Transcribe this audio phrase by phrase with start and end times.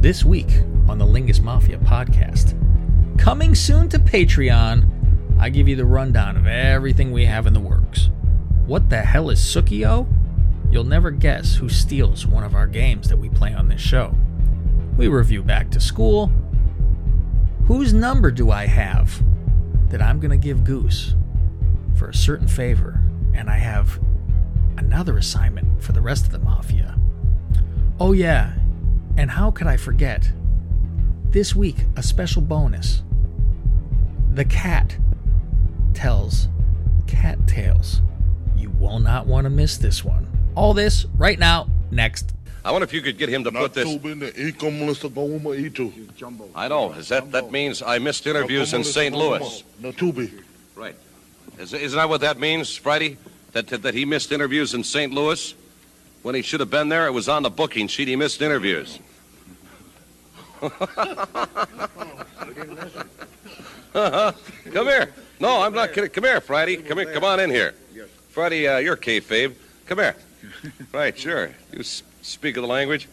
[0.00, 0.48] This week
[0.88, 2.56] on the Lingus Mafia podcast.
[3.18, 4.88] Coming soon to Patreon,
[5.38, 8.08] I give you the rundown of everything we have in the works.
[8.64, 10.08] What the hell is Sookie-O?
[10.70, 14.14] You'll never guess who steals one of our games that we play on this show.
[14.96, 16.32] We review Back to School.
[17.66, 19.22] Whose number do I have
[19.90, 21.14] that I'm going to give Goose
[21.94, 23.02] for a certain favor?
[23.34, 24.00] And I have
[24.78, 26.98] another assignment for the rest of the Mafia.
[28.00, 28.54] Oh, yeah,
[29.20, 30.32] and how could I forget?
[31.28, 33.02] This week, a special bonus.
[34.32, 34.96] The Kat
[35.92, 36.48] tells
[37.06, 38.00] cat tales.
[38.56, 40.26] You will not want to miss this one.
[40.54, 42.32] All this right now, next.
[42.64, 43.84] I wonder if you could get him to put this.
[46.54, 46.92] I know.
[46.92, 49.14] Is that that means I missed interviews in St.
[49.14, 49.62] Louis?
[50.74, 50.96] Right.
[51.58, 53.18] Is, isn't that what that means, Friday?
[53.52, 55.12] That, that that he missed interviews in St.
[55.12, 55.54] Louis
[56.22, 57.06] when he should have been there?
[57.06, 58.08] It was on the booking sheet.
[58.08, 58.98] He missed interviews.
[63.92, 65.12] Come here.
[65.40, 66.10] No, I'm not kidding.
[66.10, 66.76] Come here, Friday.
[66.76, 67.12] Come here.
[67.12, 67.74] Come on in here.
[68.28, 69.54] Friday, uh, you're kayfabe.
[69.86, 70.16] Come here.
[70.92, 71.50] Right, sure.
[71.72, 73.08] You speak of the language.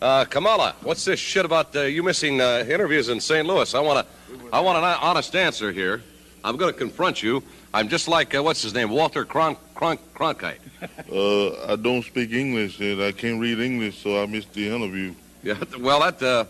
[0.00, 3.46] Uh, Kamala, what's this shit about uh, you missing uh, interviews in St.
[3.46, 3.72] Louis?
[3.74, 6.02] I want to, I want an honest answer here.
[6.44, 7.42] I'm going to confront you.
[7.72, 10.58] I'm just like uh, what's his name, Walter Cron- Cron- Cronkite.
[11.10, 15.14] Uh, I don't speak English and I can't read English, so I missed the interview.
[15.42, 16.44] Yeah, well, that uh,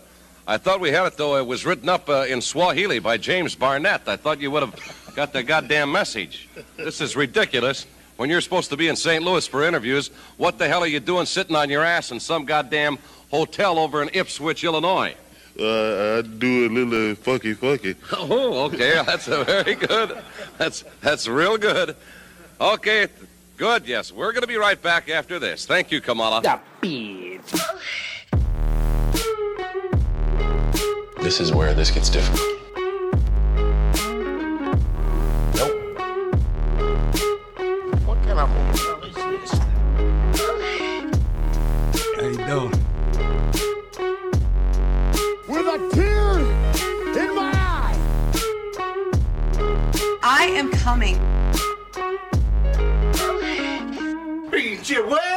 [0.45, 1.37] I thought we had it though.
[1.37, 4.07] It was written up uh, in Swahili by James Barnett.
[4.07, 6.49] I thought you would have got the goddamn message.
[6.75, 7.85] This is ridiculous.
[8.17, 9.23] When you're supposed to be in St.
[9.23, 12.45] Louis for interviews, what the hell are you doing sitting on your ass in some
[12.45, 12.99] goddamn
[13.31, 15.15] hotel over in Ipswich, Illinois?
[15.59, 17.95] Uh, I do a little fucky fucky.
[18.13, 19.01] Oh, okay.
[19.05, 20.17] That's a very good.
[20.57, 21.95] That's that's real good.
[22.59, 23.07] Okay,
[23.57, 23.87] good.
[23.87, 25.65] Yes, we're going to be right back after this.
[25.65, 26.41] Thank you, Kamala.
[31.23, 32.41] This is where this gets difficult.
[38.05, 39.51] What kind of hotel is this?
[42.17, 42.83] How you doing?
[45.47, 46.39] with a tear
[47.23, 47.97] in my eye.
[50.21, 51.17] I am coming.
[54.51, 55.33] Beat your way.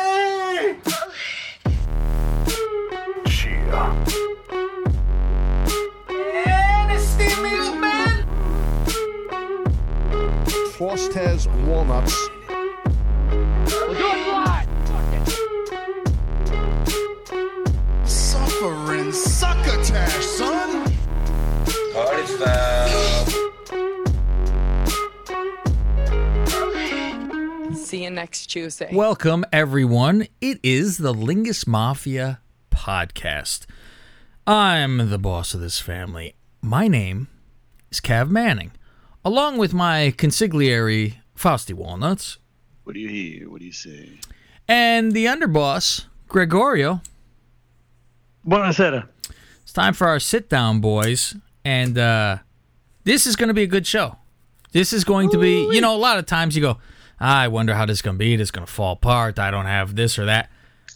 [10.79, 12.29] Fausty Walnuts.
[12.51, 14.69] We're doing fine.
[18.05, 20.93] Suffering succotash, son.
[27.75, 28.91] See you next Tuesday.
[28.93, 30.27] Welcome, everyone.
[30.43, 33.65] It is the Lingus Mafia podcast.
[34.47, 36.35] I'm the boss of this family.
[36.61, 37.29] My name
[37.91, 38.73] is Cav Manning,
[39.27, 42.39] along with my consigliere, Fausty Walnuts,
[42.85, 43.51] What do you hear?
[43.51, 44.21] What do you say?
[44.69, 47.01] and the underboss, Gregorio.
[48.47, 49.09] Buonasera.
[49.63, 51.35] It's time for our sit down, boys.
[51.65, 52.39] And uh,
[53.03, 54.17] this is going to be a good show.
[54.71, 56.79] This is going to be, you know, a lot of times you go,
[57.21, 58.35] "Ah, I wonder how this is going to be.
[58.35, 59.39] It's going to fall apart.
[59.41, 60.49] I don't have this or that.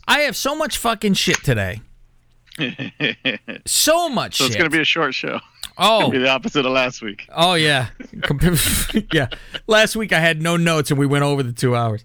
[0.06, 1.80] I have so much fucking shit today.
[3.66, 5.40] So much So it's going to be a short show.
[5.78, 7.26] oh, Be the opposite of last week.
[7.34, 7.88] oh yeah.
[9.12, 9.28] Yeah.
[9.66, 12.04] Last week I had no notes and we went over the two hours.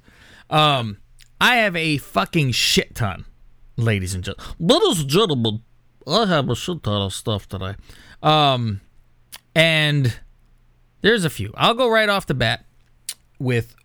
[0.49, 0.97] Um,
[1.41, 3.25] I have a fucking shit ton,
[3.77, 4.53] ladies and gentlemen.
[4.59, 5.61] Ladies and gentlemen,
[6.07, 7.75] I have a shit ton of stuff today.
[8.23, 8.81] Um,
[9.55, 10.17] and
[11.01, 11.51] there's a few.
[11.55, 12.65] I'll go right off the bat
[13.39, 13.75] with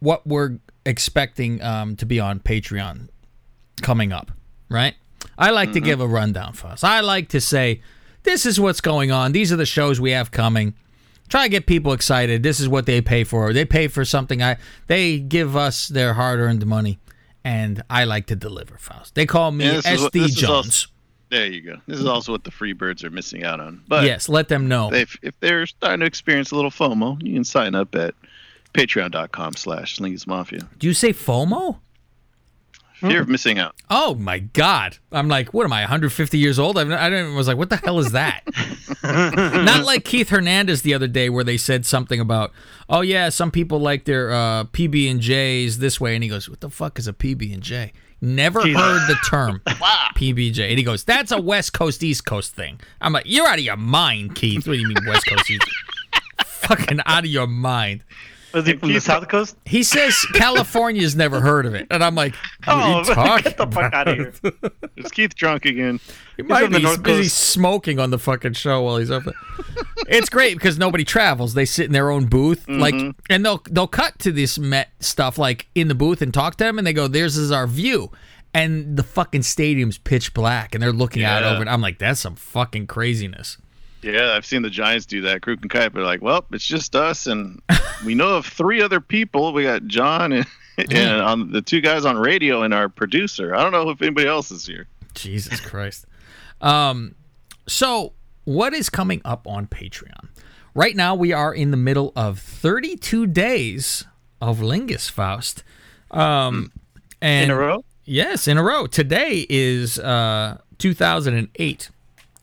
[0.00, 3.08] what we're expecting um, to be on Patreon
[3.82, 4.32] coming up,
[4.68, 4.94] right?
[5.40, 5.86] I like to mm-hmm.
[5.86, 6.84] give a rundown for us.
[6.84, 7.80] I like to say,
[8.22, 9.32] this is what's going on.
[9.32, 10.74] These are the shows we have coming.
[11.28, 12.42] Try to get people excited.
[12.42, 13.52] This is what they pay for.
[13.52, 14.42] They pay for something.
[14.42, 16.98] I they give us their hard-earned money,
[17.44, 18.76] and I like to deliver.
[18.76, 19.14] Faust.
[19.14, 20.50] They call me Yeah, is what- SD Jones.
[20.50, 20.86] also-
[21.30, 21.76] There you go.
[21.86, 22.12] This is mm-hmm.
[22.12, 23.82] also what the free birds are missing out on.
[23.86, 24.92] But yes, let them know.
[24.92, 28.14] if, if they're starting to experience a little FOMO, you can sign up at
[28.74, 30.68] patreon.com slash Mafia.
[30.78, 31.78] Do you say FOMO?
[33.00, 33.74] Fear of missing out.
[33.88, 34.98] Oh my God!
[35.10, 35.80] I'm like, what am I?
[35.80, 36.76] 150 years old?
[36.78, 38.42] I, I didn't, was like, what the hell is that?
[39.02, 42.52] Not like Keith Hernandez the other day, where they said something about,
[42.88, 46.48] oh yeah, some people like their uh, PB and J's this way, and he goes,
[46.48, 47.92] what the fuck is a PB and J?
[48.20, 52.78] Never heard the term PBJ, and he goes, that's a West Coast East Coast thing.
[53.00, 54.66] I'm like, you're out of your mind, Keith.
[54.66, 55.66] What do you mean West Coast East?
[56.44, 58.04] Fucking out of your mind.
[58.52, 59.56] Was he from the South Coast?
[59.64, 63.66] He says California's never heard of it, and I'm like, what are Oh, get the
[63.66, 64.52] fuck out of here.
[64.96, 66.00] Is Keith drunk again?
[66.36, 69.34] He might from be North busy smoking on the fucking show while he's up there.
[70.08, 71.54] it's great because nobody travels.
[71.54, 72.80] They sit in their own booth, mm-hmm.
[72.80, 72.94] like,
[73.28, 76.64] and they'll they'll cut to this Met stuff like in the booth and talk to
[76.64, 78.10] them, and they go, "Theirs is our view,"
[78.52, 81.68] and the fucking stadium's pitch black, and they're looking out over it.
[81.68, 83.58] I'm like, that's some fucking craziness.
[84.02, 85.42] Yeah, I've seen the Giants do that.
[85.42, 87.60] Kruk and Kuip are like, well, it's just us, and
[88.04, 89.52] we know of three other people.
[89.52, 90.46] We got John and,
[90.78, 93.54] and on the two guys on radio and our producer.
[93.54, 94.86] I don't know if anybody else is here.
[95.14, 96.06] Jesus Christ.
[96.60, 97.14] Um,
[97.66, 98.12] so
[98.44, 100.28] what is coming up on Patreon?
[100.74, 104.04] Right now, we are in the middle of 32 days
[104.40, 105.64] of Lingus Faust.
[106.10, 106.72] Um,
[107.20, 107.84] and In a row?
[108.04, 108.86] Yes, in a row.
[108.86, 111.90] Today is uh, 2008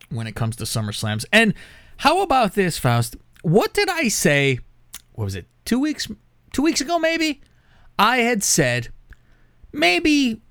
[0.10, 1.26] when it comes to SummerSlams.
[1.32, 1.54] And
[1.98, 3.16] how about this, Faust?
[3.42, 4.60] What did I say?
[5.14, 5.46] What was it?
[5.66, 6.08] Two weeks?
[6.54, 7.42] Two weeks ago, maybe.
[8.00, 8.90] I had said
[9.72, 10.42] maybe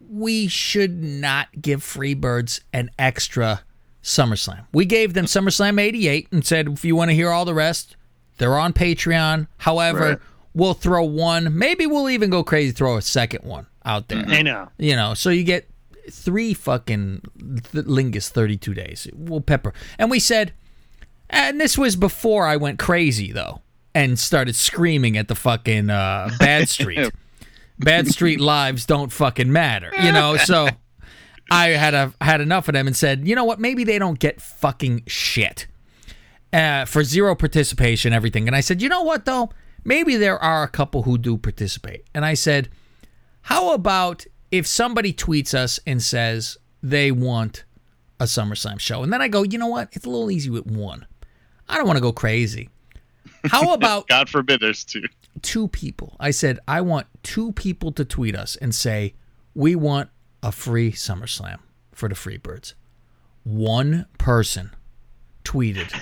[0.00, 3.62] we should not give Freebirds an extra
[4.02, 4.66] SummerSlam.
[4.72, 7.96] We gave them SummerSlam 88 and said if you want to hear all the rest,
[8.38, 9.48] they're on Patreon.
[9.58, 10.18] However, Right.
[10.54, 11.56] we'll throw one.
[11.58, 14.24] Maybe we'll even go crazy, throw a second one out there.
[14.26, 14.68] I know.
[14.78, 15.68] You know, so you get
[16.12, 19.06] three fucking th- Lingus 32 days.
[19.14, 19.72] We'll pepper.
[19.98, 20.52] And we said,
[21.30, 23.62] and this was before I went crazy, though,
[23.94, 27.10] and started screaming at the fucking uh, Bad Street.
[27.78, 30.36] Bad Street lives don't fucking matter, you know?
[30.36, 30.68] So
[31.50, 33.60] I had a, had enough of them and said, you know what?
[33.60, 35.66] Maybe they don't get fucking shit
[36.52, 38.46] uh, for zero participation, everything.
[38.48, 39.50] And I said, you know what, though?
[39.84, 42.04] Maybe there are a couple who do participate.
[42.14, 42.68] And I said,
[43.42, 47.64] how about if somebody tweets us and says they want
[48.20, 49.02] a SummerSlam show?
[49.02, 49.88] And then I go, you know what?
[49.92, 51.06] It's a little easy with one.
[51.68, 52.70] I don't want to go crazy.
[53.44, 55.04] How about God forbid there's two.
[55.42, 56.16] two people?
[56.18, 59.14] I said, I want two people to tweet us and say,
[59.54, 60.10] we want
[60.42, 61.58] a free SummerSlam
[61.92, 62.74] for the Freebirds.
[63.44, 64.70] One person
[65.44, 65.92] tweeted.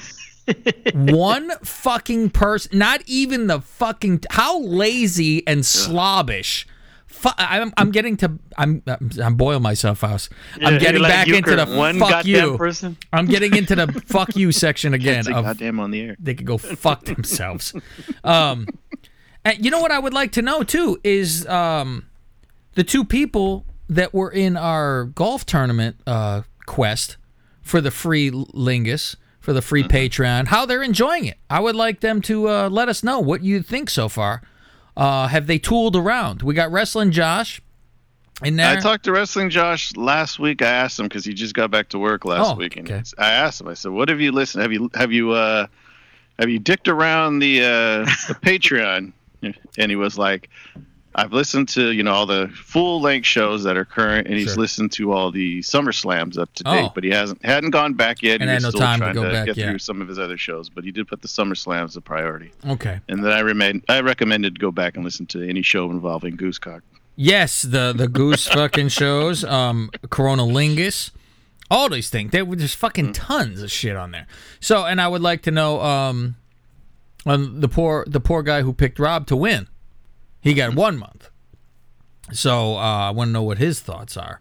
[0.94, 4.22] One fucking person, not even the fucking.
[4.30, 6.66] How lazy and slobbish.
[7.16, 8.38] Fu- I'm, I'm getting to.
[8.58, 8.82] I'm.
[8.86, 10.28] I'm, boiling myself out.
[10.62, 12.58] I'm getting like back into the one fuck goddamn you.
[12.58, 12.96] person.
[13.12, 15.26] I'm getting into the fuck you section again.
[15.32, 16.16] Of, goddamn on the air.
[16.18, 17.74] they could go fuck themselves.
[18.22, 18.66] Um,
[19.44, 22.06] and you know what I would like to know too is um,
[22.74, 27.16] the two people that were in our golf tournament uh, quest
[27.62, 29.16] for the free Lingus
[29.46, 31.38] for the free Patreon, how they're enjoying it.
[31.48, 34.42] I would like them to uh, let us know what you think so far.
[34.96, 36.42] Uh, have they tooled around?
[36.42, 37.60] We got wrestling Josh
[38.42, 38.76] in there.
[38.76, 40.62] I talked to Wrestling Josh last week.
[40.62, 43.02] I asked him because he just got back to work last Oh, week, and okay.
[43.18, 43.68] I asked him.
[43.68, 44.62] I said, "What have you listened?
[44.62, 45.66] Have you have you uh
[46.38, 49.12] have you dicked around the uh the Patreon?"
[49.78, 50.48] And he was like,
[51.16, 54.48] "I've listened to you know all the full length shows that are current, and he's
[54.52, 54.56] Sure.
[54.62, 56.92] listened to all the Summer Slams up to date, Oh.
[56.94, 58.40] but he hasn't hadn't gone back yet.
[58.40, 59.70] And he was no still time to trying go back, get yeah.
[59.70, 62.52] through some of his other shows, but he did put the Summer Slams a priority.
[62.68, 63.00] okay.
[63.08, 66.82] And then I remain I recommended go back and listen to any show involving Goosecock.
[67.16, 71.12] Yes, the the goose fucking shows, um, Corona Lingus,
[71.70, 72.30] all these things.
[72.30, 74.26] There were just fucking tons of shit on there.
[74.60, 76.36] So, and I would like to know, um,
[77.24, 79.66] on the poor the poor guy who picked Rob to win.
[80.40, 81.30] He got one month.
[82.32, 84.40] So uh, I want to know what his thoughts are,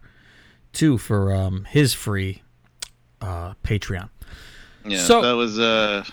[0.72, 2.42] too, for um, his free
[3.20, 4.08] uh, Patreon.
[4.84, 6.04] Yeah, So- that was uh,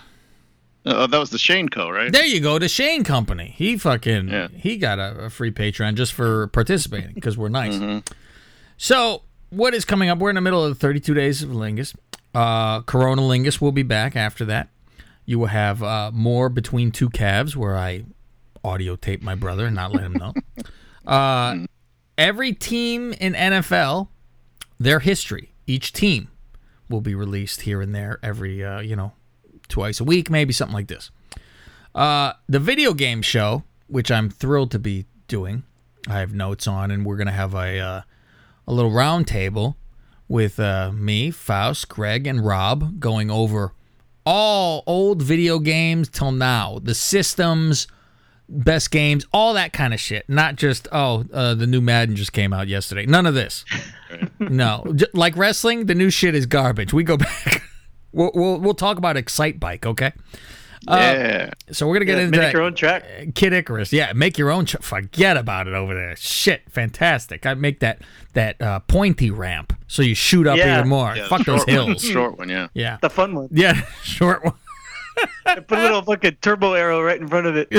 [0.85, 1.89] oh, that was the Shane Co.
[1.89, 2.11] Right?
[2.11, 3.53] There you go, the Shane Company.
[3.57, 4.47] He fucking Yeah.
[4.49, 7.75] he got a, a free Patreon just for participating because we're nice.
[7.75, 7.99] Mm-hmm.
[8.77, 10.17] So what is coming up?
[10.17, 11.95] We're in the middle of the 32 days of Lingus.
[12.33, 14.69] Uh, Corona Lingus will be back after that.
[15.25, 18.05] You will have uh, more between two calves where I
[18.63, 20.33] audio tape my brother and not let him know.
[21.11, 21.57] uh,
[22.17, 24.07] every team in NFL,
[24.79, 26.29] their history, each team
[26.89, 29.13] will be released here and there every uh, you know
[29.67, 31.11] twice a week, maybe something like this.
[31.95, 35.63] Uh, the video game show, which I'm thrilled to be doing,
[36.07, 38.01] I have notes on, and we're gonna have a uh,
[38.67, 39.77] a little round table
[40.27, 43.73] with uh, me, Faust, Greg, and Rob going over
[44.25, 47.87] all old video games till now, the systems,
[48.49, 50.27] best games, all that kind of shit.
[50.29, 53.05] Not just oh, uh, the new Madden just came out yesterday.
[53.05, 53.65] None of this.
[54.39, 56.93] no, J- like wrestling, the new shit is garbage.
[56.93, 57.63] We go back.
[58.11, 60.11] we'll, we'll we'll talk about Excitebike, okay?
[60.85, 61.49] yeah.
[61.71, 62.53] So we're gonna get Yeah, into make that.
[62.53, 63.05] your own track.
[63.35, 64.65] Kid Icarus, yeah, make your own.
[64.65, 66.15] Ch- forget about it over there.
[66.17, 67.45] Shit, fantastic.
[67.45, 68.01] I make that
[68.33, 70.77] that uh, pointy ramp so you shoot up Yeah.
[70.79, 71.15] even more.
[71.15, 71.87] Yeah, Fuck those short one.
[71.87, 72.03] hills.
[72.11, 72.67] Short one, yeah.
[72.73, 73.47] Yeah, The fun one.
[73.51, 73.73] yeah,
[74.03, 74.55] short one.
[75.45, 77.69] Put a little fucking turbo arrow right in front of it.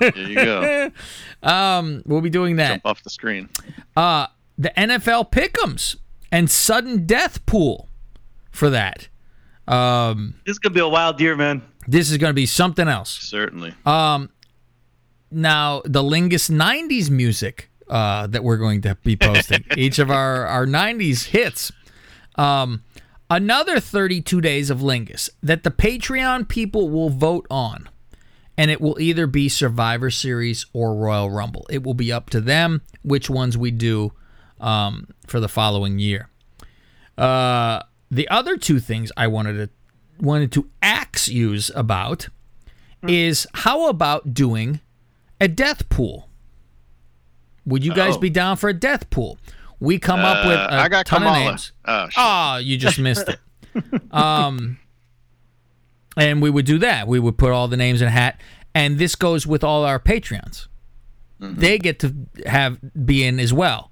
[0.00, 0.90] There you go.
[1.48, 2.68] um, we'll be doing that.
[2.68, 3.48] Jump off the screen.
[3.96, 4.26] Uh,
[4.58, 5.96] the NFL pick'ems
[6.32, 7.88] and sudden death pool
[8.50, 9.08] for that.
[9.68, 11.62] Um, This could be a wild year, man.
[11.86, 13.10] this is going to be something else.
[13.10, 13.74] Certainly.
[13.86, 14.30] Um,
[15.30, 20.46] now, the Lingus 90s music uh, that we're going to be posting, each of our,
[20.46, 21.70] our 90s hits.
[22.36, 22.82] Um,
[23.28, 27.88] another 32 days of Lingus that the Patreon people will vote on.
[28.60, 31.66] And it will either be Survivor Series or Royal Rumble.
[31.70, 34.12] It will be up to them which ones we do
[34.60, 36.28] um, for the following year.
[37.16, 39.70] Uh, the other two things I wanted to
[40.22, 42.28] wanted to axe use about
[43.08, 44.80] is how about doing
[45.40, 46.28] a death pool?
[47.64, 48.20] Would you guys Oh.
[48.20, 49.38] be down for a death pool?
[49.78, 51.38] We come up with Uh, a I got ton Kamala.
[51.38, 51.72] of names.
[51.86, 52.14] Oh, shit.
[52.18, 53.40] Oh, you just missed it.
[54.12, 54.78] um,
[56.20, 57.08] and we would do that.
[57.08, 58.40] We would put all the names in a hat,
[58.74, 60.68] and this goes with all our Patreons.
[61.38, 63.90] They get to have be in as well,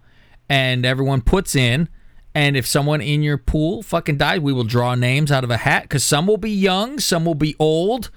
[0.48, 1.88] and everyone puts in.
[2.34, 5.56] And if someone in your pool fucking died, we will draw names out of a
[5.56, 8.10] hat because some will be young, some will be old.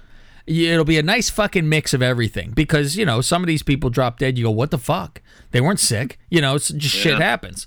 [0.46, 3.88] It'll be a nice fucking mix of everything because you know some of these people
[3.88, 4.36] drop dead.
[4.36, 5.22] You go, what the fuck?
[5.52, 6.18] They weren't sick.
[6.28, 7.66] You know, it's just shit happens.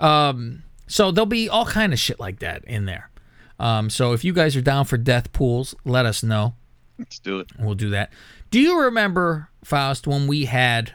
[0.00, 3.10] Um, so there'll be all kind of shit like that in there.
[3.58, 6.54] Um, so if you guys are down for death pools, let us know.
[6.98, 7.48] Let's do it.
[7.58, 8.12] We'll do that.
[8.50, 10.92] Do you remember Faust when we had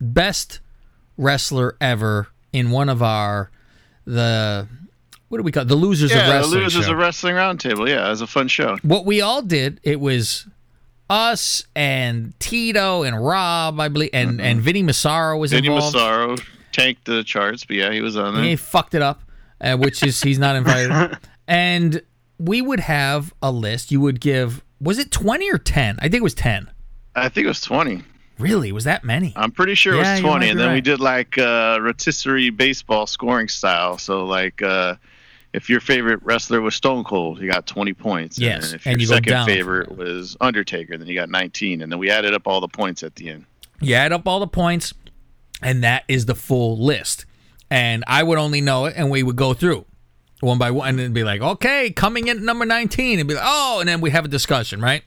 [0.00, 0.60] best
[1.16, 3.50] wrestler ever in one of our
[4.04, 4.66] the
[5.28, 5.68] what do we call it?
[5.68, 6.60] the losers of Yeah, the wrestling?
[6.62, 6.92] Losers show?
[6.92, 7.88] of Wrestling Roundtable.
[7.88, 8.76] Yeah, it was a fun show.
[8.82, 10.46] what we all did it was
[11.10, 15.94] us and Tito and Rob, I believe, and and Vinny Massaro was Vinny involved.
[15.94, 16.36] Vinny Massaro
[16.72, 18.42] tanked the charts, but yeah, he was on there.
[18.42, 19.22] And He fucked it up,
[19.60, 21.18] uh, which is he's not invited.
[21.46, 22.02] and
[22.38, 23.90] we would have a list.
[23.90, 25.96] You would give was it twenty or ten?
[25.98, 26.70] I think it was ten.
[27.14, 28.02] I think it was 20.
[28.38, 29.32] Really, was that many?
[29.36, 30.48] I'm pretty sure it was 20.
[30.48, 33.98] And then we did like uh, rotisserie baseball scoring style.
[33.98, 34.96] So, like, uh,
[35.52, 38.38] if your favorite wrestler was Stone Cold, you got 20 points.
[38.38, 41.80] Yes, And if and your you second favorite was Undertaker, then you got 19.
[41.80, 43.44] And then we added up all the points at the end.
[43.80, 44.92] You add up all the points,
[45.62, 47.26] and that is the full list.
[47.70, 49.84] And I would only know it, and we would go through
[50.44, 53.34] one by one, and then be like, okay, coming in at number nineteen, and be
[53.34, 55.02] like, oh, and then we have a discussion, right?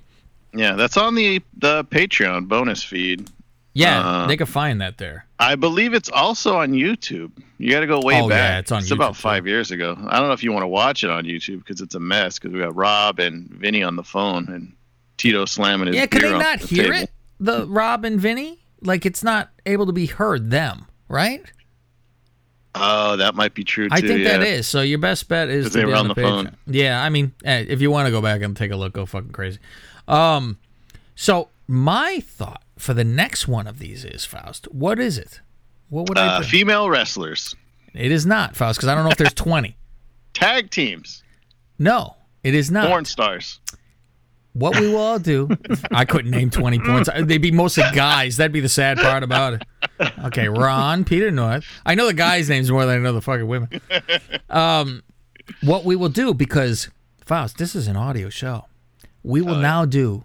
[0.53, 3.29] Yeah, that's on the, the Patreon bonus feed.
[3.73, 5.25] Yeah, Uh, they could find that there.
[5.39, 7.31] I believe it's also on YouTube.
[7.59, 8.37] You got to go way Oh, back.
[8.37, 9.21] yeah, it's on It's YouTube, about too.
[9.21, 9.95] five years ago.
[10.07, 12.39] I don't know if you want to watch it on YouTube because it's a mess.
[12.39, 14.73] Because we got Rob and Vinny on the phone and
[15.17, 17.03] Tito slamming his Yeah, could they not the hear table.
[17.03, 17.11] it?
[17.39, 20.49] The Rob and Vinny, like it's not able to be heard.
[20.49, 21.43] Them, right?
[22.79, 23.95] Oh, that might be true too.
[23.95, 24.37] I think yeah.
[24.37, 24.67] that is.
[24.67, 26.55] So your best bet is to they were on on the, the phone.
[26.67, 29.05] Yeah, I mean, eh, if you want to go back and take a look, go
[29.05, 29.59] fucking crazy.
[30.07, 30.57] Um,
[31.15, 34.71] so my thought for the next one of these is Faust.
[34.71, 35.41] What is it?
[35.89, 36.27] What would I?
[36.27, 36.49] Uh, bring?
[36.49, 37.55] female wrestlers,
[37.93, 39.75] it is not Faust because I don't know if there's twenty.
[40.33, 41.23] tag teams,
[41.79, 42.87] No, it is not.
[42.89, 43.59] porn stars.
[44.57, 45.49] What we will all do.
[45.91, 47.09] I couldn't name 20 points.
[47.21, 48.37] They'd be mostly guys.
[48.37, 49.63] That'd be the sad part about it.
[50.25, 51.65] Okay, Ron, Peter North.
[51.85, 53.69] I know the guys' names more than I know the fucking women.
[54.49, 55.03] Um,
[55.61, 56.89] what we will do, because,
[57.25, 58.65] Faust, this is an audio show,
[59.23, 60.23] we will now do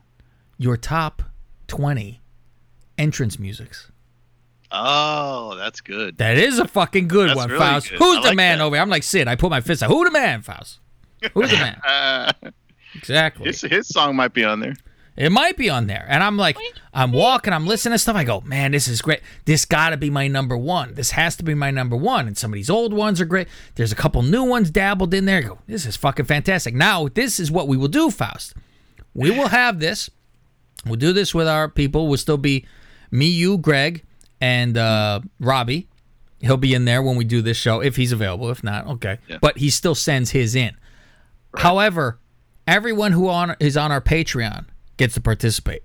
[0.56, 1.22] your top
[1.68, 2.20] 20
[2.96, 3.90] entrance musics.
[4.70, 6.16] Oh, that's good.
[6.16, 7.90] That is a fucking good That's one, really Faust.
[7.90, 7.98] good.
[7.98, 8.64] Who's I the like man that.
[8.64, 8.82] over here?
[8.82, 9.28] I'm like Sid.
[9.28, 9.90] I put my fist out.
[9.90, 10.78] Who the man, Faust?
[11.34, 11.74] Who's the man?
[11.86, 12.32] Uh,
[12.94, 13.46] Exactly.
[13.46, 14.74] his his song might be on there.
[15.16, 16.06] It might be on there.
[16.08, 16.56] And I'm like,
[16.94, 18.16] I'm walking, I'm listening to stuff.
[18.16, 19.20] I go, man, this is great.
[19.44, 20.94] This got to be my number one.
[20.94, 22.26] This has to be my number one.
[22.26, 23.46] And some of these old ones are great.
[23.74, 25.38] There's a couple new ones dabbled in there.
[25.38, 26.74] I go, this is fucking fantastic.
[26.74, 28.54] Now, this is what we will do, Faust.
[29.12, 30.08] We will have this.
[30.86, 32.08] We'll do this with our people.
[32.08, 32.66] We'll still be
[33.10, 34.04] me, you, Greg,
[34.40, 35.88] and uh, Robbie.
[36.40, 38.50] He'll be in there when we do this show if he's available.
[38.50, 39.18] If not, okay.
[39.28, 39.38] Yeah.
[39.42, 40.74] But he still sends his in.
[41.54, 42.18] However,
[42.66, 44.66] everyone who on is on our Patreon
[44.96, 45.82] gets to participate,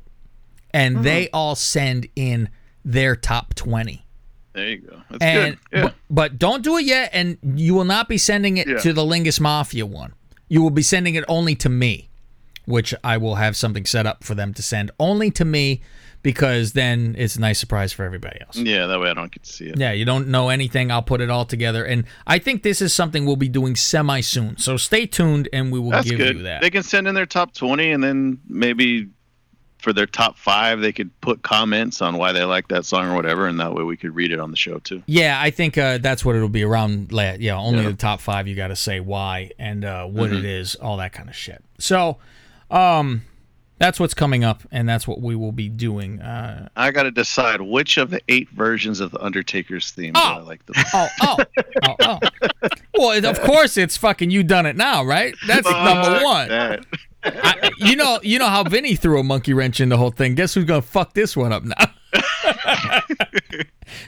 [0.71, 1.03] and mm-hmm.
[1.03, 2.49] they all send in
[2.85, 4.05] their top twenty.
[4.53, 5.01] There you go.
[5.11, 5.77] That's And good.
[5.77, 5.83] Yeah.
[5.83, 8.77] but, but don't do it yet, and you will not be sending it Yeah.
[8.79, 10.13] to the Lingus Mafia one.
[10.47, 12.09] You will be sending it only to me,
[12.65, 15.81] which I will have something set up for them to send only to me,
[16.23, 18.57] because then it's a nice surprise for everybody else.
[18.57, 19.77] yeah, that way I don't get to see it.
[19.77, 20.91] Yeah, you don't know anything.
[20.91, 24.21] I'll put it all together, and I think this is something we'll be doing semi
[24.21, 24.57] soon.
[24.57, 26.37] So stay tuned, and we will That's give good.
[26.37, 26.61] you that.
[26.61, 29.09] They can send in their top 20 and then maybe
[29.77, 33.15] for their top five, they could put comments on why they like that song or
[33.15, 33.45] whatever.
[33.45, 35.03] And that way we could read it on the show too.
[35.05, 37.11] Yeah, I think uh, that's what it'll be around.
[37.13, 37.89] la- Yeah, only Yeah.
[37.91, 38.47] the top five.
[38.47, 40.39] You got to say why and uh, what Mm-hmm.
[40.39, 41.63] it is, all that kind of shit.
[41.77, 42.17] So,
[42.71, 43.21] um,
[43.79, 46.19] that's what's coming up, and that's what we will be doing.
[46.21, 50.19] Uh, I got to decide which of the eight versions of the Undertaker's theme do
[50.19, 50.43] I Oh.
[50.43, 50.87] like the most.
[50.93, 52.19] oh, oh, oh,
[52.63, 52.69] oh.
[52.97, 55.35] Well, of course it's fucking you done it now, right?
[55.45, 56.47] That's number one.
[56.49, 56.85] that.
[57.23, 60.33] I, you know, you know how Vinny threw a monkey wrench in the whole thing.
[60.35, 61.75] Guess who's gonna fuck this one up now?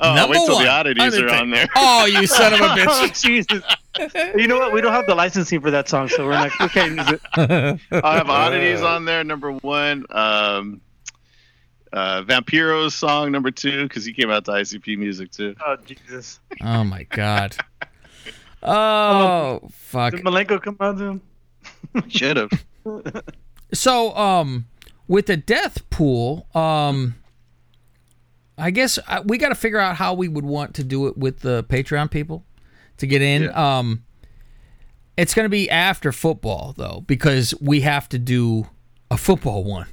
[0.01, 1.67] Oh, Number wait till one, the oddities are on there.
[1.75, 3.21] Oh, you son of a Oh, bitch!
[3.23, 3.63] Jesus.
[4.35, 4.73] You know what?
[4.73, 6.51] We don't have the licensing for that song, so we're not.
[6.59, 7.21] We can't use it.
[8.03, 9.23] I'll have oddities on there.
[9.23, 10.81] Number one, um,
[11.93, 15.55] uh, Vampiro's song number two because he came out to ICP music too.
[15.65, 16.39] Oh Jesus!
[16.61, 17.55] Oh my god.
[18.61, 20.11] Oh fuck.
[20.13, 21.21] Did Malenko come out to him?
[22.09, 22.51] Should have.
[23.73, 24.65] So, um,
[25.07, 27.15] with the death pool, um,
[28.59, 31.17] I guess uh, we got to figure out how we would want to do it
[31.17, 32.43] with the Patreon people
[32.97, 33.49] to get in.
[33.55, 34.03] Um,
[35.17, 38.67] it's going to be after football though, because we have to do
[39.11, 39.87] a football one.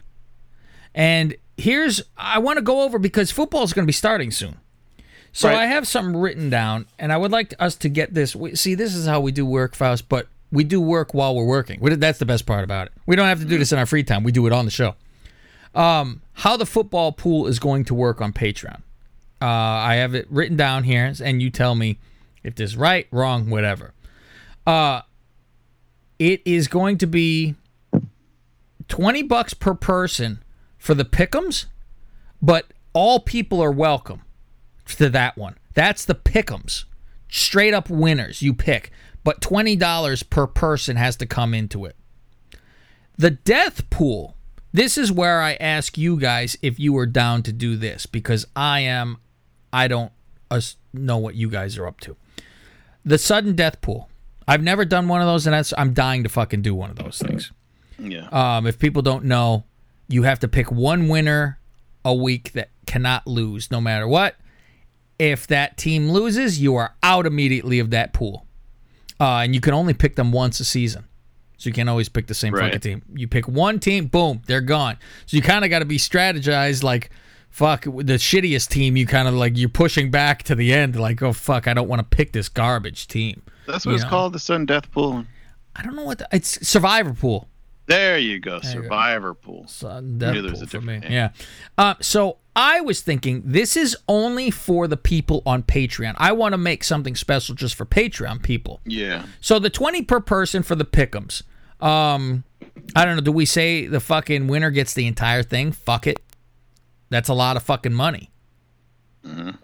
[0.94, 4.56] And here's I want to go over because football is going to be starting soon.
[5.32, 5.58] So Right.
[5.58, 8.35] I have something written down, and I would like us to get this.
[8.35, 11.44] we- See, this is how we do work, Faust, but we do work while we're
[11.44, 11.78] working.
[11.80, 12.92] We- That's the best part about it.
[13.04, 14.23] We don't have to do this in our free time.
[14.25, 14.94] We do it on the show.
[15.76, 18.80] Um, how the football pool is going to work on Patreon.
[19.40, 21.99] Uh, I have it written down here, and you tell me
[22.42, 23.92] if this is right, wrong, whatever.
[24.66, 25.02] Uh,
[26.18, 27.54] it is going to be
[28.88, 30.42] twenty bucks per person
[30.78, 31.66] for the pickums,
[32.40, 34.23] but all people are welcome
[34.87, 35.56] to that one.
[35.75, 36.85] That's the pickums.
[37.28, 38.90] Straight up winners you pick,
[39.25, 41.97] but $20 per person has to come into it.
[43.18, 44.35] The death pool.
[44.76, 48.47] This is where I ask you guys if you are down to do this because
[48.54, 49.16] I am
[49.73, 50.12] I don't
[50.92, 52.14] know what you guys are up to.
[53.02, 54.11] The sudden death pool.
[54.47, 56.97] I've never done one of those and that's I'm dying to fucking do one of
[56.97, 57.52] those things.
[57.99, 58.28] Yeah.
[58.28, 59.64] Um, if people don't know,
[60.09, 61.59] you have to pick one winner
[62.04, 64.37] a week that cannot lose no matter what.
[65.18, 68.47] If that team loses, you are out immediately of that pool.
[69.18, 71.06] Uh, and you can only pick them once a season.
[71.58, 72.64] So you can't always pick the same Right.
[72.66, 73.02] fucking team.
[73.14, 74.99] You pick one team, boom, they're gone.
[75.26, 77.10] So you kind of got to be strategized like,
[77.50, 81.23] fuck, the shittiest team, you kind of like, you're pushing back to the end, like,
[81.23, 83.42] oh, fuck, I don't want to pick this garbage team.
[83.66, 84.10] That's what you it's know.
[84.10, 85.25] called, the sudden death pool.
[85.75, 87.49] I don't know what, the, it's Survivor Pool.
[87.86, 88.68] There you go, you go.
[88.68, 89.66] Survivor pool.
[89.68, 90.94] Sudden Maybe death there's pool a for me.
[90.94, 91.30] different Yeah.
[91.78, 96.14] Uh, so I was thinking this is only for the people on Patreon.
[96.16, 98.80] I want to make something special just for Patreon people.
[98.84, 99.26] Yeah.
[99.40, 101.42] So the twenty per person for the pickums.
[101.80, 102.44] Um,
[102.94, 103.22] I don't know.
[103.22, 105.72] Do we say the fucking winner gets the entire thing?
[105.72, 106.20] Fuck it.
[107.10, 108.30] That's a lot of fucking money.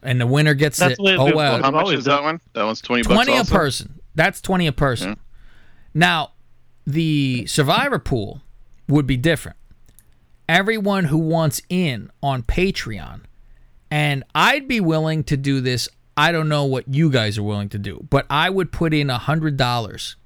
[0.03, 1.19] And the winner gets That's it.
[1.19, 1.63] Oh well.
[1.63, 2.41] How much is that one?
[2.53, 3.15] That one's twenty bucks.
[3.15, 3.55] 20 a also?
[3.55, 4.01] person.
[4.15, 5.09] That's 20 a person.
[5.11, 5.15] Yeah.
[5.95, 6.33] Now,
[6.87, 8.43] the survivor pool
[8.89, 9.57] would be different.
[10.49, 13.21] Everyone who wants in on Patreon,
[13.91, 15.89] and I'd be willing to do this.
[16.17, 19.09] I don't know what you guys are willing to do, but I would put in
[19.09, 20.17] a hundred dollars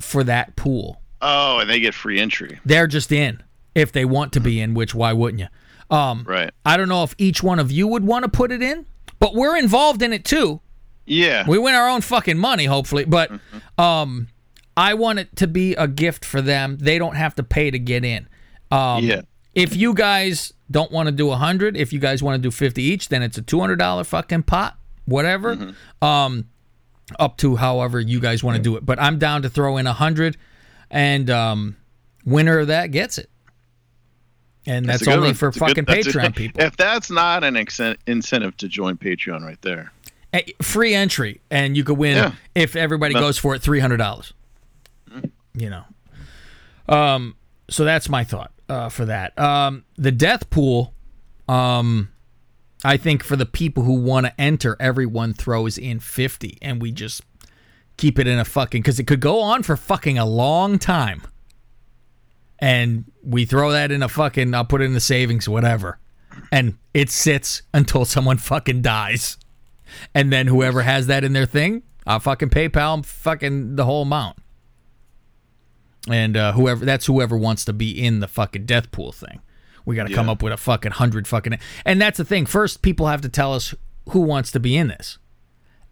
[0.00, 1.00] for that pool.
[1.22, 2.58] Oh, and they get free entry.
[2.64, 3.42] They're just in
[3.74, 4.74] if they want to be in.
[4.74, 5.96] Which why wouldn't you?
[5.96, 6.50] Um, Right.
[6.64, 8.84] I don't know if each one of you would want to put it in,
[9.18, 10.60] but we're involved in it too.
[11.06, 11.44] Yeah.
[11.48, 13.04] We win our own fucking money, hopefully.
[13.04, 13.80] But Mm-hmm.
[13.80, 14.28] um,
[14.76, 16.76] I want it to be a gift for them.
[16.78, 18.28] They don't have to pay to get in.
[18.70, 19.22] Um, Yeah.
[19.54, 22.50] If you guys don't want to do a hundred, if you guys want to do
[22.50, 25.56] fifty each, then it's a two hundred dollar fucking pot, whatever.
[25.56, 26.04] Mm-hmm.
[26.04, 26.44] Um,
[27.18, 28.84] up to however you guys want to do it.
[28.84, 30.36] But I'm down to throw in a hundred,
[30.90, 31.76] and um,
[32.26, 33.30] winner of that gets it.
[34.66, 35.34] And that's, good only one.
[35.34, 36.62] for It's a good- fucking a- Patreon people.
[36.62, 39.92] If that's not an incen- incentive to join Patreon right there.
[40.34, 42.32] Eh, free entry, and you could win Yeah.
[42.54, 43.20] if everybody No.
[43.20, 44.34] goes for it three hundred dollars.
[45.56, 45.84] You know,
[46.88, 47.36] um,
[47.68, 49.38] so that's my thought uh, for that.
[49.38, 50.94] Um, the death pool,
[51.48, 52.10] um,
[52.84, 56.92] I think for the people who want to enter, everyone throws in fifty, and we
[56.92, 57.22] just
[57.96, 61.22] keep it in a fucking because it could go on for fucking a long time.
[62.58, 65.98] And we throw that in a fucking, I'll put it in the savings, whatever.
[66.50, 69.36] And it sits until someone fucking dies
[70.14, 74.02] and then whoever has that in their thing, I'll fucking PayPal 'em fucking the whole
[74.02, 74.38] amount.
[76.10, 79.40] And uh, whoever that's whoever wants to be in the fucking death pool thing.
[79.84, 81.58] We got to come up with a fucking hundred fucking.
[81.84, 82.46] And that's the thing.
[82.46, 83.72] First, people have to tell us
[84.10, 85.18] who wants to be in this,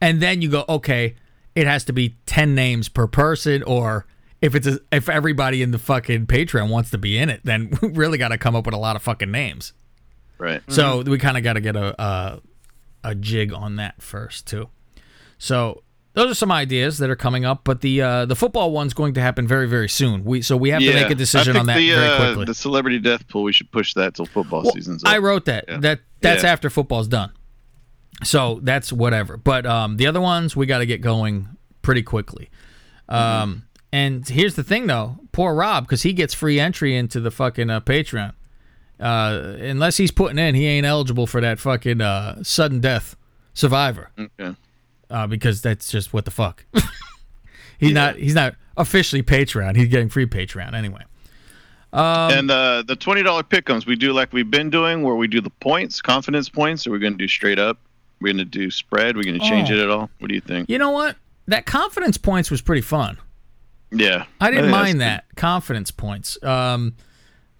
[0.00, 1.14] and then you go, okay,
[1.54, 4.06] it has to be ten names per person, or
[4.40, 7.72] if it's a, if everybody in the fucking Patreon wants to be in it, then
[7.82, 9.72] we really got to come up with a lot of fucking names.
[10.38, 10.60] Right.
[10.68, 12.40] So we kind of got to get a, a
[13.04, 14.68] a jig on that first too.
[15.38, 15.82] So
[16.14, 19.14] those are some ideas that are coming up, but the uh, the football one's going
[19.14, 20.24] to happen very very soon.
[20.24, 22.44] We so we have to make a decision on that the, very uh, quickly.
[22.46, 25.10] The celebrity death pool, we should push that till football Well, season's up.
[25.10, 25.64] I wrote that.
[25.68, 25.78] Yeah.
[25.78, 26.52] That that's Yeah.
[26.52, 27.32] after football's done.
[28.22, 29.36] So that's whatever.
[29.36, 31.48] But um, the other ones we got to get going
[31.82, 32.48] pretty quickly.
[33.08, 37.30] Um, and here's the thing though, poor Rob because he gets free entry into the
[37.30, 38.32] fucking uh, Patreon.
[39.00, 43.16] Uh, unless he's putting in, he ain't eligible for that fucking uh, sudden death
[43.52, 44.54] survivor Okay.
[45.10, 46.64] Uh, because that's just what the fuck.
[47.78, 48.16] he's not.
[48.16, 49.76] He's not officially Patreon.
[49.76, 51.02] He's getting free Patreon anyway.
[51.92, 55.28] Um, and uh, the twenty dollar pickums we do like we've been doing, where we
[55.28, 57.78] do the points, confidence points, or we're going to do straight up.
[58.20, 59.16] We're going to do spread.
[59.16, 59.74] We're going to change Oh.
[59.74, 60.10] it at all.
[60.18, 60.68] What do you think?
[60.68, 61.16] You know what?
[61.46, 63.18] That confidence points was pretty fun.
[63.92, 66.42] Yeah, I didn't think mind that confidence points.
[66.42, 66.94] Um,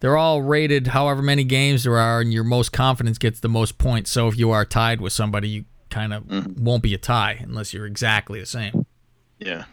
[0.00, 3.78] they're all rated however many games there are, and your most confidence gets the most
[3.78, 4.10] points.
[4.10, 6.64] So if you are tied with somebody, you kind of Mm-hmm.
[6.64, 8.72] won't be a tie unless you're exactly the same.
[8.72, 8.86] good.
[9.38, 9.64] Yeah.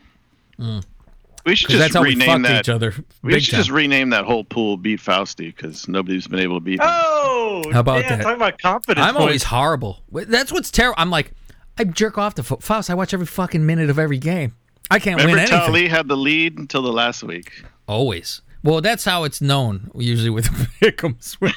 [1.44, 2.60] We should just that's how rename fucked that.
[2.60, 2.94] each other.
[3.24, 3.60] We should time.
[3.62, 6.80] just rename that whole pool "Beat Fausty" because nobody's been able to beat.
[6.80, 6.88] him.
[6.88, 8.22] Oh, How about yeah, that?
[8.24, 9.08] Talking about confidence.
[9.08, 9.44] I'm always points.
[9.46, 10.04] horrible.
[10.12, 10.96] That's what's terrible.
[11.00, 11.32] I'm like,
[11.80, 12.62] I jerk off to foot.
[12.62, 12.92] Faust.
[12.92, 14.56] I watch every fucking minute of every game.
[14.92, 15.60] I can't Remember, win anything.
[15.66, 17.64] Tali had the lead until the last week.
[17.88, 18.42] Always.
[18.64, 20.46] Well, that's how it's known usually with
[20.82, 21.38] pick'ems.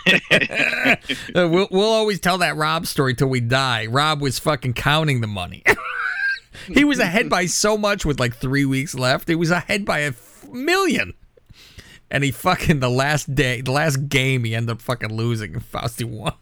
[1.35, 3.87] Uh, we'll, we'll always tell that Rob story till we die.
[3.87, 5.63] Rob was fucking counting the money.
[6.69, 9.29] he was ahead by so much with like three weeks left.
[9.29, 11.15] He was ahead by a f- million.
[12.11, 15.55] And he fucking the last day, the last game, he ended up fucking losing.
[15.55, 16.35] And Fausty won.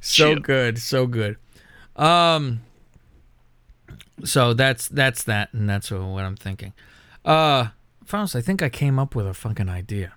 [0.00, 1.36] so good, so good.
[1.96, 2.62] Um.
[4.24, 6.72] So that's that's that, and that's what I'm thinking.
[7.24, 7.68] Uh,
[8.12, 10.12] Faust, I think I came up with a fucking idea.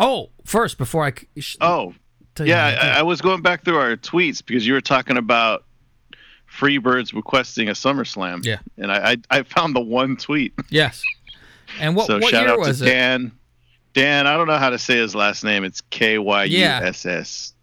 [0.00, 1.94] Oh, first before I sh- Oh,
[2.40, 2.76] yeah.
[2.82, 5.64] I, I was going back through our tweets because you were talking about
[6.52, 8.44] Freebirds requesting a SummerSlam.
[8.44, 8.58] Yeah.
[8.76, 10.54] and I I, I found the one tweet.
[10.70, 11.04] yes.
[11.78, 12.88] And what so what shout year out was to it?
[12.88, 13.30] Dan.
[13.92, 15.62] Dan, I don't know how to say his last name.
[15.62, 17.54] It's K Y U S S.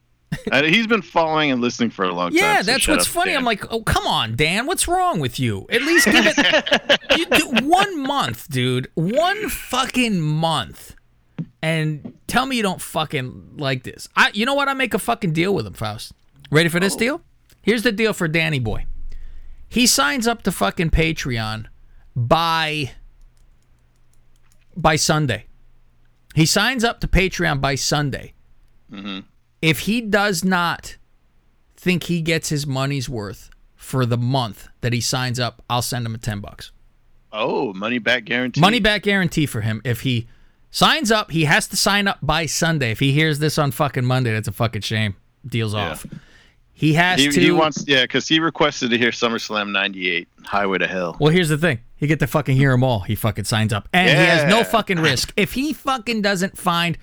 [0.51, 2.37] Uh, He's been following and listening for a long time.
[2.37, 3.31] Yeah, so that's what's funny.
[3.31, 3.39] Dan.
[3.39, 5.65] I'm like, oh come on, Dan, what's wrong with you?
[5.69, 8.89] At least give it you do one month, dude.
[8.95, 10.95] One fucking month.
[11.61, 14.09] And tell me you don't fucking like this.
[14.15, 14.67] I you know what?
[14.67, 16.13] I make a fucking deal with him, Faust.
[16.51, 16.81] Ready for Oh.
[16.81, 17.21] this deal?
[17.61, 18.85] Here's the deal for Danny Boy.
[19.69, 21.67] He signs up to fucking Patreon
[22.15, 22.91] by
[24.75, 25.45] by Sunday.
[26.35, 28.33] He signs up to Patreon by Sunday.
[29.63, 30.97] If he does not
[31.78, 36.06] think he gets his money's worth for the month that he signs up, I'll send
[36.06, 36.71] him a 10 bucks.
[37.32, 38.60] oh, money back guarantee.
[38.62, 39.82] Money back guarantee for him.
[39.86, 40.28] If he
[40.69, 42.91] signs up, he has to sign up by Sunday.
[42.91, 45.15] If he hears this on fucking Monday, that's a fucking shame.
[45.47, 45.91] Deal's Yeah.
[45.91, 46.06] off.
[46.73, 47.39] He has He, to.
[47.39, 51.15] he wants, yeah, because he requested to hear SummerSlam '98, Highway to Hell.
[51.19, 51.80] Well, here's the thing.
[51.95, 52.99] He get to fucking hear them all.
[53.02, 55.32] He fucking signs up, and he has no fucking risk.
[55.38, 56.97] If he fucking doesn't find,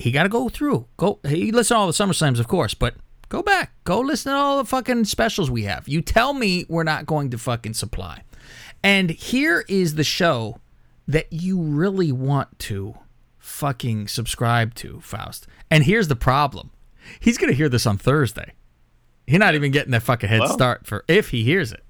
[0.00, 0.86] he got to go through.
[0.96, 1.20] Go.
[1.26, 2.94] He listen to all the Summer Slams, of course, but
[3.28, 3.72] go back.
[3.84, 5.88] Go listen to all the fucking specials we have.
[5.88, 8.22] You tell me we're not going to fucking supply.
[8.82, 10.58] And here is the show
[11.06, 12.94] that you really want to
[13.38, 15.46] fucking subscribe to, Faust.
[15.70, 16.70] And here's the problem.
[17.18, 18.52] He's gonna hear this on Thursday.
[19.26, 21.84] He's not even getting that fucking head start for if he hears it.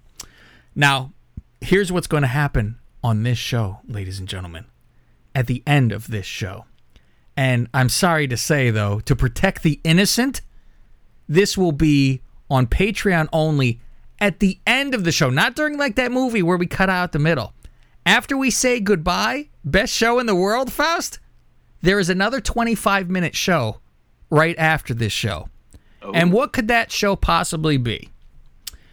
[0.75, 1.13] Now,
[1.61, 4.67] here's what's going to happen on this show, ladies and gentlemen.
[5.35, 6.67] At the end of this show.
[7.37, 10.41] And I'm sorry to say, though, to protect the innocent,
[11.29, 13.81] this will be on Patreon only
[14.21, 17.13] at the end of the show, not during like that movie where we cut out
[17.13, 17.55] the middle.
[18.05, 21.19] After we say goodbye, best show in the world, Faust,
[21.83, 23.81] there is another 25 minute show
[24.29, 25.49] right after this show.
[26.03, 26.13] Oh.
[26.13, 28.11] And what could that show possibly be?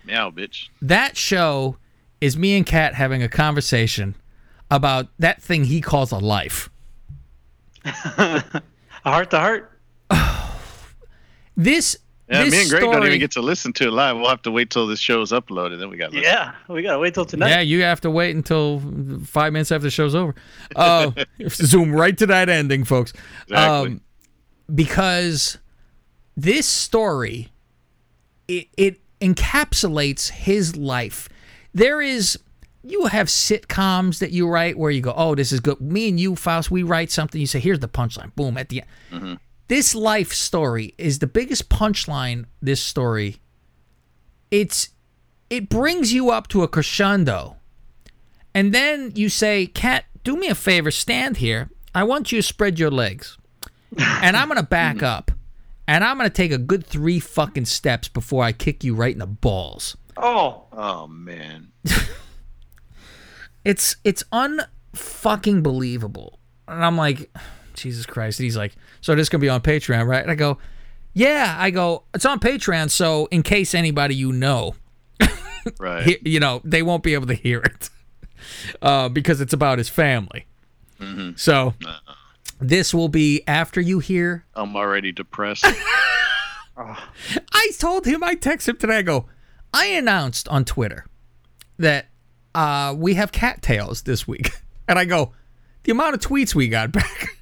[0.06, 0.70] Meow, bitch.
[0.82, 1.78] That show
[2.22, 4.16] is me and Kat having a conversation
[4.72, 6.70] about that thing he calls a life.
[8.18, 9.72] A heart to heart.
[11.60, 11.98] This
[12.30, 14.16] Yeah, this me and Greg don't even get to listen to it live.
[14.16, 16.14] We'll have to wait till this show's uploaded, then we got.
[16.14, 17.50] Yeah, we gotta wait till tonight.
[17.50, 18.80] Yeah, you have to wait until
[19.26, 20.36] five minutes after the show's over.
[20.76, 21.12] Uh,
[21.50, 23.12] zoom right to that ending, folks.
[23.48, 23.92] Exactly.
[23.94, 24.02] Um,
[24.74, 25.58] because
[26.36, 27.50] this story,
[28.48, 31.30] it, it encapsulates his life.
[31.74, 32.38] There is,
[32.90, 35.80] you have sitcoms that you write where you go, oh, this is good.
[35.82, 37.40] Me and you, Faust, we write something.
[37.40, 38.36] You say, here's the punchline.
[38.36, 38.90] Boom, at the end.
[39.12, 39.34] Mm-hmm.
[39.68, 42.46] This life story is the biggest punchline.
[42.62, 43.38] This story,
[44.50, 44.90] it's
[45.50, 47.58] it brings you up to a crescendo.
[48.54, 51.70] And then you say, Kat, do me a favor, stand here.
[51.94, 53.38] I want you to spread your legs.
[53.98, 55.06] And I'm going to back mm-hmm.
[55.06, 55.32] up.
[55.88, 59.14] And I'm going to take a good three fucking steps before I kick you right
[59.14, 59.96] in the balls.
[60.18, 61.72] Oh, Oh man.
[63.68, 66.40] It's it's unfucking believable.
[66.68, 67.30] And I'm like,
[67.74, 68.40] Jesus Christ.
[68.40, 70.22] And he's like, so this gonna be on Patreon, right?
[70.22, 70.58] And I go,
[71.14, 71.56] yeah.
[71.60, 72.90] I go, it's on Patreon.
[72.90, 74.76] So in case anybody you know,
[75.80, 76.04] Right.
[76.06, 77.90] he- you know, they won't be able to hear it
[78.82, 80.46] uh, because it's about his family.
[81.36, 81.74] So
[82.60, 84.46] this will be after you hear.
[84.56, 85.66] I'm already depressed.
[86.78, 88.98] I told him, I texted him today.
[88.98, 89.26] I go,
[89.74, 91.06] I announced on Twitter
[91.78, 92.08] that
[92.58, 94.50] uh, we have cattails this week,
[94.88, 95.32] and I go,
[95.84, 97.38] the amount of tweets we got back.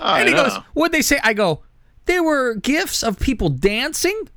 [0.00, 0.44] I and he know.
[0.44, 1.62] goes, "What'd they say?" I go,
[2.04, 4.28] they were gifs of people dancing.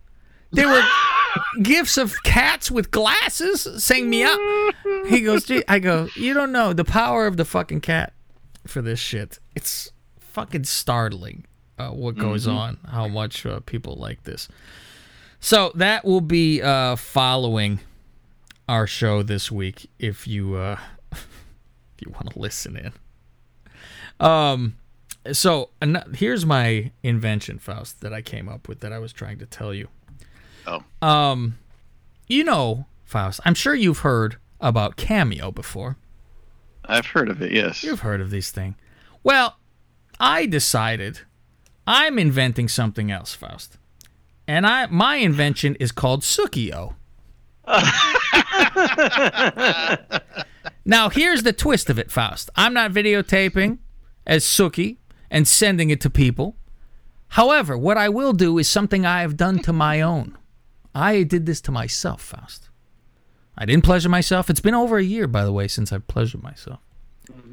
[0.52, 0.82] They were
[1.62, 4.72] gifs of cats with glasses saying meow."
[5.08, 8.14] He goes, Gee, "I go, you don't know the power of the fucking cat
[8.66, 9.40] for this shit.
[9.54, 11.46] It's fucking startling
[11.78, 14.48] uh, what goes on, how much uh, people like this."
[15.42, 17.82] So that will be uh, following
[18.68, 19.90] our show this week.
[20.00, 20.80] If you uh,
[21.12, 21.28] if
[22.00, 22.94] you want to listen in.
[24.26, 24.78] Um,
[25.32, 29.40] so an- here's my invention, Faust, that I came up with that I was trying
[29.40, 29.90] to tell you.
[30.68, 30.84] Oh.
[31.02, 31.58] Um,
[32.28, 35.98] you know, Faust, I'm sure you've heard about Cameo before.
[36.86, 37.52] I've heard of it.
[37.52, 37.84] Yes.
[37.84, 38.76] You've heard of these things.
[39.24, 39.58] Well,
[40.20, 41.22] I decided
[41.88, 43.78] I'm inventing something else, Faust.
[44.48, 46.94] And I my invention is called Sookie-O.
[50.86, 52.50] now here's the twist of it, Faust.
[52.56, 53.80] I'm not videotaping
[54.26, 54.98] as Sookie
[55.30, 56.56] and sending it to people.
[57.30, 60.38] However, what I will do is something I have done to my own.
[60.94, 62.70] I did this to myself, Faust.
[63.58, 64.50] I didn't pleasure myself.
[64.50, 66.80] It's been over a year, by the way, since I've pleasured myself.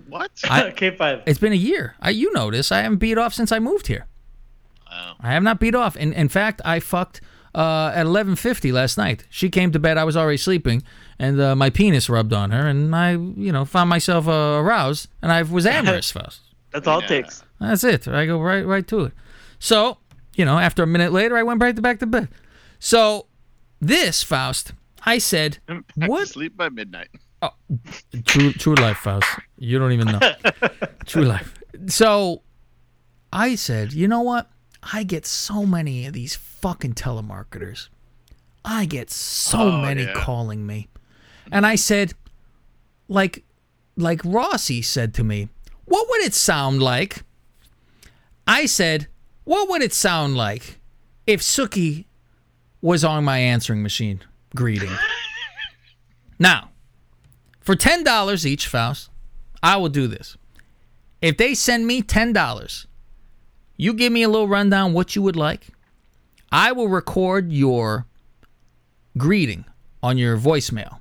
[0.08, 0.30] What?
[0.44, 1.22] I- K5.
[1.26, 1.94] It's been a year.
[2.00, 2.70] I, you notice.
[2.70, 4.06] I haven't beat off since I moved here.
[4.90, 5.16] Wow.
[5.20, 5.96] I have not beat off.
[5.96, 7.20] In, in fact, I fucked
[7.54, 9.24] uh, at 11:50 last night.
[9.30, 9.98] She came to bed.
[9.98, 10.82] I was already sleeping,
[11.18, 15.08] and uh, my penis rubbed on her, and I, you know, found myself uh, aroused,
[15.20, 16.40] and I was amorous first.
[16.72, 17.44] That's all it takes.
[17.60, 18.08] That's it.
[18.08, 19.12] I go right right to it.
[19.58, 19.98] So,
[20.34, 22.28] you know, after a minute later, I went right back to bed.
[22.78, 23.26] So,
[23.80, 24.72] this Faust,
[25.04, 27.08] I said, Back to what Sleep by midnight.
[27.42, 27.50] Oh,
[28.24, 29.28] True, true life, Faust.
[29.58, 30.20] You don't even know.
[31.06, 31.54] true life.
[31.86, 32.42] So,
[33.32, 34.50] I said, you know what?
[34.92, 37.88] I get so many of these fucking telemarketers.
[38.64, 40.14] I get so Oh, many yeah.
[40.14, 40.88] calling me,
[41.50, 42.12] and I said,
[43.08, 43.44] like,
[43.96, 45.48] like Rossi said to me,
[45.84, 47.24] what would it sound like?
[48.46, 49.08] I said,
[49.44, 50.78] what would it sound like
[51.26, 52.04] if Sookie
[52.80, 54.20] was on my answering machine
[54.54, 54.90] greeting?
[56.38, 56.70] now,
[57.60, 59.10] for ten dollars each, Faust,
[59.62, 60.36] I will do this.
[61.20, 62.86] If they send me ten dollars,
[63.76, 65.68] you give me a little rundown what you would like.
[66.52, 68.06] I will record your
[69.16, 69.64] greeting
[70.02, 70.98] on your voicemail.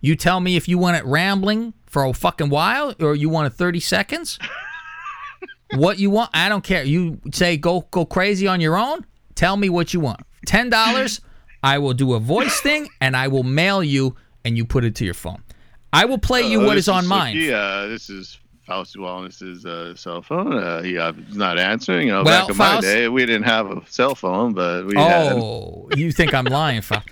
[0.00, 3.46] You tell me if you want it rambling for a fucking while or you want
[3.52, 4.38] it 30 seconds.
[5.74, 6.84] what you want, I don't care.
[6.84, 9.04] You say go go crazy on your own.
[9.34, 10.20] Tell me what you want.
[10.46, 11.20] Ten dollars,
[11.62, 14.94] I will do a voice thing and I will mail you and you put it
[14.96, 15.42] to your phone.
[15.92, 17.36] I will play you Uh, what is on mine.
[17.50, 20.52] Uh, this is Faust Wellness's uh, cell phone.
[20.58, 22.08] Uh, he uh, not answering.
[22.08, 24.86] You know, Well, back in Faust- my day, we didn't have a cell phone, but
[24.86, 25.32] we had.
[25.32, 27.02] Oh, you think I'm lying, Fa?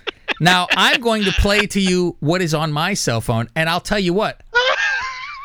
[0.41, 3.79] Now I'm going to play to you what is on my cell phone, and I'll
[3.79, 4.43] tell you what.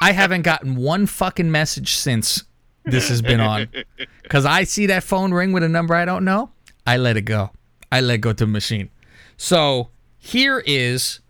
[0.03, 2.42] I haven't gotten one fucking message since
[2.85, 3.68] this has been on,
[4.23, 6.51] because I see that phone ring with a number I don't know.
[6.87, 7.51] I let it go.
[7.92, 8.90] I let go to the machine.
[9.37, 11.20] So here is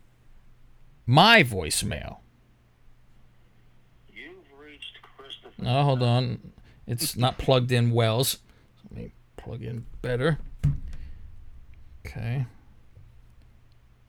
[1.06, 2.19] my voicemail.
[5.64, 6.52] Oh, hold on.
[6.86, 8.38] It's not plugged in wells.
[8.84, 10.38] Let me plug in better.
[12.06, 12.46] Okay.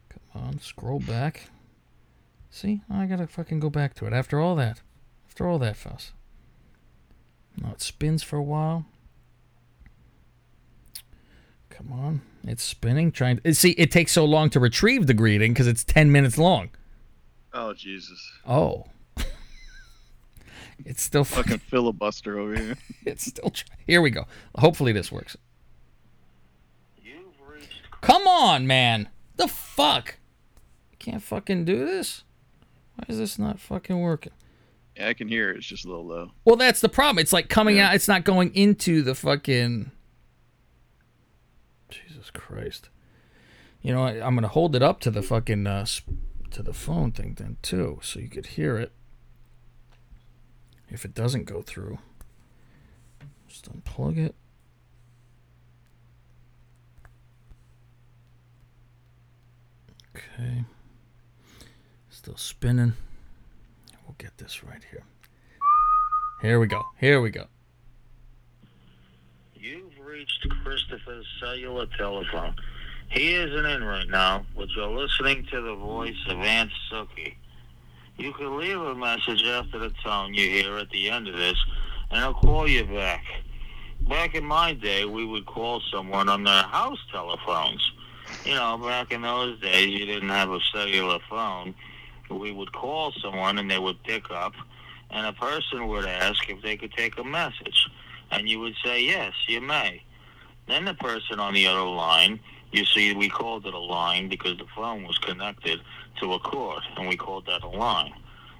[0.10, 1.50] Come on, scroll back.
[2.50, 4.82] See, I gotta fucking go back to it after all that.
[5.28, 6.12] After all that fuss.
[7.58, 8.86] Now it spins for a while.
[11.70, 13.12] Come on, it's spinning.
[13.12, 13.72] Trying to see.
[13.72, 16.70] It takes so long to retrieve the greeting because it's ten minutes long.
[17.54, 18.32] Oh Jesus!
[18.46, 18.86] Oh,
[20.86, 21.60] it's still fucking.
[21.60, 22.76] Filibuster over here.
[23.06, 23.50] It's still.
[23.50, 24.26] Try- Here we go.
[24.56, 25.36] Hopefully this works.
[28.02, 29.10] Come on, man.
[29.36, 30.18] The fuck?
[30.98, 32.24] Can't fucking do this.
[32.96, 34.34] Why is this not fucking working?
[34.98, 35.58] Yeah, I can hear it.
[35.58, 36.32] It's just a little low.
[36.44, 37.20] Well, that's the problem.
[37.22, 37.94] It's like coming out.
[37.96, 39.92] It's not going into the fucking.
[41.90, 42.90] Jesus Christ.
[43.82, 46.14] You know, I, I'm gonna hold it up to the fucking uh, sp-
[46.52, 48.92] to the phone thing then too, so you could hear it.
[50.92, 52.00] If it doesn't go through,
[53.48, 54.36] just unplug it.
[60.16, 60.66] Okay.
[62.10, 62.94] Still spinning.
[64.06, 65.04] We'll get this right here.
[66.42, 66.84] Here we go.
[67.00, 67.46] Here we go.
[69.56, 72.56] You've reached Christopher's cellular telephone.
[73.10, 77.36] He isn't in right now, but you're listening to the voice of Aunt Sookie.
[78.22, 81.58] You can leave a message after the tone you hear at the end of this,
[82.12, 83.24] and he'll call you back.
[84.08, 87.92] Back in my day, we would call someone on their house telephones.
[88.46, 91.74] You know, back in those days, you didn't have a cellular phone.
[92.30, 94.54] We would call someone, and they would pick up,
[95.10, 97.88] and a person would ask if they could take a message.
[98.30, 100.04] And you would say, yes, you may.
[100.68, 102.40] Then the person on the other line,
[102.72, 105.80] you see, we called it a line because the phone was connected
[106.22, 108.14] to a cord, and we called that a line.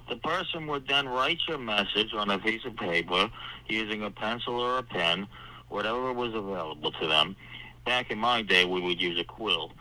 [0.08, 3.30] The person would then write your message on a piece of paper
[3.68, 5.26] using a pencil or a pen,
[5.68, 7.36] whatever was available to them.
[7.86, 9.72] Back in my day, we would use a quill.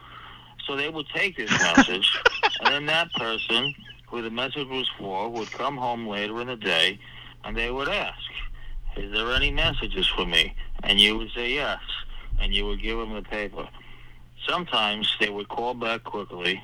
[0.65, 2.17] So they would take this message,
[2.62, 3.74] and then that person
[4.08, 7.00] who the message was for would come home later in the day,
[7.44, 8.20] and they would ask,
[8.96, 10.54] is there any messages for me?
[10.84, 11.80] And you would say yes,
[12.39, 13.67] and you would give them the paper.
[14.48, 16.62] Sometimes they would call back quickly,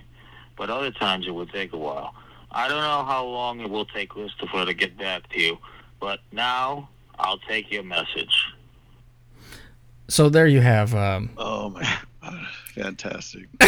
[0.57, 2.13] but other times it would take a while.
[2.51, 5.57] I don't know how long it will take Christopher to get back to you,
[5.99, 6.89] but now
[7.19, 8.33] I'll take your message.
[10.07, 10.95] So there you have.
[10.95, 13.47] Um, Oh my god, fantastic!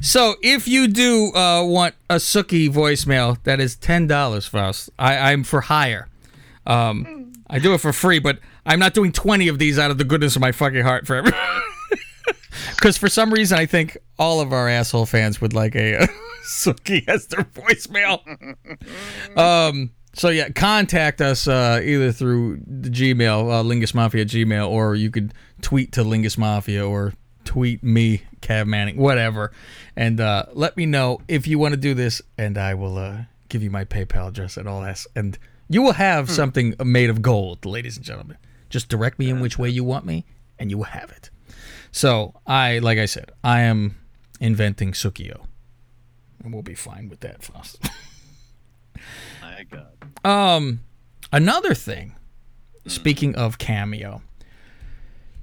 [0.00, 4.90] so if you do uh, want a Sookie voicemail, that is ten dollars, Faust.
[4.98, 6.08] I, I'm for hire.
[6.66, 9.96] Um, I do it for free, but I'm not doing twenty of these out of
[9.98, 11.40] the goodness of my fucking heart for everyone.
[12.76, 16.08] Because for some reason, I think all of our asshole fans would like a,
[16.44, 18.20] Sookie as their voicemail.
[19.36, 19.90] um.
[20.12, 25.08] So yeah, contact us uh, either through the Gmail, uh, Lingus Mafia Gmail, or you
[25.08, 27.14] could tweet to Lingus Mafia or
[27.44, 29.52] tweet me, Cav Manning, whatever,
[29.94, 33.18] and uh, let me know if you want to do this, and I will uh,
[33.48, 35.38] give you my PayPal address and all that, and
[35.68, 38.36] you will have something made of gold, ladies and gentlemen.
[38.68, 40.24] Just direct me in which way you want me,
[40.58, 41.30] and you will have it.
[41.92, 43.96] So I, like I said, I am
[44.40, 45.44] inventing Sookie-O,
[46.42, 47.78] and we'll be fine with that, Faust.
[49.42, 49.88] My God.
[50.24, 50.80] Um,
[51.32, 52.14] another thing.
[52.86, 54.22] Speaking of cameo,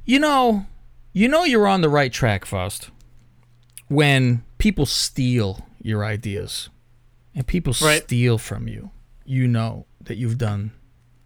[0.05, 0.65] you know,
[1.13, 2.89] you know you're on the right track, Faust,
[3.87, 6.69] when people steal your ideas
[7.35, 8.03] and people Right.
[8.03, 8.89] steal from you.
[9.25, 10.71] You know that you've done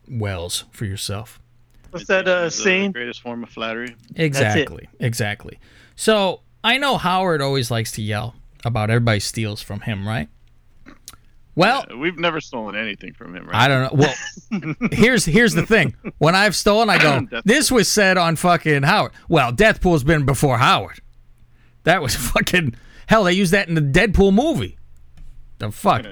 [0.09, 1.39] wells for yourself.
[1.91, 2.91] What's that uh, The saying?
[2.93, 3.95] greatest form of flattery.
[4.15, 4.87] Exactly.
[4.99, 5.59] Exactly.
[5.95, 10.29] So I know Howard always likes to yell about everybody steals from him, right?
[11.55, 13.55] Well, Uh, We've never stolen anything from him, right?
[13.55, 14.05] I don't know.
[14.05, 15.95] Well, here's here's the thing.
[16.17, 20.25] When I've stolen, I go, Death "This was said on fucking Howard." Well, Deathpool's been
[20.25, 21.01] before Howard.
[21.83, 22.75] That was fucking
[23.07, 23.25] hell.
[23.25, 24.77] They used that in the Deadpool movie.
[25.57, 26.05] The fuck.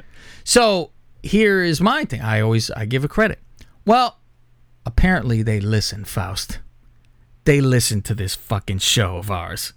[0.44, 0.92] So
[1.24, 2.22] here is my thing.
[2.22, 3.40] I always I give a credit.
[3.86, 4.19] Well,
[4.90, 6.60] apparently they listen, Faust.
[7.46, 9.74] They listen to this fucking show of ours.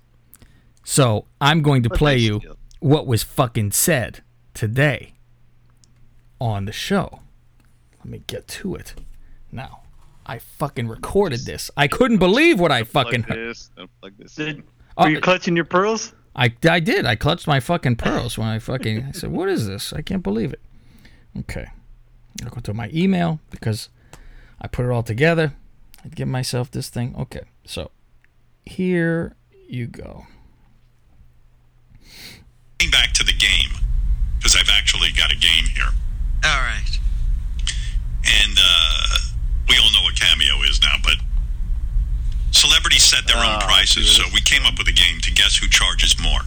[0.84, 2.56] So I'm going to play you steal?
[2.80, 4.22] what was fucking said
[4.54, 5.12] today
[6.40, 7.20] on the show.
[7.98, 8.94] Let me get to it.
[9.52, 9.82] Now,
[10.24, 11.70] I fucking recorded this.
[11.76, 13.50] I couldn't believe what I fucking heard.
[13.50, 13.70] this,
[14.18, 14.34] this.
[14.34, 14.62] Did,
[14.96, 16.12] Oh, were you clutching your pearls?
[16.34, 17.06] I, I did.
[17.06, 19.92] I clutched my fucking pearls when I fucking I said, "What is this?
[19.92, 20.60] I can't believe it."
[21.38, 21.66] Okay,
[22.42, 23.88] I'll go to my email because
[24.62, 25.54] I put it all together.
[26.04, 27.14] I give myself this thing.
[27.18, 27.90] Okay, so
[28.64, 29.36] here
[29.68, 30.26] you go.
[32.90, 33.70] Back to the game,
[34.38, 35.90] because I've actually got a game here.
[36.44, 36.98] All right.
[38.24, 39.18] And uh,
[39.68, 41.14] we all know what Cameo is now, but
[42.50, 45.56] celebrities set their own Oh, prices, so we came up with a game to guess
[45.56, 46.40] who charges more.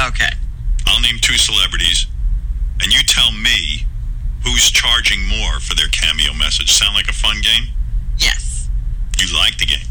[0.00, 0.30] Okay.
[0.86, 2.06] I'll name two celebrities,
[2.82, 3.86] and you tell me
[4.44, 6.72] who's charging more for their Cameo message.
[6.72, 7.72] Sound like a fun game?
[8.18, 8.68] Yes.
[9.18, 9.86] You like the game?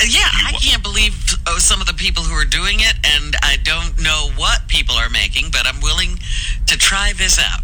[0.00, 1.14] Uh, Yeah, You I wa- can't believe
[1.46, 4.94] oh, some of the people who are doing it, and I don't know what people
[4.96, 6.18] are making, but I'm willing
[6.66, 7.60] to try this out.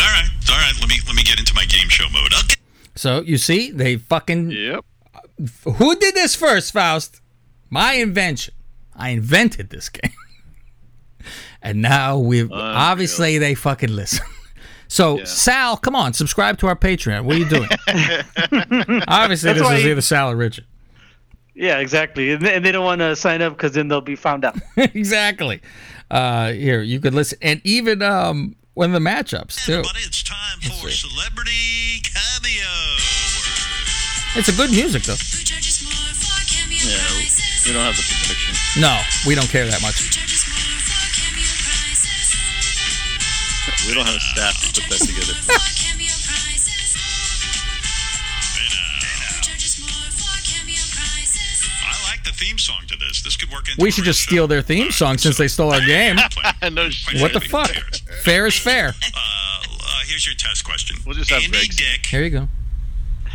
[0.00, 0.72] All right, all right.
[0.80, 2.32] Let me let me get into my game show mode.
[2.44, 2.56] Okay.
[2.96, 4.84] So you see, they fucking Yep.
[5.76, 7.20] who did this first, Faust?
[7.68, 8.54] My invention.
[8.96, 10.12] I invented this game.
[11.62, 14.24] and now we've obviously they fucking listen.
[14.90, 15.24] So Yeah.
[15.24, 17.22] Sal, come on, subscribe to our Patreon.
[17.22, 17.68] What are you doing?
[19.06, 20.64] obviously, That's this is he- either Sal or Richard.
[21.54, 22.32] Yeah, exactly.
[22.32, 24.56] And they, don't want to sign up because then they'll be found out.
[24.76, 25.60] exactly.
[26.10, 29.74] Uh, here you could listen, and even um, when the matchups too.
[29.74, 31.08] Everybody, it's time for see.
[31.08, 32.66] Celebrity Cameo.
[34.34, 35.12] It's a good music though.
[35.12, 36.98] Yeah.
[37.66, 38.80] We don't have the production.
[38.80, 40.29] No, we don't care that much.
[43.86, 45.34] We don't have a staff to put that together.
[51.82, 53.22] I like the theme song to this.
[53.22, 55.72] This could work into We should real just steal their theme song since they stole
[55.72, 56.16] our game.
[56.62, 56.90] no.
[57.20, 57.70] What the fuck?
[58.22, 58.88] Fair is fair.
[58.88, 60.96] Uh, uh, here's your test question.
[61.06, 61.86] We'll just have Andy Greg sing.
[61.92, 62.48] Dick Here you go.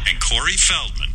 [0.09, 1.09] and Corey Feldman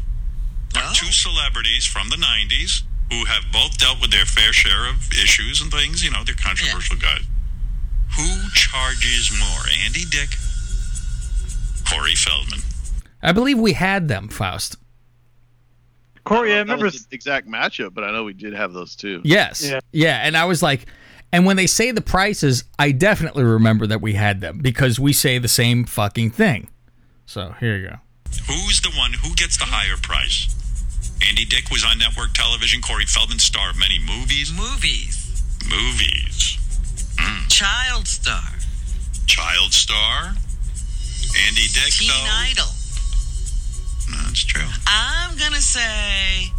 [0.77, 5.11] are two celebrities from the 90s who have both dealt with their fair share of
[5.13, 6.05] issues and things.
[6.05, 7.23] You know, they're controversial guys.
[8.17, 10.31] Who charges more, Andy Dick,
[11.89, 12.61] Corey Feldman?
[13.23, 14.77] I believe we had them, Faust.
[16.25, 16.91] Corey, I That remember.
[16.91, 19.21] the exact matchup, but I know we did have those two.
[19.25, 19.67] Yes.
[19.69, 19.81] Yeah.
[19.93, 20.21] Yeah.
[20.23, 20.87] And I was like,
[21.33, 25.13] and when they say the prices, I definitely remember that we had them because we
[25.13, 26.69] say the same fucking thing.
[27.27, 27.97] So here you go.
[28.49, 30.55] Who's the one who gets the higher price?
[31.27, 32.81] Andy Dick was on network television.
[32.83, 34.53] Corey Feldman, star of many movies.
[34.53, 35.43] Movies.
[35.69, 36.50] Movies.
[37.49, 38.43] Child star.
[39.27, 40.35] Child star.
[41.47, 42.11] Andy Dick, Teen.
[42.11, 42.65] Idol.
[44.25, 44.67] That's true.
[44.87, 46.51] I'm going to say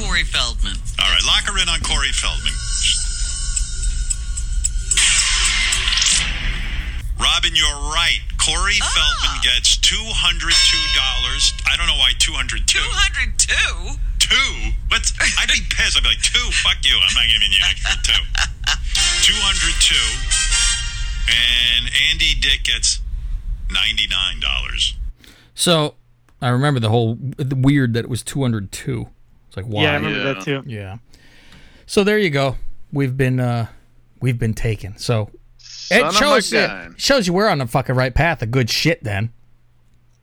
[0.00, 0.76] Corey Feldman.
[1.00, 2.52] All right, lock her in on Corey Feldman.
[7.20, 8.20] Robin, you're right.
[8.38, 8.90] Corey Ah.
[8.92, 11.52] Feldman gets two hundred two dollars.
[11.70, 12.78] I don't know why two hundred two.
[12.80, 13.98] 202?
[14.18, 14.72] Two?
[14.88, 15.12] What?
[15.38, 15.96] I'd be pissed.
[15.96, 16.44] I'd be like, two?
[16.64, 16.96] Fuck you.
[16.96, 18.22] I'm not giving you extra two.
[19.22, 20.30] Two hundred two.
[21.28, 23.00] And Andy Dick gets
[23.70, 24.96] ninety nine dollars.
[25.54, 25.94] So
[26.42, 29.08] I remember the whole the weird that it was 202.
[29.48, 29.82] It's like, why?
[29.84, 30.32] Yeah, I remember Yeah.
[30.34, 30.62] that too.
[30.66, 30.98] Yeah.
[31.86, 32.56] So there you go.
[32.92, 33.66] We've been uh
[34.20, 34.98] we've been taken.
[34.98, 38.50] So Son it shows a you, shows you we're on the fucking right path of
[38.50, 39.32] good shit then.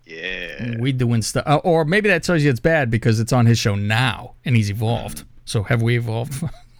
[0.05, 0.75] Yeah.
[0.79, 3.57] We doing stuff uh, or maybe that tells you it's bad because it's on his
[3.57, 5.23] show now and he's evolved.
[5.45, 6.43] So have we evolved?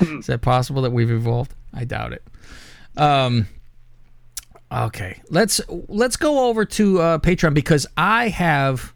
[0.00, 1.54] Is that possible that we've evolved?
[1.72, 2.22] I doubt it.
[2.96, 3.46] Um
[4.72, 5.20] okay.
[5.30, 8.94] Let's let's go over to uh Patreon because I have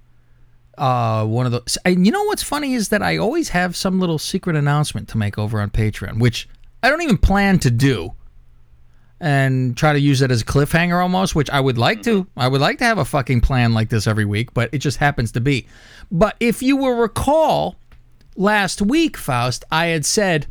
[0.78, 4.00] uh one of those and you know what's funny is that I always have some
[4.00, 6.48] little secret announcement to make over on Patreon, which
[6.82, 8.14] I don't even plan to do
[9.20, 12.26] and try to use it as a cliffhanger almost, which I would like to.
[12.36, 14.96] I would like to have a fucking plan like this every week, but it just
[14.96, 15.68] happens to be.
[16.10, 17.76] But if you will recall
[18.34, 20.48] last week, Faust, I had said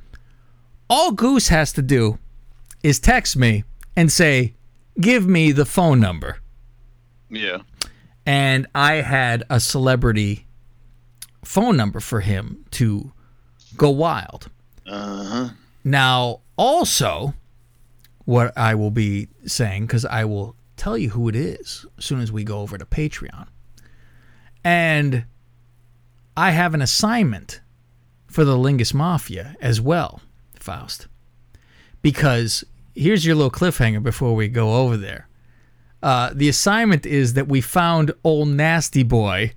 [0.92, 2.20] all Goose has to do
[2.84, 3.64] is text me
[3.96, 4.54] and say,
[5.00, 6.38] "Give me the phone number."
[7.30, 7.60] Yeah.
[8.26, 10.46] and I had a celebrity
[11.44, 13.12] phone number for him to
[13.78, 14.50] go wild.
[14.86, 15.50] Uh huh.
[15.84, 17.34] Now, also,
[18.26, 22.20] what I will be saying, because I will tell you who it is as soon
[22.20, 23.48] as we go over to Patreon.
[24.64, 25.26] And
[26.38, 27.62] I have an assignment
[28.28, 30.22] for the Lingus Mafia as well,
[30.64, 31.07] Faust.
[32.01, 32.64] Because
[32.95, 35.28] here's your little cliffhanger before we go over there.
[36.03, 39.53] Uh, the assignment is that we found old nasty boy,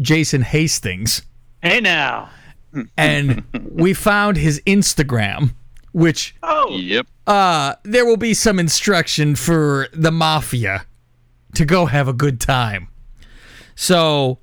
[0.00, 1.22] Jason Hastings
[1.62, 2.30] Hey now.
[2.96, 5.52] and we found his Instagram,
[5.92, 7.06] which Oh, Yep.
[7.26, 10.86] uh, there will be some instruction for the mafia
[11.54, 12.88] to go have a good time.
[13.74, 14.38] So,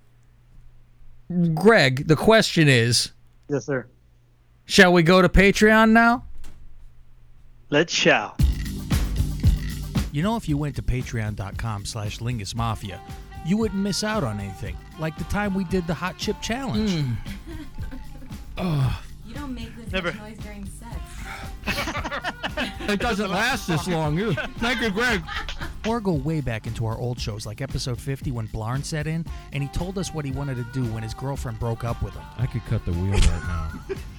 [1.53, 3.11] Greg, the question is
[3.49, 3.87] yes, sir.
[4.69, 6.23] Shall we go to Patreon now?
[7.69, 8.39] Let's shout.
[10.11, 12.99] You know, if you went to patreon.com slash Lingus Mafia,
[13.45, 17.03] you wouldn't miss out on anything, like the time we did the Hot Chip Challenge.
[18.57, 18.85] Hmm.
[19.29, 20.95] You don't make this Never- noise during sex.
[22.89, 24.17] It doesn't last this long.
[24.57, 25.21] Thank you, Greg.
[25.87, 29.23] Or go way back into our old shows, like episode 50 when Blarn set in
[29.53, 32.15] and he told us what he wanted to do when his girlfriend broke up with
[32.15, 32.23] him.
[32.39, 33.71] I could cut the wheel right now.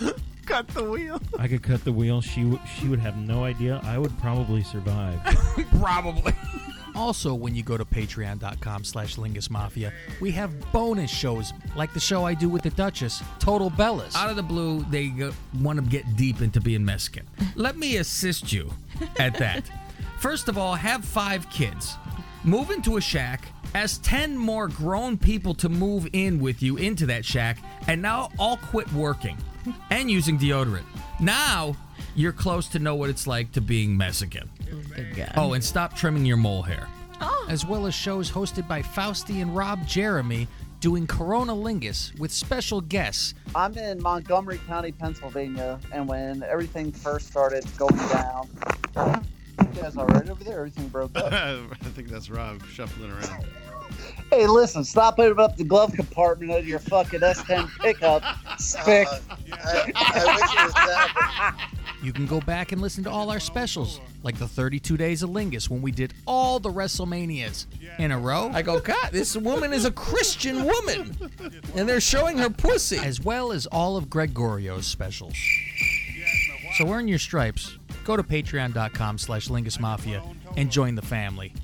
[0.46, 1.20] Cut the wheel.
[1.38, 2.20] I could cut the wheel.
[2.20, 3.80] She w- she would have no idea.
[3.82, 5.18] I would probably survive.
[5.80, 6.34] Probably.
[6.94, 11.98] Also, when you go to patreon.com slash Lingus Mafia, we have bonus shows like the
[12.00, 14.14] show I do with the Duchess, Total Bellas.
[14.14, 17.26] Out of the blue, they go, want to get deep into being Mexican.
[17.56, 18.70] Let me assist you
[19.18, 19.68] at that.
[20.20, 21.96] First of all, have five kids.
[22.44, 27.06] Move into a shack, ask 10 more grown people to move in with you into
[27.06, 29.36] that shack, and now all quit working
[29.90, 30.84] and using deodorant.
[31.20, 31.76] Now
[32.14, 34.50] you're close to know what it's like to being Mexican.
[35.36, 36.88] Oh, and stop trimming your mole hair.
[37.20, 37.46] Oh.
[37.48, 40.48] As well as shows hosted by Fausty and Rob Jeremy
[40.80, 43.34] doing Corona Lingus with special guests.
[43.54, 48.48] I'm in Montgomery County, Pennsylvania, and when everything first started going down,
[49.58, 50.58] you guys all right over there?
[50.58, 51.32] Everything broke up.
[51.32, 53.46] I think that's Rob shuffling around.
[54.30, 58.22] Hey, listen, stop opening up the glove compartment of your fucking S10 pickup.
[58.58, 59.06] Spick.
[59.08, 59.18] Uh,
[59.52, 61.70] I, I wish it was that.
[62.02, 65.30] You can go back and listen to all our specials, like the 32 Days of
[65.30, 67.64] Lingus when we did all the WrestleManias
[67.98, 68.50] in a row.
[68.52, 71.16] I go, God, this woman is a Christian woman,
[71.74, 75.34] and they're showing her pussy, as well as all of Greg Gorio's specials.
[76.76, 77.78] So earn your stripes.
[78.04, 80.22] Go to patreon.com slash Lingus Mafia
[80.56, 81.54] and join the family.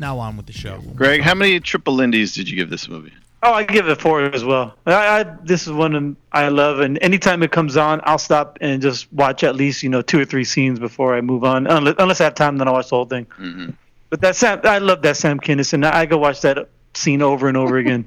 [0.00, 0.82] Now on with the show.
[0.94, 3.12] Greg, how many triple indies did you give this movie?
[3.42, 4.74] Oh, I give it four as well.
[4.86, 8.80] I, I this is one I love, and anytime it comes on, I'll stop and
[8.80, 11.66] just watch at least you know two or three scenes before I move on.
[11.66, 13.26] Unless, unless I have time, then I'll watch the whole thing.
[13.38, 13.70] Mm-hmm.
[14.08, 15.84] But that Sam, I love that Sam Kinison.
[15.84, 18.06] I go watch that scene over and over again.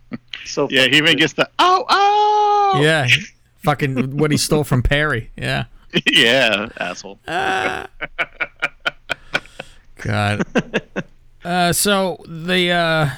[0.46, 2.80] so Yeah, he even gets the oh oh.
[2.82, 3.08] Yeah,
[3.58, 5.30] fucking what he stole from Perry.
[5.36, 5.64] Yeah.
[6.06, 7.18] yeah, asshole.
[9.96, 10.44] God.
[11.44, 13.10] Uh, so the uh,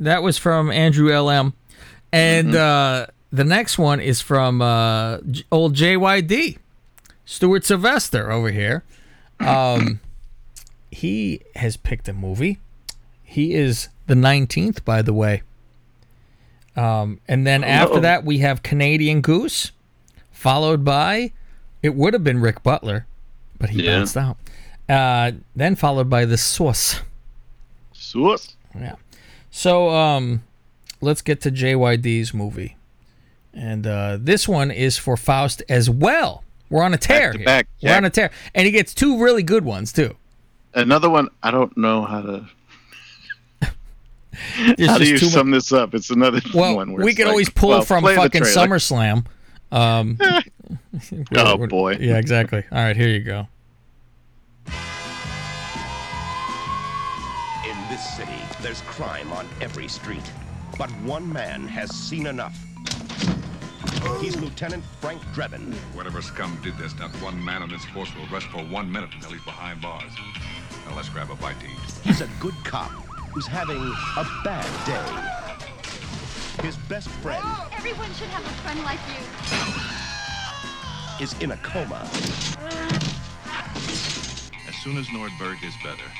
[0.00, 1.54] that was from Andrew LM,
[2.12, 6.58] and uh, the next one is from uh, J- old JYD,
[7.24, 8.82] Stuart Sylvester over here.
[9.40, 10.00] Um,
[10.92, 12.60] he has picked a movie.
[13.24, 15.42] He is the nineteenth, by the way.
[16.76, 18.00] Um, and then after Uh-oh.
[18.00, 19.72] that, we have Canadian Goose,
[20.30, 21.32] followed by
[21.82, 23.06] it would have been Rick Butler,
[23.58, 23.98] but he Yeah.
[23.98, 24.36] bounced out.
[24.88, 27.00] Uh, then followed by the Sauce.
[28.14, 28.56] Sauce.
[28.78, 28.94] Yeah.
[29.50, 30.42] So um,
[31.00, 32.76] let's get to JYD's movie,
[33.52, 36.42] and uh, this one is for Faust as well.
[36.70, 37.32] We're on a tear.
[37.32, 37.44] here.
[37.44, 40.16] back, We're on a tear, and he gets two really good ones too.
[40.74, 41.28] Another one.
[41.42, 42.48] I don't know how to.
[44.34, 45.94] How do you sum this up?
[45.94, 46.92] It's another Well, one.
[46.92, 48.42] Where we could like, always pull well, from fucking.
[48.42, 49.26] SummerSlam.
[49.70, 50.18] Um,
[51.36, 51.96] Oh, boy.
[52.00, 52.64] Yeah, exactly.
[52.72, 53.46] All right, here you go.
[57.94, 60.28] This city, there's crime on every street.
[60.76, 62.58] But one man has seen enough.
[64.20, 65.72] He's Lieutenant Frank Drebin.
[65.94, 69.10] Whatever scum did this, not one man on this force will rest for one minute
[69.14, 70.10] until he's behind bars.
[70.88, 71.78] Now let's grab a bite to eat.
[72.02, 72.90] He's a good cop
[73.32, 75.06] who's having a bad day.
[76.66, 79.22] His best friend oh, Everyone should have a friend like you.
[81.24, 82.08] is in a coma.
[84.66, 86.10] As soon as Nordberg is better,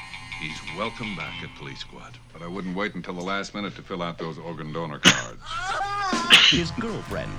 [0.41, 2.19] he's welcome back at Police Squad.
[2.33, 5.41] But I wouldn't wait until the last minute to fill out those organ donor cards.
[6.51, 7.33] His girlfriend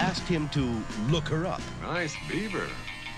[0.00, 1.60] asked him to look her up.
[1.82, 2.66] Nice beaver.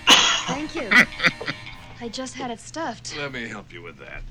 [0.07, 0.89] Thank you.
[2.01, 3.15] I just had it stuffed.
[3.17, 4.23] Let me help you with that.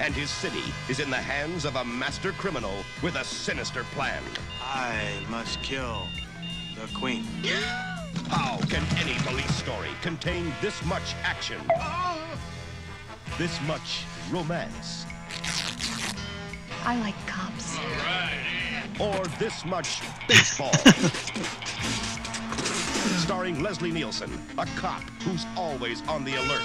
[0.00, 4.22] And his city is in the hands of a master criminal with a sinister plan.
[4.62, 6.06] I must kill
[6.76, 7.24] the queen.
[8.28, 11.60] How can any police story contain this much action?
[13.38, 15.06] This much romance?
[16.84, 17.78] I like cops.
[18.98, 20.72] Or this much baseball?
[23.18, 26.64] Starring Leslie Nielsen, a cop who's always on the alert.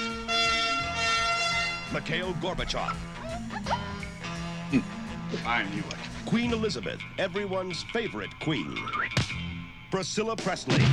[1.93, 2.95] Mikhail Gorbachev.
[5.45, 6.25] I knew it.
[6.25, 8.75] Queen Elizabeth, everyone's favorite queen.
[9.95, 10.83] Priscilla Presley,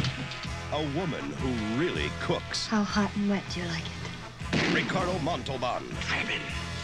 [0.73, 2.69] a woman who really cooks.
[2.69, 4.73] How hot and wet do you like it?
[4.73, 5.83] Ricardo Montalban.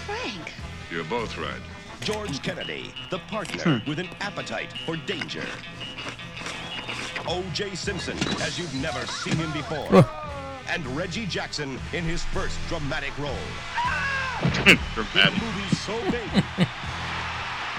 [0.04, 0.52] Frank.
[0.90, 1.60] You're both right.
[2.00, 3.88] George Kennedy, the partner hmm.
[3.88, 5.44] with an appetite for danger.
[7.28, 7.76] O.J.
[7.76, 10.04] Simpson, as you've never seen him before.
[10.68, 13.30] and Reggie Jackson in his first dramatic role.
[14.42, 15.38] Dramatic.
[15.38, 16.44] The movie's so big.
[16.56, 16.66] it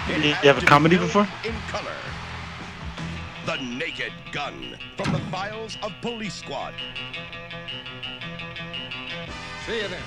[0.23, 1.27] You had have a comedy before?
[1.43, 1.91] In color.
[3.45, 6.73] The Naked Gun from the files of Police Squad.
[9.65, 10.01] See you then.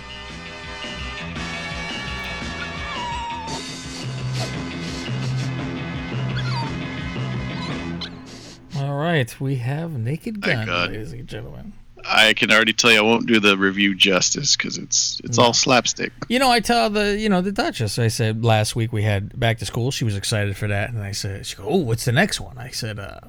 [8.76, 11.72] All right, we have Naked Gun, ladies and gentlemen.
[12.04, 15.52] I can already tell you I won't do the review justice because it's it's all
[15.52, 16.12] slapstick.
[16.28, 17.98] You know, I tell the you know the Duchess.
[17.98, 19.90] I said last week we had back to school.
[19.90, 22.58] She was excited for that, and I said, "She go, oh, what's the next one?"
[22.58, 23.20] I said, uh,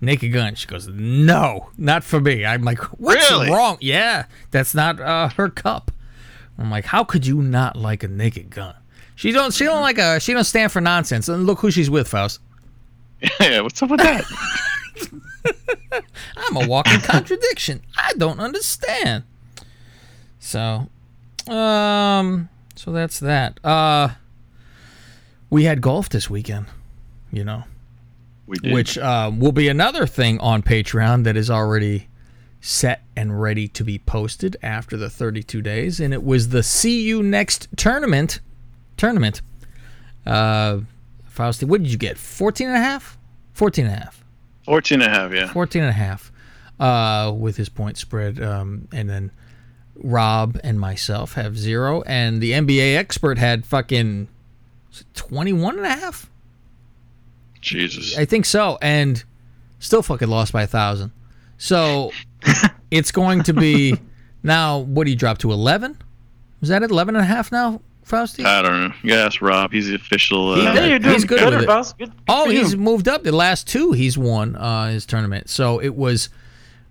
[0.00, 3.50] "Naked Gun." She goes, "No, not for me." I'm like, "What's Really?
[3.50, 5.90] wrong?" Yeah, that's not uh, her cup.
[6.58, 8.74] I'm like, "How could you not like a Naked Gun?"
[9.14, 9.52] She don't.
[9.54, 10.18] She don't like a.
[10.20, 11.28] She don't stand for nonsense.
[11.28, 12.40] And look who she's with, Faust.
[13.40, 14.24] Yeah, what's up with that?
[16.36, 17.82] I'm a walking contradiction.
[17.96, 19.24] I don't understand.
[20.38, 20.88] So,
[21.48, 23.58] um, so that's that.
[23.64, 24.10] Uh,
[25.50, 26.66] we had golf this weekend,
[27.32, 27.64] you know,
[28.46, 28.72] We did.
[28.72, 32.08] which uh, will be another thing on Patreon that is already
[32.60, 37.02] set and ready to be posted after the 32 days, and it was the See
[37.02, 38.40] You Next tournament.
[38.96, 39.42] Tournament.
[40.26, 40.80] Uh,
[41.26, 42.18] Fausty, what did you get?
[42.18, 43.16] 14 and a half?
[43.54, 44.24] 14 and a half.
[44.68, 45.52] 14 and a half, yeah.
[45.52, 46.30] 14 and a half.
[46.78, 49.32] uh, with his point spread, um, and then
[49.96, 54.28] Rob and myself have zero, and the NBA expert had fucking
[55.14, 56.30] 21 and a half.
[57.60, 58.16] Jesus.
[58.16, 59.24] I think so, and
[59.80, 61.10] still fucking lost by a thousand.
[61.56, 62.12] So
[62.92, 63.96] it's going to be
[64.44, 64.78] now.
[64.78, 65.98] What do you drop to 11?
[66.60, 68.44] Was that at 11 and a half now, Frosty?
[68.44, 68.94] I don't know.
[69.02, 69.70] You gotta ask Rob.
[69.72, 70.54] He's the official.
[70.56, 71.94] He- Uh, he's good with it.
[71.98, 72.78] Good Oh, he's you.
[72.78, 73.22] moved up.
[73.22, 75.48] The last two he's won uh, his tournament.
[75.50, 76.28] So it was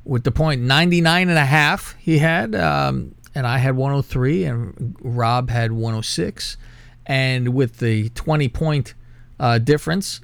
[0.05, 4.95] with the point 99 and a half he had, um, and I had 103, and
[5.01, 6.57] Rob had 106.
[7.05, 8.93] And with the 20 point
[9.39, 10.21] uh, difference,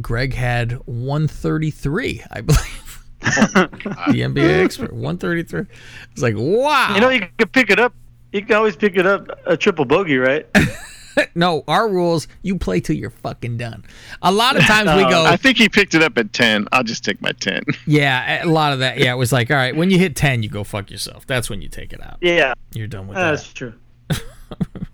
[0.00, 2.84] Greg had 133, I believe.
[3.20, 5.64] the NBA expert, 133.
[6.12, 6.94] It's like, wow.
[6.94, 7.92] You know, you can pick it up.
[8.32, 10.46] You can always pick it up a triple bogey, right?
[11.34, 13.84] no, our rules, you play till you're fucking done.
[14.22, 15.24] A lot of times we oh, go.
[15.24, 16.66] I think he picked it up at ten.
[16.72, 17.62] I'll just take my ten.
[17.86, 18.98] Yeah, a lot of that.
[18.98, 21.26] Yeah, it was like, all right, when you hit 10, you go fuck yourself.
[21.26, 22.18] That's when you take it out.
[22.20, 23.44] Yeah, You're done with that's that.
[23.44, 23.74] That's true.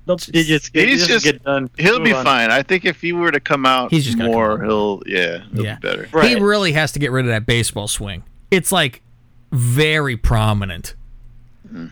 [0.07, 1.71] Don't just get, He's just, just get done.
[1.79, 2.25] He'll Move be on.
[2.25, 2.51] fine.
[2.51, 5.65] I think if he were to come out He's just gotta more, he'll yeah, he'll
[5.65, 5.77] Yeah.
[5.77, 6.23] be better.
[6.23, 8.23] He really has to get rid of that baseball swing.
[8.51, 9.03] It's like
[9.51, 10.95] very prominent,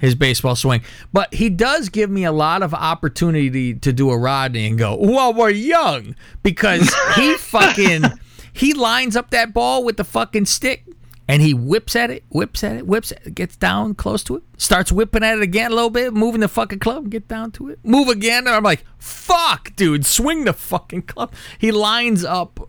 [0.01, 0.83] his baseball swing.
[1.13, 4.97] But he does give me a lot of opportunity to do a Rodney and go,
[4.97, 6.15] well, we're young.
[6.43, 8.05] Because he fucking,
[8.53, 10.85] he lines up that ball with the fucking stick
[11.29, 14.37] and he whips at it, whips at it, whips at it, gets down close to
[14.37, 17.51] it, starts whipping at it again a little bit, moving the fucking club, get down
[17.53, 18.47] to it, move again.
[18.47, 21.33] And I'm like, fuck, dude, swing the fucking club.
[21.59, 22.61] He lines up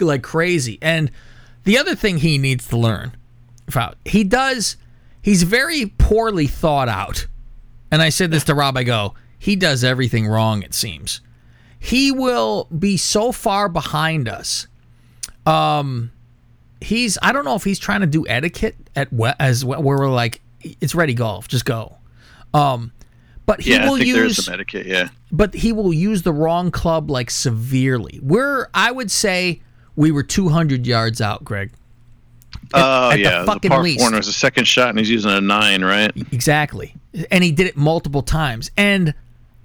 [0.00, 0.78] like crazy.
[0.82, 1.10] And
[1.64, 3.12] the other thing he needs to learn,
[3.70, 4.76] Fou- he does,
[5.22, 7.26] he's very poorly thought out.
[7.90, 11.20] And I said this to Rob, I go, he does everything wrong, it seems.
[11.78, 14.66] He will be so far behind us.
[15.46, 16.12] Um,
[16.80, 19.08] he's I don't know if he's trying to do etiquette at
[19.40, 21.96] as well, where we're like, it's ready golf, just go.
[22.52, 22.92] Um,
[23.46, 24.86] but he yeah, will I think use some etiquette.
[24.86, 25.08] Yeah.
[25.32, 28.20] but he will use the wrong club like severely.
[28.22, 29.62] We're I would say
[29.96, 31.72] we were 200 yards out, Greg.
[32.72, 34.00] Oh at the yeah, the, fucking park least.
[34.00, 36.12] corner is a second shot, and he's using a nine, right?
[36.32, 36.94] Exactly.
[37.30, 38.70] And he did it multiple times.
[38.76, 39.14] And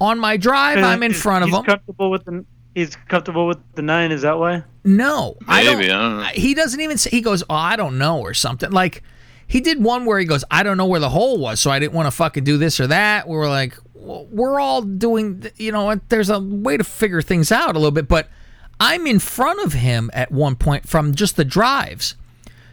[0.02, 1.66] on my drive, I'm in front of he's him.
[1.66, 4.12] Comfortable with the, he's comfortable with the nine.
[4.12, 4.64] Is that why?
[4.84, 5.82] No, I don't.
[5.82, 6.24] I don't know.
[6.34, 7.12] He doesn't even say.
[7.12, 8.72] He goes, "Oh, I don't know," or something.
[8.72, 9.04] Like
[9.48, 11.80] he did one where he goes, "I don't know where the hole was, so I
[11.80, 15.46] didn't want to fucking do this or that." We were like, well, "We're all doing,
[15.58, 18.30] you know, there's a way to figure things out a little bit." But
[18.80, 22.16] I'm in front of him at one point from just the drives.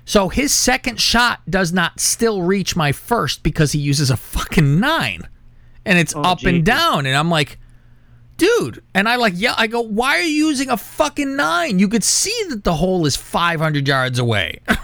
[0.04, 4.80] So his second shot does not still reach my first because he uses a fucking
[4.80, 5.28] nine.
[5.84, 7.06] And it's Oh, up and down.
[7.06, 7.58] And I'm like,
[8.36, 8.82] dude.
[8.94, 11.78] And I like, yeah, I go, why are you using a fucking nine?
[11.78, 14.60] You could see that the hole is 500 yards away.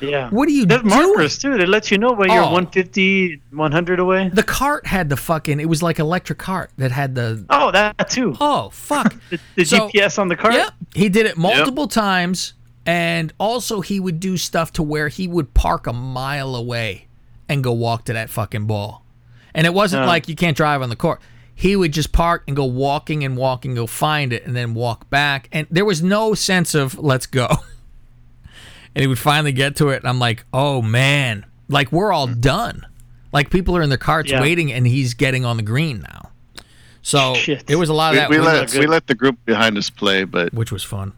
[0.00, 0.30] Yeah.
[0.30, 0.94] What are you There's doing?
[0.94, 1.58] markers too.
[1.58, 2.52] They let you know when you're Oh.
[2.52, 4.28] 150, 100 away.
[4.32, 7.44] The cart had the fucking, it was like electric cart that had the.
[7.50, 8.36] Oh, that too.
[8.40, 9.16] Oh, fuck.
[9.30, 10.54] the the So- GPS on the cart.
[10.54, 10.72] Yep.
[10.94, 12.52] He did it multiple times.
[12.86, 17.08] And also, he would do stuff to where he would park a mile away
[17.48, 19.04] and go walk to that fucking ball.
[19.54, 20.08] And it wasn't Yeah.
[20.08, 21.20] like you can't drive on the court.
[21.54, 25.10] He would just park and go walking and walking, go find it, and then walk
[25.10, 25.48] back.
[25.50, 27.48] And there was no sense of let's go.
[28.94, 32.28] and he would finally get to it, and I'm like, oh man, like we're all
[32.28, 32.40] hmm.
[32.40, 32.86] done.
[33.32, 34.40] Like people are in their carts Yeah.
[34.40, 36.30] waiting, and he's getting on the green now.
[37.02, 39.38] So it was a lot of We, that, we which let we let the group
[39.44, 41.12] behind us play, but which was fun.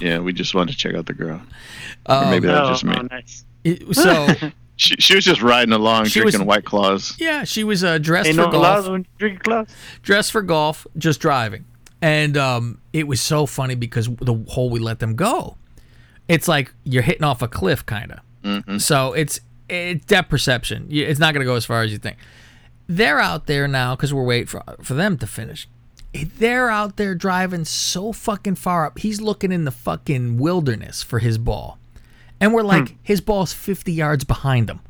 [0.00, 1.40] Yeah, we just wanted to check out the girl.
[2.06, 2.96] Um, or maybe that was Oh, just me.
[2.98, 3.44] oh, nice.
[3.64, 4.28] It- so
[4.78, 7.16] She, she was just riding along, She drinking was- White Claws.
[7.18, 8.62] yeah, she was uh, dressed Ain't for no golf.
[8.62, 9.74] laws when you drink glass.
[10.02, 11.64] dressed for golf, just driving.
[12.02, 15.56] And um, it was so funny because the hole we let them go,
[16.28, 18.18] it's like you're hitting off a cliff, kind of.
[18.44, 18.76] Mm-hmm.
[18.76, 20.88] So it's it's depth perception.
[20.90, 22.18] It's not going to go as far as you think.
[22.86, 25.66] They're out there now because we're waiting for for them to finish.
[26.24, 28.98] They're out there driving so fucking far up.
[28.98, 31.78] He's looking in the fucking wilderness for his ball.
[32.40, 32.96] And we're like, hmm.
[33.02, 34.80] his ball's 50 yards behind him.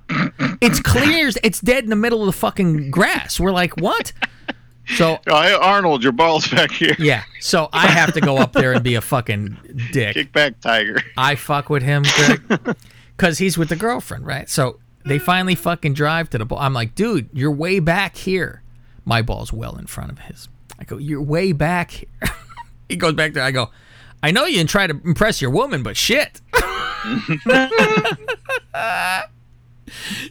[0.61, 3.39] It's clear, it's dead in the middle of the fucking grass.
[3.39, 4.13] We're like, what?
[4.97, 6.97] So hey, Arnold, your ball's back here.
[6.99, 10.15] yeah, so I have to go up there and be a fucking dick.
[10.15, 11.03] Kick back, Tiger.
[11.17, 12.05] I fuck with him,
[13.17, 14.49] because he's with the girlfriend, right?
[14.49, 16.59] So they finally fucking drive to the ball.
[16.59, 18.63] I'm like, dude, you're way back here.
[19.05, 20.49] My ball's well in front of his.
[20.79, 22.05] I go, you're way back
[22.89, 23.43] he goes back there.
[23.43, 23.71] I go,
[24.23, 26.41] I know you didn't try to impress your woman, but shit.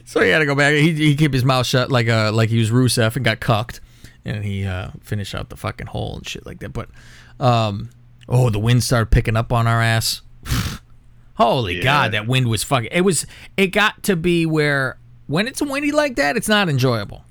[0.04, 0.74] so he had to go back.
[0.74, 3.80] He he kept his mouth shut like uh like he was Rusev and got cucked,
[4.24, 6.72] and he uh finished out the fucking hole and shit like that.
[6.72, 6.88] But
[7.40, 7.90] um,
[8.28, 10.22] oh, the wind started picking up on our ass.
[11.34, 11.82] Holy Yeah.
[11.82, 12.90] God, that wind was fucking.
[12.92, 13.26] It was.
[13.56, 17.24] It got to be where when it's windy like that, it's not enjoyable.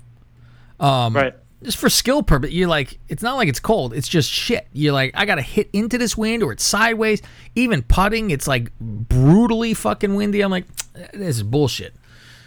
[0.78, 1.34] Um, right.
[1.66, 3.92] Just for skill purpose, you're like, it's not like it's cold.
[3.92, 4.68] It's just shit.
[4.72, 7.20] You're like, I gotta hit into this wind or it's sideways.
[7.56, 10.42] Even putting, it's like brutally fucking windy.
[10.42, 10.64] I'm like,
[11.12, 11.92] this is bullshit.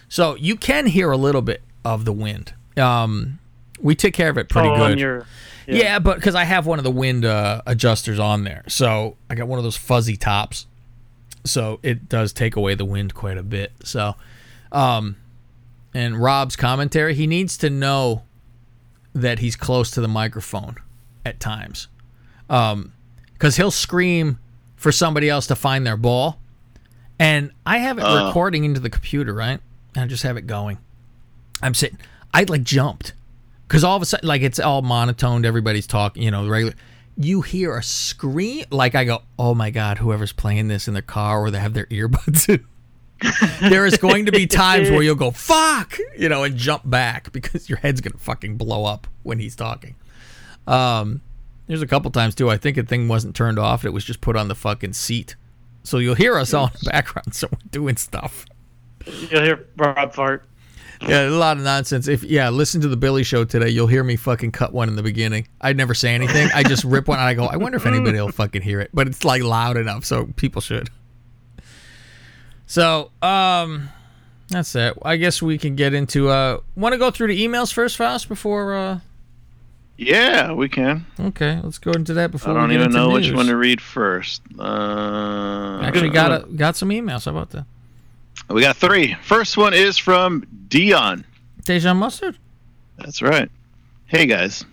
[0.07, 2.53] So you can hear a little bit of the wind.
[2.77, 3.39] Um,
[3.81, 4.91] we took care of it pretty Oh, good.
[4.93, 5.25] on your-
[5.67, 5.75] yeah.
[5.75, 5.99] yeah.
[5.99, 9.49] but because I have one of the wind uh, adjusters on there, so I got
[9.49, 10.65] one of those fuzzy tops,
[11.45, 13.73] so it does take away the wind quite a bit.
[13.83, 14.15] So,
[14.71, 15.17] um,
[15.93, 18.23] and Rob's commentary, he needs to know
[19.13, 20.75] that he's close to the microphone
[21.25, 21.87] at times,
[22.49, 22.93] um,
[23.33, 24.39] because he'll scream
[24.75, 26.39] for somebody else to find their ball,
[27.19, 28.27] and I have it Uh.
[28.27, 29.59] recording into the computer, right?
[29.95, 30.77] And I just have it going.
[31.61, 31.97] I'm sitting.
[32.33, 33.13] I like jumped
[33.67, 35.45] because all of a sudden, like it's all monotoned.
[35.45, 36.73] Everybody's talking, you know, the regular.
[37.17, 41.01] You hear a scream, like I go, "Oh my god!" Whoever's playing this in their
[41.03, 42.63] car or they have their earbuds in.
[43.61, 47.31] There is going to be times where you'll go "fuck," you know, and jump back
[47.31, 49.95] because your head's gonna fucking blow up when he's talking.
[50.67, 51.21] Um,
[51.67, 52.49] there's a couple times too.
[52.49, 55.35] I think a thing wasn't turned off; it was just put on the fucking seat.
[55.83, 58.45] So you'll hear us all in the background, so we're doing stuff.
[59.05, 60.45] You'll hear Rob fart.
[61.01, 62.07] Yeah, a lot of nonsense.
[62.07, 64.95] If yeah, listen to the Billy show today, you'll hear me fucking cut one in
[64.95, 65.47] the beginning.
[65.61, 66.49] I'd never say anything.
[66.53, 68.89] I just rip one and I go, I wonder if anybody will fucking hear it.
[68.93, 70.89] But it's like loud enough so people should.
[72.69, 73.89] So, um
[74.49, 74.95] that's it.
[75.03, 78.27] I guess we can get into uh want to go through the emails first, Faust,
[78.29, 78.99] before uh
[79.97, 81.07] Yeah, we can.
[81.19, 84.43] Okay, let's go into that before I don't even know which one to read first.
[84.57, 87.25] Uh, Actually got a, got some emails.
[87.25, 87.65] How about that?
[88.49, 89.15] We got three.
[89.23, 91.25] First one is from Dion.
[91.63, 92.37] Dejan Mustard?
[92.99, 93.49] That's right.
[94.05, 94.63] Hey guys.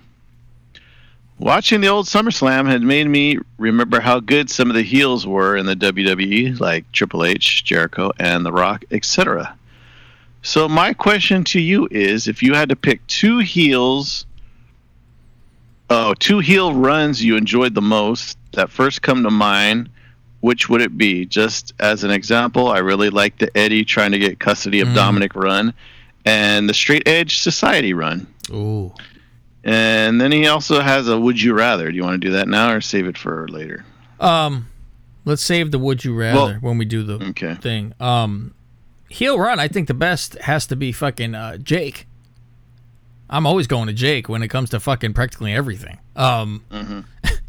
[1.39, 5.57] Watching the old SummerSlam had made me remember how good some of the heels were
[5.57, 9.57] in the WWE, like Triple H, Jericho, and The Rock, etc.
[10.41, 14.25] So my question to you is if you had to pick two heels
[15.91, 19.89] oh, two heel runs you enjoyed the most that first come to mind,
[20.41, 21.27] which would it be?
[21.27, 24.95] Just as an example, I really like the Eddie trying to get custody of Mm.
[24.95, 25.75] Dominic run
[26.25, 28.27] and the Straight Edge Society run.
[28.51, 28.93] Ooh.
[29.67, 31.91] And then he also has a Would You Rather.
[31.91, 33.85] Do you want to do that now or save it for later?
[34.21, 34.69] Um,
[35.25, 37.55] let's save the would you rather Well- when we do the Okay.
[37.57, 37.93] thing.
[38.01, 38.55] Um,
[39.09, 39.59] heel run.
[39.59, 42.07] I think the best has to be fucking uh, Jake.
[43.29, 45.99] I'm always going to Jake when it comes to fucking practically everything.
[46.15, 46.63] Um,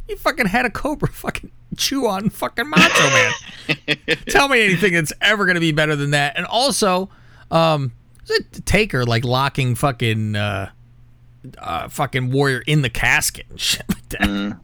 [0.08, 3.98] he fucking had a cobra fucking chew on fucking Macho Man.
[4.28, 6.36] Tell me anything that's ever gonna be better than that.
[6.36, 7.10] And also,
[7.52, 7.92] um,
[8.26, 10.72] is it Taker like locking fucking uh,
[11.58, 14.22] uh, fucking Warrior in the casket and shit like that?
[14.26, 14.62] Some-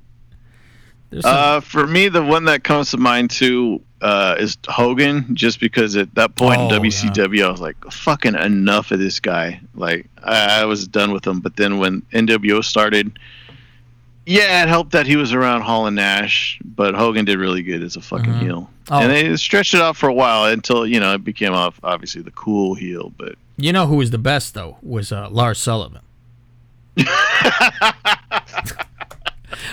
[1.24, 5.96] Uh, for me, the one that comes to mind too uh, is Hogan, just because
[5.96, 9.62] at that point Oh, in WCW, I was like, fucking enough of this guy.
[9.76, 11.40] Like, I, I was done with him.
[11.40, 13.18] But then when NWO started,
[14.26, 17.84] yeah, it helped that he was around Hall and Nash, but Hogan did really good
[17.84, 18.70] as a fucking heel.
[18.90, 19.00] Oh.
[19.00, 22.22] And they stretched it out for a while until, you know, it became off, obviously
[22.24, 23.14] the cool heel.
[23.18, 26.02] But You know who was the best though was uh, Lars Sullivan.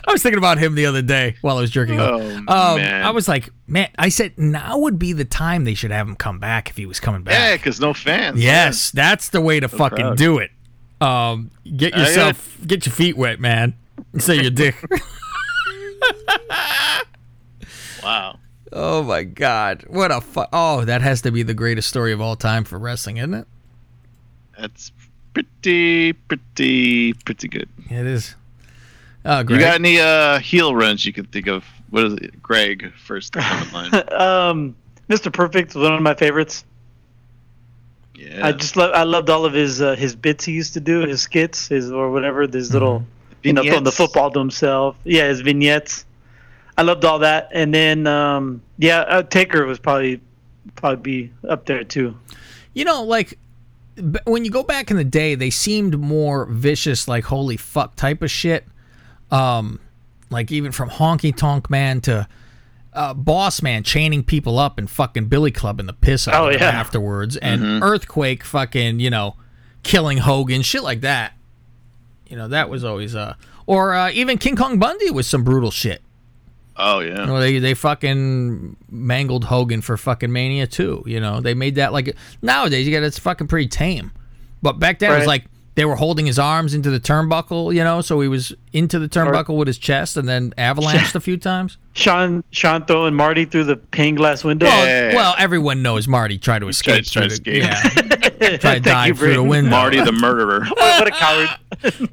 [0.07, 2.21] I was thinking about him the other day while I was jerking off.
[2.49, 3.05] Oh, um, man.
[3.05, 6.17] I was like, man, I said now would be the time they should have him
[6.17, 7.35] come back if he was coming back.
[7.35, 8.43] yeah, because no fans.
[8.43, 10.51] Yes, that's the way to fucking do it.
[11.01, 13.75] Um, get got- yourself, get your feet wet, man.
[14.19, 14.77] Say your dick.
[18.03, 18.39] Wow.
[18.73, 22.21] oh my god, what a fu- Oh, that has to be the greatest story of
[22.21, 23.47] all time for wrestling, isn't it?
[24.59, 24.91] That's
[25.35, 27.69] pretty, pretty, pretty good.
[27.91, 28.35] It is.
[29.25, 31.65] Oh, You got any uh, heel runs you can think of?
[31.91, 32.43] What is it?
[32.43, 33.41] Greg first to
[33.73, 33.95] line.
[34.13, 34.77] um,
[35.09, 35.33] Mr.
[35.33, 36.65] Perfect was one of my favorites.
[38.15, 38.47] Yeah.
[38.47, 38.93] I just love.
[38.95, 41.91] I loved all of his uh, his bits he used to do, his skits, his
[41.91, 42.47] or whatever.
[42.47, 43.05] His little,
[43.43, 44.97] you know, throwing the football to himself.
[45.05, 46.05] Yeah, his vignettes.
[46.77, 50.21] I loved all that, and then um, yeah, uh, Taker was probably
[50.77, 52.17] probably be up there too.
[52.75, 53.37] You know, like b-
[54.25, 58.23] when you go back in the day, they seemed more vicious, like holy fuck type
[58.23, 58.67] of shit.
[59.31, 59.81] Um,
[60.31, 62.27] like even from Honky Tonk Man to
[62.93, 66.49] uh, Boss Man chaining people up and fucking Billy Club in the piss out Oh,
[66.51, 66.65] yeah.
[66.65, 67.83] afterwards, and Mhm.
[67.83, 69.37] Earthquake fucking you know
[69.83, 71.33] killing Hogan, shit like that.
[72.29, 73.35] You know that was always uh,
[73.67, 76.03] or uh, even King Kong Bundy was some brutal shit.
[76.81, 77.21] Oh yeah.
[77.21, 81.03] You know, they they fucking mangled Hogan for fucking Mania too.
[81.07, 84.13] You know, they made that like nowadays you got it's fucking pretty tame,
[84.63, 85.45] but back then it was like
[85.77, 89.09] they were holding his arms into the turnbuckle, you know, so he was into the
[89.09, 91.79] turnbuckle with his chest and then avalanched a few times.
[91.93, 94.67] Sean Sean throwing Marty through the pane glass window.
[94.67, 97.05] Well, well, everyone knows Marty tried to escape.
[97.07, 97.63] tried to escape.
[97.63, 97.83] Yeah,
[98.61, 99.49] tried to dive you, through the Brandon.
[99.49, 99.71] window.
[99.71, 100.65] Marty the murderer.
[100.75, 101.49] what a coward!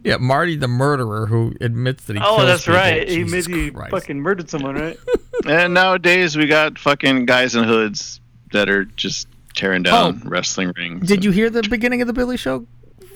[0.04, 2.20] yeah, Marty the murderer who admits that he.
[2.20, 2.44] Killed people.
[2.44, 2.76] Oh, kills that's people.
[2.80, 3.08] right.
[3.10, 3.92] He Jesus maybe Christ.
[3.92, 4.98] fucking murdered someone, right?
[5.48, 8.20] And nowadays we got fucking guys in hoods
[8.54, 10.30] that are just tearing down Oh.
[10.30, 11.08] wrestling rings.
[11.08, 12.66] Did you hear the beginning of the Billy Show?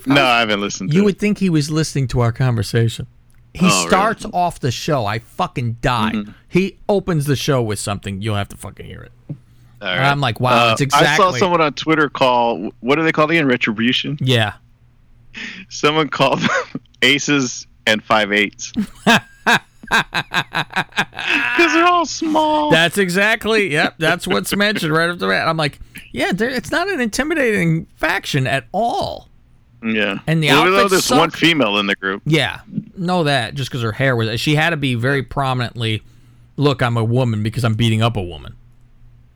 [0.06, 1.06] No, I haven't listened to You it.
[1.06, 3.08] would think he was listening to our conversation.
[3.54, 5.06] He Oh, starts off the show.
[5.06, 6.12] I fucking die.
[6.14, 6.32] Mm-hmm.
[6.48, 8.22] He opens the show with something.
[8.22, 9.36] You'll have to fucking hear it.
[9.82, 11.08] And I'm like, wow, Uh, it's exactly.
[11.08, 12.72] I saw someone on Twitter call.
[12.82, 14.18] What do they call the in Retribution.
[14.22, 14.54] Yeah.
[15.70, 16.50] Someone called them
[17.02, 18.72] aces and five eights
[19.92, 22.70] because they're all small.
[22.72, 23.72] That's exactly.
[23.72, 23.96] Yep.
[23.98, 25.48] That's what's mentioned right off the bat.
[25.48, 25.80] I'm like,
[26.12, 29.30] yeah, it's not an intimidating faction at all.
[29.84, 30.20] yeah.
[30.28, 31.18] And the well, we know outfits there's suck.
[31.20, 32.22] one female in the group.
[32.26, 32.60] Yeah,
[32.98, 34.40] know that just because her hair was.
[34.40, 36.04] She had to be very prominently.
[36.58, 38.56] Look, I'm a woman because I'm beating up a woman.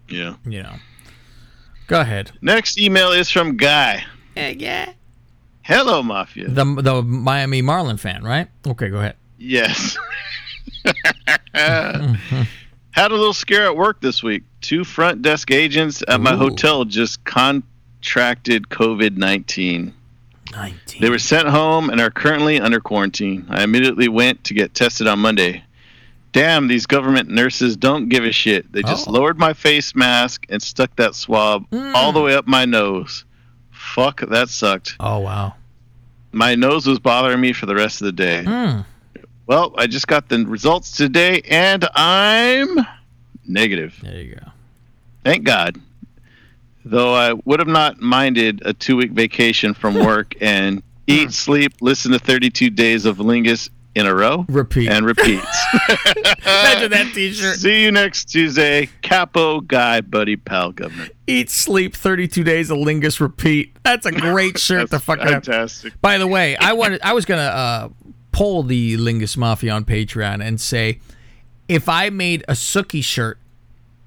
[0.07, 0.35] Yeah.
[0.45, 0.75] You know.
[1.87, 2.31] Go ahead.
[2.41, 4.03] Next email is from Guy.
[4.35, 4.93] yeah.
[5.61, 6.47] Hello, Mafia.
[6.47, 8.47] The the Miami Marlin fan, right?
[8.67, 9.15] Okay, go ahead.
[9.37, 9.97] Yes.
[11.53, 14.43] Had a little scare at work this week.
[14.61, 16.37] Two front desk agents at my Ooh.
[16.37, 19.93] hotel just contracted COVID 19.
[20.53, 21.01] 19.
[21.01, 23.45] They were sent home and are currently under quarantine.
[23.49, 25.64] I immediately went to get tested on Monday.
[26.35, 28.69] Damn, these government nurses don't give a shit.
[28.73, 29.11] They just Oh.
[29.11, 33.23] lowered my face mask and stuck that swab all the way up my nose.
[33.71, 34.97] Fuck, that sucked.
[34.99, 35.53] Oh wow.
[36.33, 38.43] My nose was bothering me for the rest of the day.
[38.43, 38.81] Hmm.
[39.47, 42.85] Well, I just got the results today and I'm
[43.47, 43.97] negative.
[44.03, 44.51] There you go.
[45.23, 45.79] Thank God.
[46.83, 51.75] Though I would have not minded a two week vacation from work and eat, sleep,
[51.79, 54.45] listen to 32 days of Lingus in a row.
[54.49, 54.89] Repeat.
[54.89, 55.39] And repeat.
[56.45, 57.57] Imagine that T-shirt.
[57.57, 58.89] See you next Tuesday.
[59.01, 61.07] Capo guy, buddy, pal, governor.
[61.27, 63.75] Eat, sleep, 32 days of Lingus repeat.
[63.83, 65.25] That's a great shirt to fucking.
[65.25, 65.99] Fantastic.
[66.01, 67.89] By the way, I wanted I was gonna uh,
[68.31, 70.99] poll the Lingus Mafia on Patreon and say
[71.67, 73.39] if I made a Sookie shirt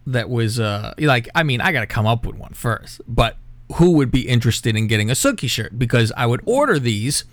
[0.07, 3.37] that was uh like I mean I gotta come up with one first, but
[3.75, 5.79] who would be interested in getting a Sookie shirt?
[5.79, 7.25] Because I would order these.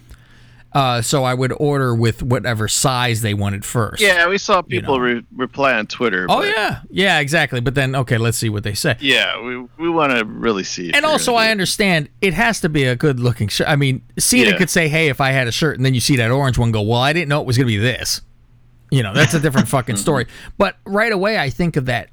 [0.75, 4.01] Uh, so I would order with whatever size they wanted first.
[4.01, 6.25] Yeah, we saw people re- reply on Twitter.
[6.29, 7.61] Oh but yeah, yeah, exactly.
[7.61, 8.97] But then okay, let's see what they say.
[8.99, 10.91] Yeah, we, we want to really see.
[10.91, 13.69] And also, I understand it has to be a good looking shirt.
[13.69, 14.57] I mean, Cena Yeah.
[14.57, 16.71] could say, "Hey, if I had a shirt," and then you see that orange one,
[16.73, 18.19] go, "Well, I didn't know it was going to be this."
[18.91, 20.27] You know, that's a different fucking story.
[20.57, 22.09] But right away, I think of that.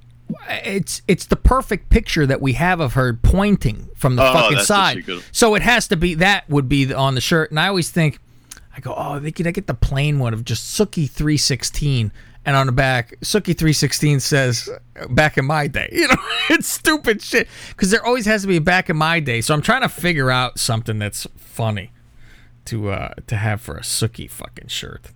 [0.65, 4.59] It's it's the perfect picture that we have of her pointing from the Oh, fucking
[4.61, 5.05] side.
[5.33, 7.51] So it has to be that would be on the shirt.
[7.51, 8.19] And I always think,
[8.77, 12.11] I go, oh, they could I get the plain one of just Sookie three sixteen,
[12.47, 14.69] and on the back, Sookie three sixteen says,
[15.11, 16.17] "Back in my day." You know,
[16.51, 19.41] it's stupid shit because there always has to be a back in my day.
[19.43, 21.93] So I'm trying to figure out something that's funny
[22.67, 25.11] to uh to have for a Sookie fucking shirt,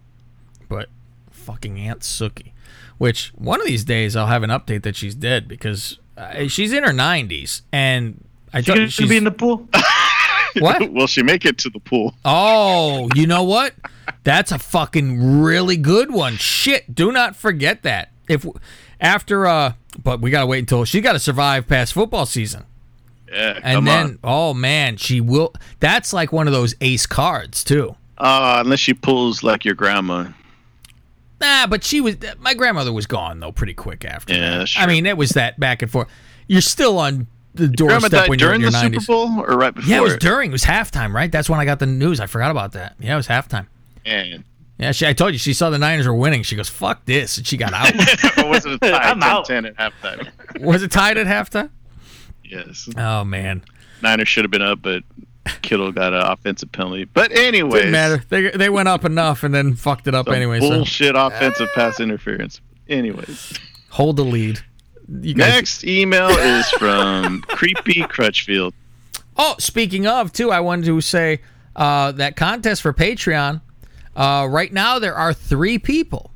[0.69, 0.89] but
[1.31, 2.53] fucking Aunt Sookie,
[2.99, 6.73] which one of these days I'll have an update that she's dead because uh, she's
[6.73, 8.77] in her nineties and I She don't.
[8.77, 9.67] gonna She's be in the pool?
[10.63, 10.93] what?
[10.93, 12.15] Will she make it to the pool?
[12.25, 13.75] Oh, you know what?
[14.25, 16.37] That's a fucking really good one.
[16.37, 18.11] Shit, do not forget that.
[18.29, 18.47] If
[19.01, 22.65] after uh but we got to wait until she got to survive past football season.
[23.33, 24.19] Yeah, And come then on.
[24.25, 27.97] oh man, she will That's like one of those ace cards, too.
[28.19, 30.29] Uh, unless she pulls like your grandma.
[31.41, 34.33] Nah, but she was my grandmother was gone though pretty quick after.
[34.35, 34.59] Yeah, that.
[34.59, 36.09] that's I mean, it was that back and forth.
[36.47, 37.27] You're still on
[37.57, 39.01] the Grandma doorstep died when you're in during your the 90s.
[39.03, 39.91] Super Bowl or right before?
[39.91, 40.21] Yeah, it was it?
[40.21, 40.51] during.
[40.51, 41.31] It was halftime, right?
[41.31, 42.21] That's when I got the news.
[42.21, 42.97] I forgot about that.
[42.99, 43.67] Yeah, it was halftime.
[44.05, 44.45] Man.
[44.79, 46.43] Yeah, she, I told you she saw the Niners were winning.
[46.43, 47.95] She goes, "Fuck this," and she got out.
[48.47, 49.11] was it a tie?
[49.11, 49.47] I'm out.
[49.47, 50.31] 10 at halftime.
[50.61, 51.71] was it tied at halftime?
[52.45, 52.89] Yes.
[52.97, 53.65] Oh man,
[54.03, 55.03] Niners should have been up, but
[55.63, 57.05] Kittle got an offensive penalty.
[57.05, 58.23] But anyway, didn't matter.
[58.29, 60.61] They they went up enough and then fucked it up anyway.
[60.61, 62.61] So bullshit offensive pass interference.
[62.89, 63.59] Anyways,
[63.91, 64.61] hold the lead.
[65.09, 68.75] You guys- next email is from Creepy Crutchfield.
[69.37, 71.41] Oh, speaking of, too, I wanted to say
[71.77, 73.61] uh, that contest for Patreon.
[74.17, 76.31] Uh, right now, there are three people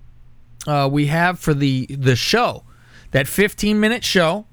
[0.66, 2.62] uh, we have for the the show,
[3.12, 4.44] that 15 minute show.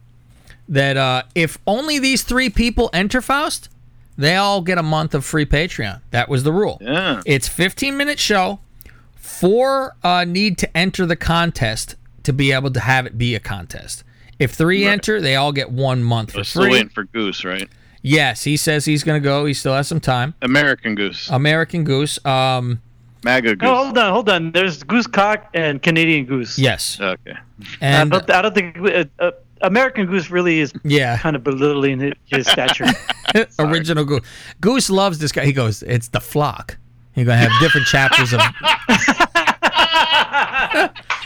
[0.69, 3.69] That uh, if only these three people enter Faust,
[4.17, 6.01] they all get a month of free Patreon.
[6.11, 6.77] That was the rule.
[6.81, 7.21] Yeah.
[7.25, 8.59] It's 15 minute show.
[9.15, 11.95] Four uh, need to enter the contest
[12.27, 14.03] to be able to have it be a contest.
[14.37, 16.71] If three enter, they all get one month for We're still free.
[16.73, 17.67] waiting for Goose, right?
[18.03, 19.45] Yes, he says he's going to go.
[19.45, 20.35] He still has some time.
[20.41, 21.29] American Goose.
[21.31, 22.23] American Goose.
[22.25, 22.81] Um,
[23.23, 23.65] MAGA Goose.
[23.65, 24.51] No, hold on, hold on.
[24.51, 26.59] There's Goose Cock and Canadian Goose.
[26.59, 26.99] Yes.
[27.01, 27.33] Okay.
[27.81, 31.17] And I don't, I don't think uh, uh, American Goose really is Yeah.
[31.17, 32.85] kind of belittling his, his stature.
[33.59, 34.21] original Goose.
[34.61, 35.45] Goose loves this guy.
[35.45, 36.77] He goes, "It's the flock."
[37.15, 38.41] You're gonna have different chapters of.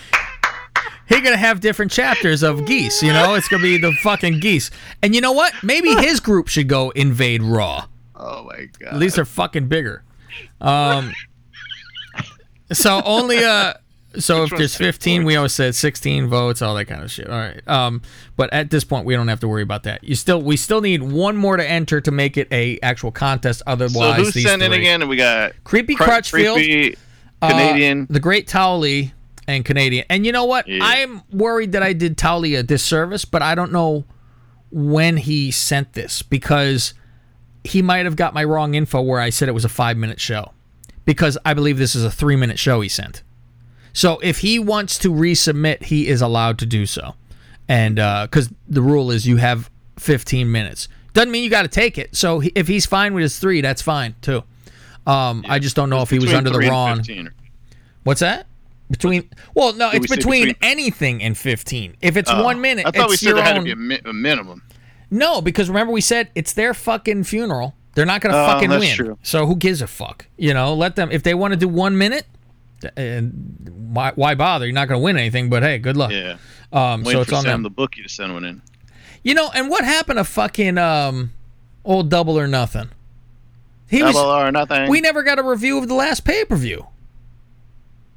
[1.11, 3.01] He's gonna have different chapters of geese.
[3.03, 4.71] You know, it's gonna be the fucking geese.
[5.01, 5.53] And you know what?
[5.63, 7.85] Maybe his group should go invade Raw.
[8.15, 8.93] Oh my god.
[8.93, 10.03] At least they're fucking bigger.
[10.59, 11.11] Um.
[12.71, 13.73] So only uh.
[14.19, 17.29] So if there's one's 15, we always said 16 votes, all that kind of shit.
[17.29, 17.65] All right.
[17.67, 18.01] Um.
[18.35, 20.03] But at this point, we don't have to worry about that.
[20.03, 23.61] You still, we still need one more to enter to make it a actual contest.
[23.65, 24.79] Otherwise, So who's these sending three.
[24.79, 25.07] again?
[25.07, 26.97] We got Creepy Cru- Crutchfield, Creepy
[27.41, 28.05] uh, Canadian.
[28.09, 29.13] the Great Towley,
[29.55, 30.05] and Canadian.
[30.09, 30.65] And you know what?
[30.81, 34.05] I'm worried that I did Towley a disservice, but I don't know
[34.71, 36.93] when he sent this because
[37.63, 40.19] he might have got my wrong info where I said it was a five minute
[40.19, 40.53] show
[41.05, 43.23] because I believe this is a three minute show he sent.
[43.93, 47.15] So if he wants to resubmit, he is allowed to do so.
[47.67, 50.87] And because the rule is you have 15 minutes.
[51.13, 52.15] Doesn't mean you got to take it.
[52.15, 54.43] So he, if he's fine with his three, that's fine too.
[55.05, 56.97] Um, I just don't know if he was under the wrong.
[56.97, 57.31] 15.
[58.03, 58.47] What's that?
[58.91, 61.95] Between well, no, Did it's we between, between- anything and 15.
[62.01, 64.01] If it's Oh, one minute, I thought we said it had to be a, mi-
[64.05, 64.61] a minimum.
[65.09, 67.73] no, because remember we said it's their fucking funeral.
[67.95, 68.95] They're not gonna Oh, fucking win.
[68.95, 69.17] true.
[69.23, 70.27] So who gives a fuck?
[70.37, 71.09] You know, let them.
[71.11, 72.25] If they want to do one minute,
[72.97, 74.65] and why, why bother?
[74.65, 75.49] You're not gonna win anything.
[75.49, 76.11] But hey, good luck.
[76.11, 76.37] Yeah.
[76.73, 77.63] Um, so it's on Sam them.
[77.63, 78.61] the bookie to send one in.
[79.23, 81.31] You know, and what happened to fucking um,
[81.85, 82.89] old double or nothing?
[83.89, 84.43] He Double was.
[84.47, 84.89] or nothing.
[84.89, 86.87] We never got a review of the last pay per view.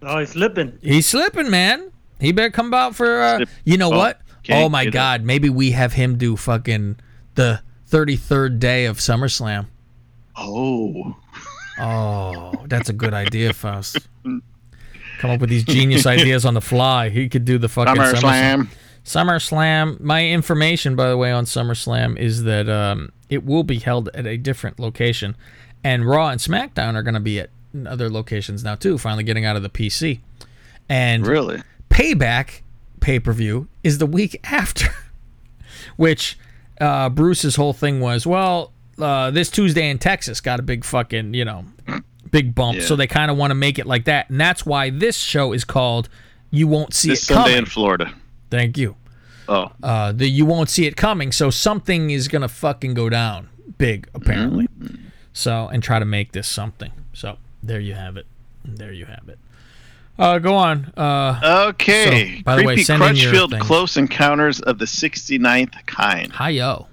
[0.07, 0.79] Oh, he's slipping.
[0.83, 1.91] He's slipping, man.
[2.21, 3.21] He better come out for.
[3.21, 4.21] Uh, you know Oh, what?
[4.51, 4.93] Oh my get it.
[4.93, 5.23] God!
[5.23, 6.97] Maybe we have him do fucking
[7.35, 9.67] the 33rd day of SummerSlam.
[10.37, 11.17] Oh.
[11.79, 13.99] Oh, that's a good idea, Faust.
[14.25, 17.09] Come up with these genius ideas on the fly.
[17.09, 18.69] He could do the fucking SummerSlam.
[19.05, 20.01] SummerSlam.
[20.01, 24.27] My information, by the way, on SummerSlam is that um, it will be held at
[24.27, 25.37] a different location,
[25.83, 27.51] and Raw and SmackDown are going to be at
[27.87, 28.99] other locations now too.
[28.99, 30.20] Finally, getting out of the PC,
[30.89, 31.62] and Really?
[31.91, 32.61] Payback
[33.01, 34.87] pay per view is the week after,
[35.97, 36.39] which
[36.81, 41.35] uh, Bruce's whole thing was well, uh, this Tuesday in Texas got a big fucking,
[41.35, 41.64] you know,
[42.31, 42.79] big bump.
[42.79, 42.85] Yeah.
[42.85, 44.31] So they kind of want to make it like that.
[44.31, 46.09] And that's why this show is called
[46.51, 47.59] You Won't See This It Sunday Coming.
[47.59, 48.14] in Florida.
[48.51, 48.97] Thank you.
[49.49, 49.70] Oh.
[49.83, 51.33] Uh, the You Won't See It Coming.
[51.33, 53.49] So something is going to fucking go down
[53.79, 54.68] big, apparently.
[54.79, 55.07] Mm-hmm.
[55.33, 56.93] So, and try to make this something.
[57.12, 58.27] So there you have it.
[58.65, 59.39] There you have it.
[60.19, 60.93] Uh, go on.
[60.97, 62.37] Uh, Okay.
[62.39, 63.61] So, by the way, Creepy send in your Crutchfield.
[63.61, 66.33] Close Encounters of the 69th Kind.
[66.33, 66.87] Hi, yo.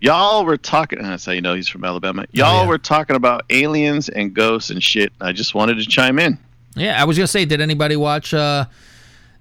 [0.00, 1.00] Y'all were talking.
[1.02, 2.26] That's how you know he's from Alabama.
[2.32, 5.12] Y'all were talking about aliens and ghosts and shit.
[5.20, 6.38] I just wanted to chime in.
[6.74, 8.64] Yeah, I was gonna say, did anybody watch uh,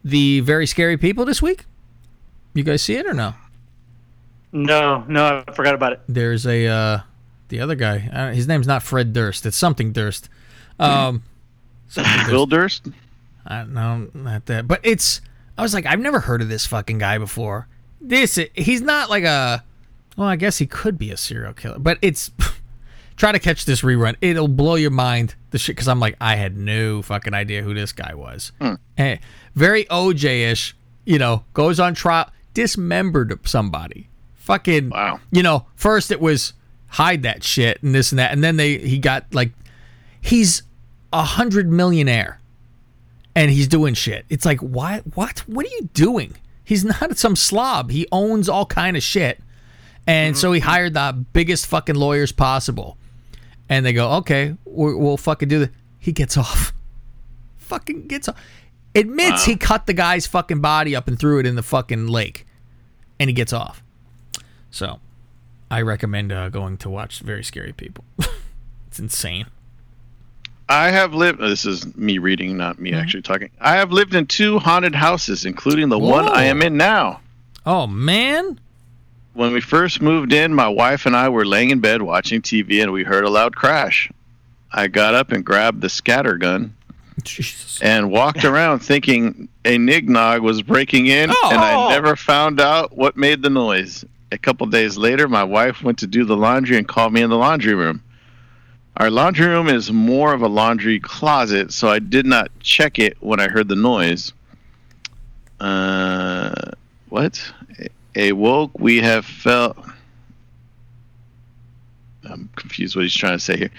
[0.04, 1.66] the Very Scary People this week?
[2.54, 3.34] You guys see it or no?
[4.52, 6.02] No, no, I forgot about it.
[6.08, 7.00] There's a uh,
[7.52, 8.10] the other guy.
[8.12, 9.46] Uh, his name's not Fred Durst.
[9.46, 10.28] It's something Durst.
[10.80, 11.22] Um,
[11.88, 12.88] something Bill Durst.
[13.46, 14.68] I no, not that.
[14.68, 15.22] But it's.
[15.58, 17.68] I was like, I've never heard of this fucking guy before.
[18.00, 19.64] This he's not like a.
[20.18, 22.32] Well, I guess he could be a serial killer, but it's.
[23.18, 24.16] Try to catch this rerun.
[24.22, 25.36] It'll blow your mind.
[25.52, 28.52] The shit because I'm like, I had no fucking idea who this guy was.
[28.98, 29.18] Eh,
[29.54, 30.76] very OJ-ish.
[31.06, 34.10] You know, goes on trial, dismembered somebody.
[34.36, 35.20] Fucking wow.
[35.32, 36.54] You know, first it was
[36.92, 39.52] hide that shit and this and that, and then they he got like
[40.22, 40.64] he's
[41.12, 42.40] a hundred millionaire
[43.36, 44.26] and he's doing shit.
[44.30, 45.00] It's like, why?
[45.14, 45.40] What?
[45.48, 46.36] What are you doing?
[46.64, 47.92] He's not some slob.
[47.92, 49.42] He owns all kind of shit,
[50.06, 50.70] and so he mm-hmm.
[50.70, 52.98] hired the biggest fucking lawyers possible.
[53.70, 55.72] And they go, okay, we'll, we'll fucking do that.
[55.98, 56.74] He gets off.
[57.58, 58.36] Fucking gets off.
[58.94, 62.46] Admits he cut the guy's fucking body up and threw it in the fucking lake,
[63.18, 63.82] and he gets off.
[64.72, 65.00] So,
[65.72, 68.04] I recommend uh, going to watch Very Scary People.
[68.88, 69.46] it's insane.
[70.68, 71.40] I have lived.
[71.40, 73.50] This is me reading, not me actually talking.
[73.62, 77.22] I have lived in two haunted houses, including the one I am in now.
[77.66, 78.60] Oh man!
[79.34, 82.82] When we first moved in, my wife and I were laying in bed watching TV,
[82.84, 84.12] and we heard a loud crash.
[84.74, 86.76] I got up and grabbed the scatter gun
[87.82, 91.50] and walked around thinking a nignog was breaking in, and Oh.
[91.88, 94.04] I never found out what made the noise.
[94.32, 97.30] A couple days later, my wife went to do the laundry and called me in
[97.30, 98.02] the laundry room.
[98.98, 103.18] Our laundry room is more of a laundry closet, so I did not check it
[103.20, 104.34] when I heard the noise.
[105.60, 106.72] Uh,
[107.10, 107.54] what?
[108.16, 109.78] A woke we have felt.
[112.30, 113.72] I'm confused what he's trying to say here.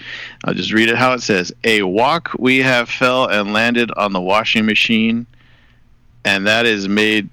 [0.43, 1.51] I'll just read it how it says.
[1.63, 5.25] A walk we have fell and landed on the washing machine,
[6.25, 7.29] and that is made.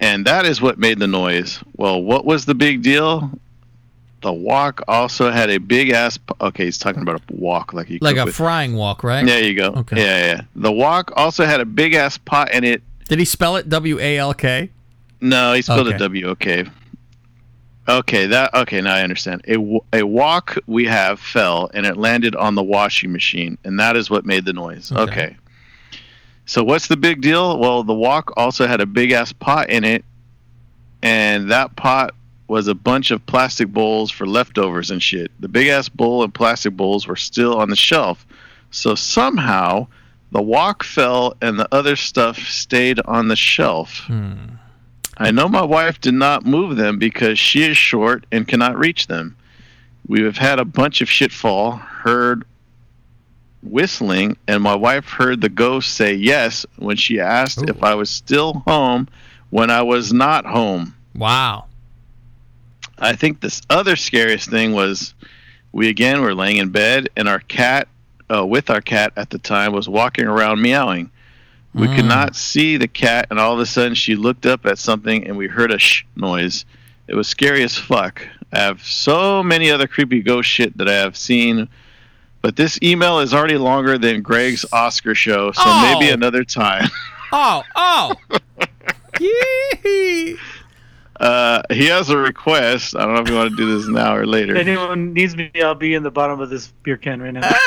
[0.00, 1.58] And that is what made the noise.
[1.76, 3.30] Well, what was the big deal?
[4.22, 6.18] The walk also had a big ass.
[6.40, 9.24] Okay, he's talking about a walk like you Like a with- frying walk, right?
[9.24, 9.68] There you go.
[9.68, 9.96] Okay.
[10.02, 10.40] Yeah, yeah.
[10.56, 12.82] The wok also had a big ass pot in it.
[13.08, 14.70] Did he spell it W A L K?
[15.20, 15.96] No, he spelled Okay.
[15.96, 16.64] it W O K.
[17.88, 18.80] Okay, that okay.
[18.80, 19.42] Now I understand.
[19.46, 19.56] A
[19.92, 24.10] a wok we have fell and it landed on the washing machine, and that is
[24.10, 24.90] what made the noise.
[24.90, 25.02] Okay.
[25.02, 25.36] Okay.
[26.46, 27.58] So what's the big deal?
[27.58, 30.04] Well, the wok also had a big ass pot in it,
[31.02, 32.14] and that pot
[32.48, 35.32] was a bunch of plastic bowls for leftovers and shit.
[35.40, 38.24] The big ass bowl and plastic bowls were still on the shelf.
[38.70, 39.88] So somehow
[40.30, 43.98] the wok fell and the other stuff stayed on the shelf.
[44.06, 44.34] Hmm.
[45.18, 49.06] I know my wife did not move them because she is short and cannot reach
[49.06, 49.36] them.
[50.06, 52.44] We have had a bunch of shit fall, heard
[53.70, 58.10] whistling, and my wife heard the ghost say yes when she asked if I was
[58.10, 59.08] still home
[59.50, 60.94] when I was not home.
[61.14, 61.66] Wow.
[62.98, 65.14] I think this other scariest thing was
[65.72, 67.88] we again were laying in bed and our cat,
[68.32, 71.10] uh, with our cat at the time, was walking around meowing.
[71.74, 72.08] We could Mm.
[72.08, 75.36] not see the cat, and all of a sudden she looked up at something and
[75.36, 76.64] we heard a shh noise.
[77.06, 78.26] It was scary as fuck.
[78.50, 81.68] I have so many other creepy ghost shit that I have seen,
[82.46, 85.98] but this email is already longer than Greg's Oscar show, so Oh.
[85.98, 86.88] maybe another time.
[87.32, 88.14] Oh, oh.
[89.18, 90.36] Yee.
[91.18, 92.94] Uh, he has a request.
[92.94, 94.54] I don't know if you want to do this now or later.
[94.54, 97.50] If anyone needs me, I'll be in the bottom of this beer can right now.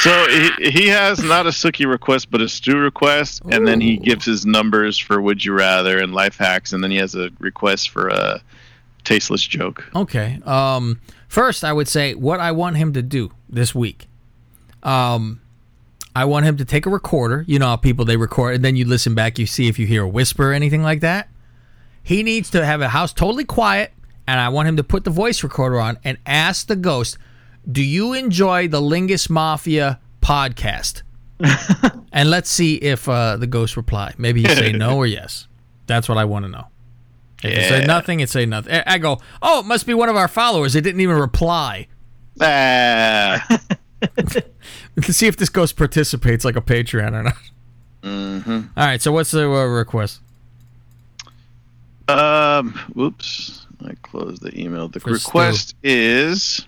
[0.00, 3.96] So he, he has not a Sookie request, but a stew request, and then he
[3.96, 7.30] gives his numbers for Would You Rather and life hacks, and then he has a
[7.38, 8.40] request for a
[9.04, 9.84] tasteless joke.
[9.94, 10.40] Okay.
[10.44, 14.08] Um, first, I would say what I want him to do this week.
[14.82, 15.40] Um,
[16.14, 17.44] I want him to take a recorder.
[17.46, 19.38] You know how people they record, and then you listen back.
[19.38, 21.28] You see if you hear a whisper or anything like that.
[22.02, 23.92] He needs to have a house totally quiet,
[24.26, 27.18] and I want him to put the voice recorder on and ask the ghost,
[27.70, 31.02] "Do you enjoy the Lingus Mafia podcast?"
[32.12, 34.14] and let's see if uh, the ghost reply.
[34.16, 35.48] Maybe you say no or yes.
[35.86, 36.66] That's what I want to know.
[37.48, 37.86] If you say Yeah.
[37.86, 38.82] nothing, it say nothing.
[38.86, 40.74] I go, oh, it must be one of our followers.
[40.76, 41.88] It didn't even reply.
[42.40, 43.58] Ah.
[45.02, 47.34] to see if this ghost participates like a Patreon or not.
[48.02, 48.50] Mm-hmm.
[48.76, 50.20] All right, so what's the uh, request?
[52.08, 53.66] Um, whoops.
[53.84, 54.88] I closed the email.
[54.88, 56.66] The For request is.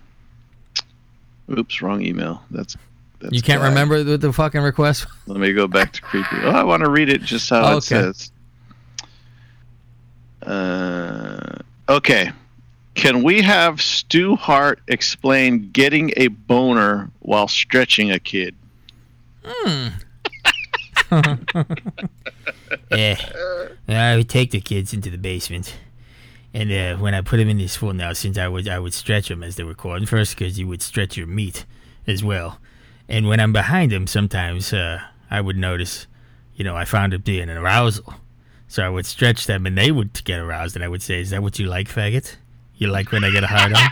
[1.51, 2.43] Oops, wrong email.
[2.51, 2.77] That's.
[3.21, 3.69] that's you can't bad.
[3.69, 5.07] remember the, the fucking request?
[5.27, 6.37] Let me go back to creepy.
[6.43, 8.33] Oh, I want to read it just how it says.
[10.43, 11.59] Uh,
[11.89, 12.31] okay.
[12.95, 18.55] Can we have Stu Hart explain getting a boner while stretching a kid?
[19.45, 19.89] Hmm.
[22.91, 23.17] yeah.
[23.89, 25.79] I would take the kids into the basement.
[26.53, 28.95] And uh, when I put them in this full now, since I would I would
[28.95, 30.09] stretch them as they were called.
[30.09, 31.67] First, because you would stretch your meat
[32.07, 32.59] as well.
[33.09, 36.07] And when I'm behind them, sometimes uh, I would notice,
[36.57, 38.15] you know, I found it being an arousal.
[38.69, 41.31] So I would stretch them, and they would get aroused, and I would say, "Is
[41.31, 42.37] that what you like, faggot?
[42.77, 43.91] You like when I get a hard on?"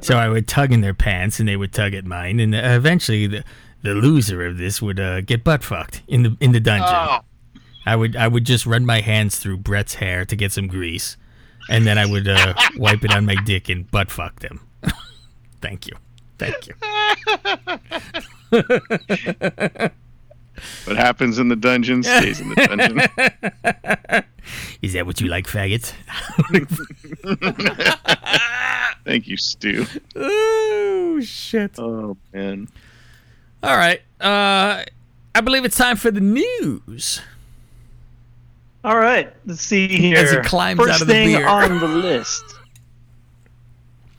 [0.02, 2.58] so I would tug in their pants, and they would tug at mine, and uh,
[2.62, 3.44] eventually the
[3.82, 7.20] the loser of this would uh, get butt fucked in the in the dungeon.
[7.86, 11.16] I would I would just run my hands through Brett's hair to get some grease,
[11.68, 14.60] and then I would uh, wipe it on my dick and butt fuck them.
[15.60, 15.96] Thank you,
[16.38, 16.74] thank you.
[20.84, 24.24] What happens in the dungeon stays in the dungeon.
[24.82, 25.92] Is that what you like, faggots?
[29.04, 29.86] Thank you, Stu.
[30.16, 31.78] Oh shit.
[31.78, 32.68] Oh man.
[33.62, 34.00] All right.
[34.20, 34.84] Uh,
[35.34, 37.20] I believe it's time for the news.
[38.84, 40.18] All right, let's see here.
[40.18, 41.46] As he climbs First out of the thing beer.
[41.46, 42.44] on the list.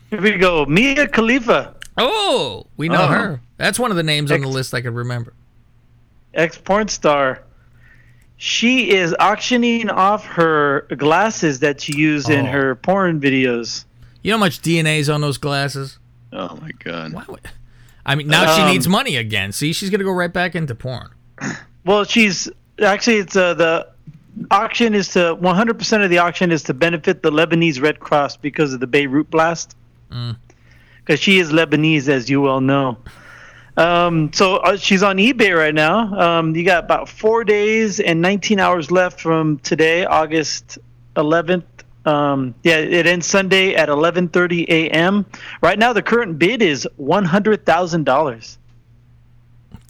[0.09, 0.65] Here we go.
[0.65, 3.07] Mia Khalifa, Oh, we know Oh.
[3.07, 3.41] her.
[3.57, 5.33] That's one of the names on the list I could remember.
[6.35, 7.41] Ex porn star.
[8.37, 12.51] She is auctioning off her glasses that she used in Oh.
[12.51, 13.85] her porn videos.
[14.23, 15.99] You know how much DNA's on those glasses?
[16.33, 17.13] Oh my god.
[18.05, 19.51] I mean, now she Um, needs money again.
[19.51, 21.09] See, she's gonna go right back into porn.
[21.85, 22.49] Well, she's
[22.83, 23.87] actually it's uh, the
[24.49, 28.73] auction is to 100% of the auction is to benefit the Lebanese Red Cross because
[28.73, 29.75] of the Beirut blast.
[30.11, 30.35] Mm.
[30.97, 32.97] Because she is Lebanese, as you well know.
[33.77, 36.17] Um, so uh, she's on eBay right now.
[36.19, 40.77] Um, you got about four days and 19 hours left from today, August
[41.15, 41.63] 11th,
[42.05, 45.25] Um, yeah, it ends Sunday at 11:30 a.m.
[45.61, 48.57] Right now, the current bid is one hundred thousand dollars.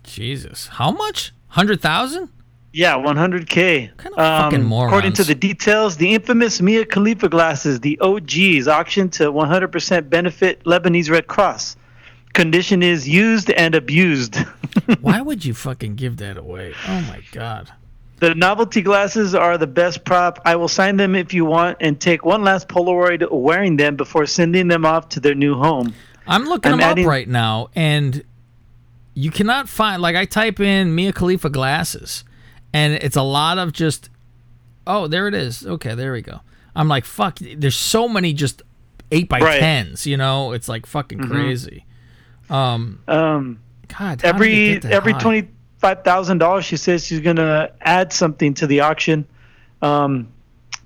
[0.03, 1.34] Jesus, how much?
[1.48, 2.30] Hundred thousand?
[2.72, 3.95] Yeah, 100k.
[3.95, 4.91] Kind of fucking morons.
[4.91, 10.62] According to the details, the infamous Mia Khalifa glasses, the OGs, auctioned to 100% benefit
[10.66, 11.78] Lebanese Red Cross.
[12.36, 14.36] Condition is used and abused.
[15.02, 16.74] Why would you fucking give that away?
[16.88, 17.72] Oh my god.
[18.20, 20.40] The novelty glasses are the best prop.
[20.45, 24.26] I will sign them if you want and take one last Polaroid wearing them before
[24.26, 25.94] sending them off to their new home.
[26.28, 28.24] I'm looking I'm them adding- up right now, and
[29.14, 30.02] you cannot find.
[30.02, 32.24] Like I type in Mia Khalifa glasses,
[32.74, 34.10] and it's a lot of just.
[34.88, 35.66] Oh, there it is.
[35.66, 36.41] Okay, there we go.
[36.76, 37.40] I'm like, fuck.
[37.40, 38.62] There's so many just
[39.12, 40.06] eight by tens.
[40.06, 41.30] You know, it's like fucking Mhm.
[41.32, 41.86] crazy.
[42.49, 45.19] Um, Um, God, how did every get that every high?
[45.19, 45.47] twenty
[45.80, 49.26] five thousand dollars, she says she's gonna add something to the auction.
[49.81, 50.27] Um,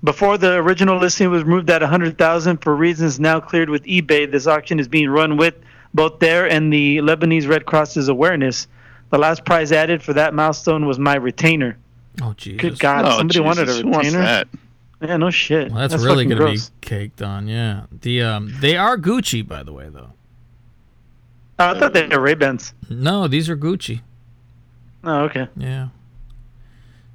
[0.02, 3.84] before the original listing was moved at a hundred thousand for reasons now cleared with
[3.84, 5.54] eBay, this auction is being run with
[5.92, 8.66] both there and the Lebanese Red Cross's awareness.
[9.10, 11.76] The last prize added for that milestone was my retainer.
[12.22, 12.60] Oh Jesus!
[12.60, 14.24] Good God, Oh, somebody wanted a Jesus, who wants retainer.
[14.24, 14.48] that?
[15.02, 15.70] Yeah, no shit.
[15.72, 16.68] Well, that's, really gonna gross.
[16.68, 17.48] be caked on.
[17.48, 17.84] Yeah.
[18.02, 20.12] The um, they are Gucci, by the way, though.
[21.60, 22.72] Oh, I thought they were Ray Bans.
[22.88, 24.00] No, these are Gucci.
[25.04, 25.46] Oh, okay.
[25.58, 25.88] Yeah.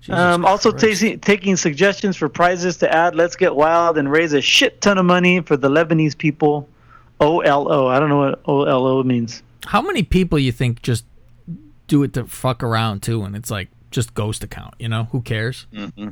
[0.07, 1.01] Um, also Christ.
[1.01, 3.15] taking taking suggestions for prizes to add.
[3.15, 6.69] Let's get wild and raise a shit ton of money for the Lebanese people.
[7.19, 7.87] O L O.
[7.87, 9.41] I don't know what O L O means.
[9.65, 11.05] How many people you think just
[11.87, 14.75] do it to fuck around too, and it's like just ghost account?
[14.77, 15.65] You know, who cares?
[15.73, 16.09] Mm-hmm.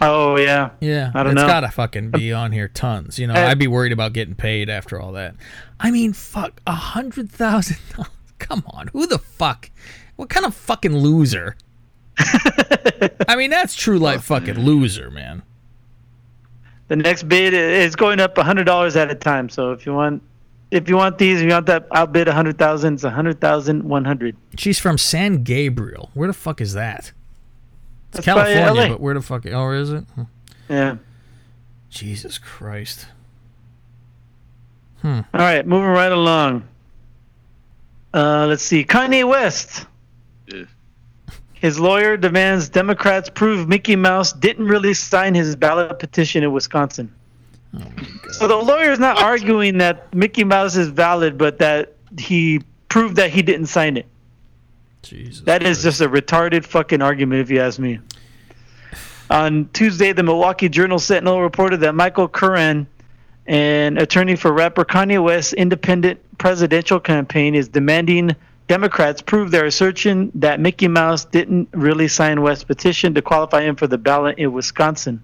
[0.00, 0.70] Oh yeah.
[0.80, 1.42] Yeah, I don't it's know.
[1.42, 3.18] It's gotta fucking be um, on here tons.
[3.18, 5.34] You know, I'd be worried about getting paid after all that.
[5.80, 7.78] I mean, fuck, a hundred thousand.
[8.38, 9.70] Come on, who the fuck?
[10.16, 11.56] What kind of fucking loser?
[13.28, 15.42] I mean, that's true life fucking loser, man.
[16.88, 19.48] The next bid is going up a hundred dollars at a time.
[19.48, 20.22] So if you want,
[20.70, 22.94] if you want these, if you want that, I'll bid a hundred thousand.
[22.94, 24.36] It's a hundred thousand one hundred.
[24.56, 26.10] She's from San Gabriel.
[26.14, 27.12] Where the fuck is that?
[28.12, 28.88] It's That's California, LA.
[28.88, 29.46] but where the fuck?
[29.46, 30.04] Oh, is it?
[30.14, 30.22] Hmm.
[30.68, 30.96] Yeah.
[31.90, 33.06] Jesus Christ.
[35.02, 35.20] Hmm.
[35.32, 36.66] All right, moving right along.
[38.12, 38.84] Uh, let's see.
[38.84, 39.86] Kanye West.
[40.46, 40.64] Yeah.
[41.52, 47.12] His lawyer demands Democrats prove Mickey Mouse didn't really sign his ballot petition in Wisconsin.
[48.30, 53.16] so the lawyer is not arguing that Mickey Mouse is valid, but that he proved
[53.16, 54.06] that he didn't sign it.
[55.02, 55.44] Jesus.
[55.44, 58.00] That is just a retarded fucking argument, if you ask me.
[59.30, 62.86] On Tuesday, the Milwaukee Journal Sentinel reported that Michael Curran,
[63.46, 68.34] an attorney for rapper Kanye West's independent presidential campaign, is demanding
[68.68, 73.76] Democrats prove their assertion that Mickey Mouse didn't really sign West's petition to qualify him
[73.76, 75.22] for the ballot in Wisconsin.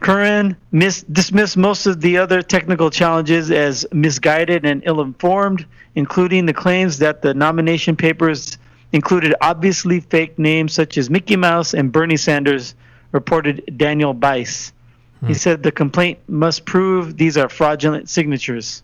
[0.00, 6.46] Curran mis- dismissed most of the other technical challenges as misguided and ill informed, including
[6.46, 8.58] the claims that the nomination papers
[8.92, 12.74] included obviously fake names such as Mickey Mouse and Bernie Sanders,
[13.12, 14.72] reported Daniel Bice.
[15.20, 15.32] He hmm.
[15.32, 18.82] said the complaint must prove these are fraudulent signatures.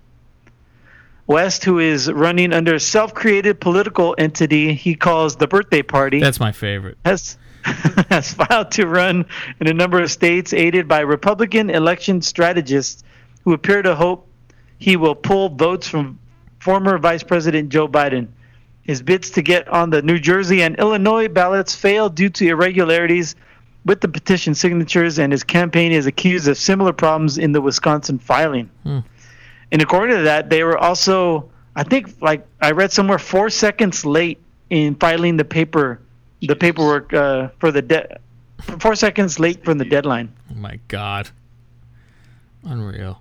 [1.27, 6.21] West, who is running under a self created political entity he calls the Birthday Party,
[6.21, 6.99] That's my favorite.
[7.05, 7.37] has
[8.09, 9.25] has filed to run
[9.61, 13.05] in a number of states, aided by Republican election strategists
[13.45, 14.29] who appear to hope
[14.79, 16.19] he will pull votes from
[16.59, 18.29] former Vice President Joe Biden.
[18.83, 23.37] His bids to get on the New Jersey and Illinois ballots failed due to irregularities
[23.85, 28.19] with the petition signatures, and his campaign is accused of similar problems in the Wisconsin
[28.19, 28.71] filing.
[28.85, 29.01] Hmm.
[29.71, 34.05] And according to that, they were also, I think, like I read somewhere, four seconds
[34.05, 34.39] late
[34.71, 36.01] in filing the paper,
[36.43, 38.19] the paperwork uh, for the de-
[38.81, 40.33] four seconds late from the deadline.
[40.51, 41.29] Oh my God.
[42.65, 43.21] Unreal.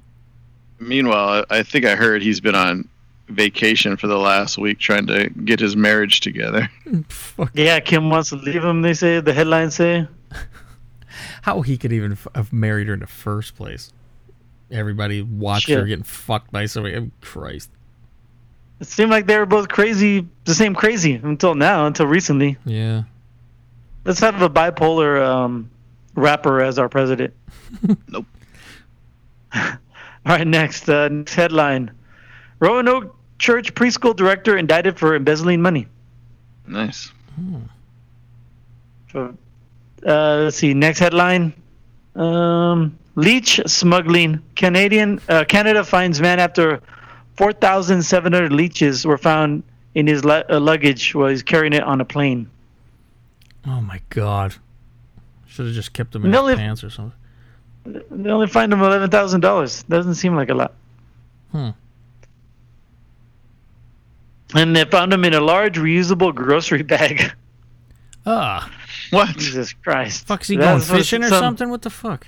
[0.79, 2.87] Meanwhile, I I think I heard he's been on
[3.29, 6.69] vacation for the last week trying to get his marriage together.
[7.53, 8.81] Yeah, Kim wants to leave him.
[8.81, 10.07] They say the headlines say.
[11.41, 13.91] How he could even have married her in the first place?
[14.69, 15.79] Everybody watched Shit.
[15.79, 16.95] her getting fucked by somebody.
[16.97, 17.69] Oh, Christ.
[18.81, 22.57] It seemed like they were both crazy, the same crazy until now, until recently.
[22.65, 23.03] Yeah.
[24.05, 25.69] Let's have a bipolar um,
[26.15, 27.31] rapper as our president.
[28.07, 28.25] nope.
[29.53, 29.69] All
[30.25, 31.91] right, next, uh, next headline:
[32.59, 35.85] Roanoke Church preschool director indicted for embezzling money.
[36.65, 37.11] Nice.
[37.35, 37.57] Hmm.
[39.11, 39.37] So,
[40.07, 40.73] uh, let's see.
[40.73, 41.53] Next headline:
[42.15, 44.41] um, Leech smuggling.
[44.55, 46.81] Canadian uh, Canada finds man after
[47.35, 49.63] four thousand seven hundred leeches were found
[49.95, 52.49] in his lu- uh, luggage while he's carrying it on a plane.
[53.65, 54.55] Oh my God.
[55.47, 57.17] Should have just kept him in his pants or something.
[57.85, 59.83] They only fined him eleven thousand dollars.
[59.83, 60.73] Doesn't seem like a lot.
[61.51, 61.69] Hmm.
[64.53, 67.33] And they found him in a large reusable grocery bag.
[68.25, 68.71] Ah.
[69.09, 69.35] What?
[69.35, 70.25] Jesus Christ.
[70.25, 71.69] Fuck, is he That's going fishing or some- something?
[71.69, 72.27] What the fuck?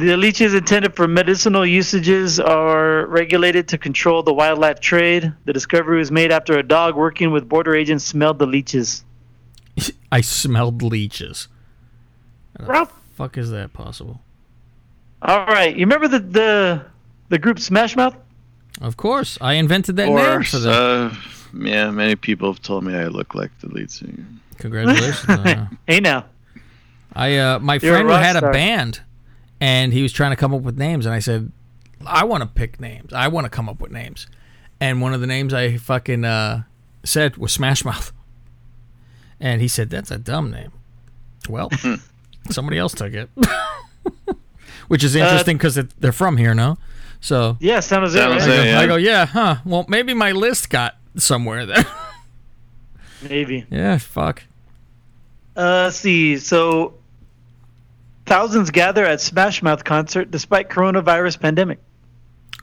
[0.00, 5.32] The leeches intended for medicinal usages are regulated to control the wildlife trade.
[5.44, 9.04] The discovery was made after a dog working with border agents smelled the leeches.
[10.12, 11.48] I smelled leeches.
[12.58, 14.20] How the fuck is that possible?
[15.22, 16.84] All right, you remember the the,
[17.30, 18.16] the group Smash Mouth?
[18.80, 21.12] Of course, I invented that Or, name for them.
[21.12, 21.16] uh,
[21.58, 24.26] yeah, many people have told me I look like the lead singer.
[24.58, 25.24] Congratulations.
[25.28, 26.26] uh, hey now.
[27.14, 29.00] I uh, my You're a friend rock had a band,
[29.60, 31.50] and he was trying to come up with names, and I said,
[32.06, 33.12] I want to pick names.
[33.12, 34.26] I want to come up with names,
[34.80, 36.62] and one of the names I fucking uh,
[37.04, 38.12] said was Smash Mouth,
[39.40, 40.72] and he said that's a dumb name.
[41.48, 41.70] Well,
[42.50, 43.30] somebody else took it,
[44.88, 46.76] which is Uh, interesting because they're from here, no?
[47.20, 48.18] So Yeah, San Jose.
[48.18, 48.30] San?
[48.32, 48.50] Jose.
[48.52, 48.80] I, go, yeah.
[48.80, 49.56] I go, yeah, huh?
[49.64, 51.84] Well, maybe my list got somewhere there.
[53.22, 53.64] Maybe.
[53.70, 54.42] yeah, fuck.
[55.56, 56.36] Uh, see.
[56.36, 56.94] So,
[58.26, 61.78] thousands gather at Smash Mouth concert despite coronavirus pandemic.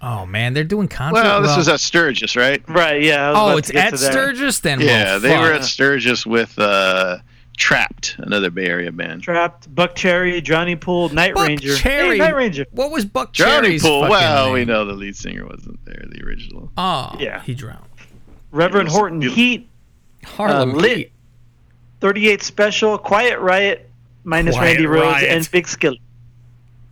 [0.01, 1.21] Oh man, they're doing concert.
[1.23, 2.61] Well, this well- was at Sturgis, right?
[2.67, 3.01] Right.
[3.01, 3.33] Yeah.
[3.35, 3.97] Oh, it's at.
[3.97, 4.81] Sturgis then.
[4.81, 7.19] Yeah, Well, they were at Sturgis with uh,
[7.57, 9.21] Trapt, another Bay Area band.
[9.23, 11.75] Trapt, Buck Cherry, Johnny Pool, Night Buck Ranger.
[11.77, 12.17] Cherry.
[12.17, 12.65] Hey, Night Ranger.
[12.71, 14.01] What was Buck Johnny Cherry's Pool.
[14.01, 14.53] Well, name?
[14.53, 16.69] we know the lead singer wasn't there, the original.
[16.75, 17.41] Oh, Yeah.
[17.43, 17.85] he drowned.
[18.51, 19.69] Reverend Horton it- Heat,
[20.25, 20.97] Harlem Uh, lit.
[20.97, 21.11] Heat.
[22.01, 23.89] 38 Special, Quiet Riot,
[24.23, 25.29] minus Quiet Randy Rhoads, Riot.
[25.29, 25.95] and Big Skill.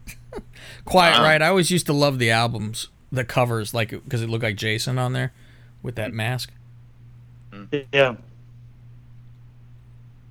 [0.85, 1.23] Quiet Wow.
[1.23, 1.41] Right.
[1.41, 4.97] I always used to love the albums, the covers, like because it looked like Jason
[4.97, 5.33] on there
[5.81, 6.51] with that mask.
[7.91, 8.15] Yeah.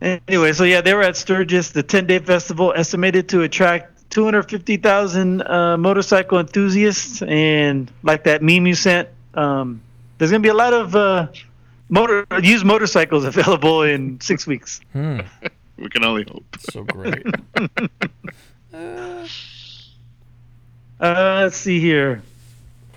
[0.00, 5.42] Anyway, so yeah, they were at Sturgis, the 10 day festival, estimated to attract 250,000
[5.42, 7.22] uh, motorcycle enthusiasts.
[7.22, 9.82] And like that meme you sent, um,
[10.18, 11.28] there's going to be a lot of uh,
[11.90, 14.80] motor used motorcycles available in six weeks.
[14.92, 15.20] Hmm.
[15.80, 16.56] We can only hope.
[16.60, 17.26] So great.
[21.00, 22.20] Uh, let's see here.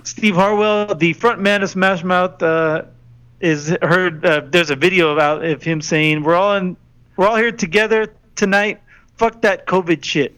[0.03, 2.84] Steve Harwell, the front man of Smash Mouth, uh,
[3.39, 4.26] is heard.
[4.26, 6.76] Uh, there's a video about of him saying, "We're all in,
[7.15, 8.81] we're all here together tonight.
[9.15, 10.35] Fuck that COVID shit."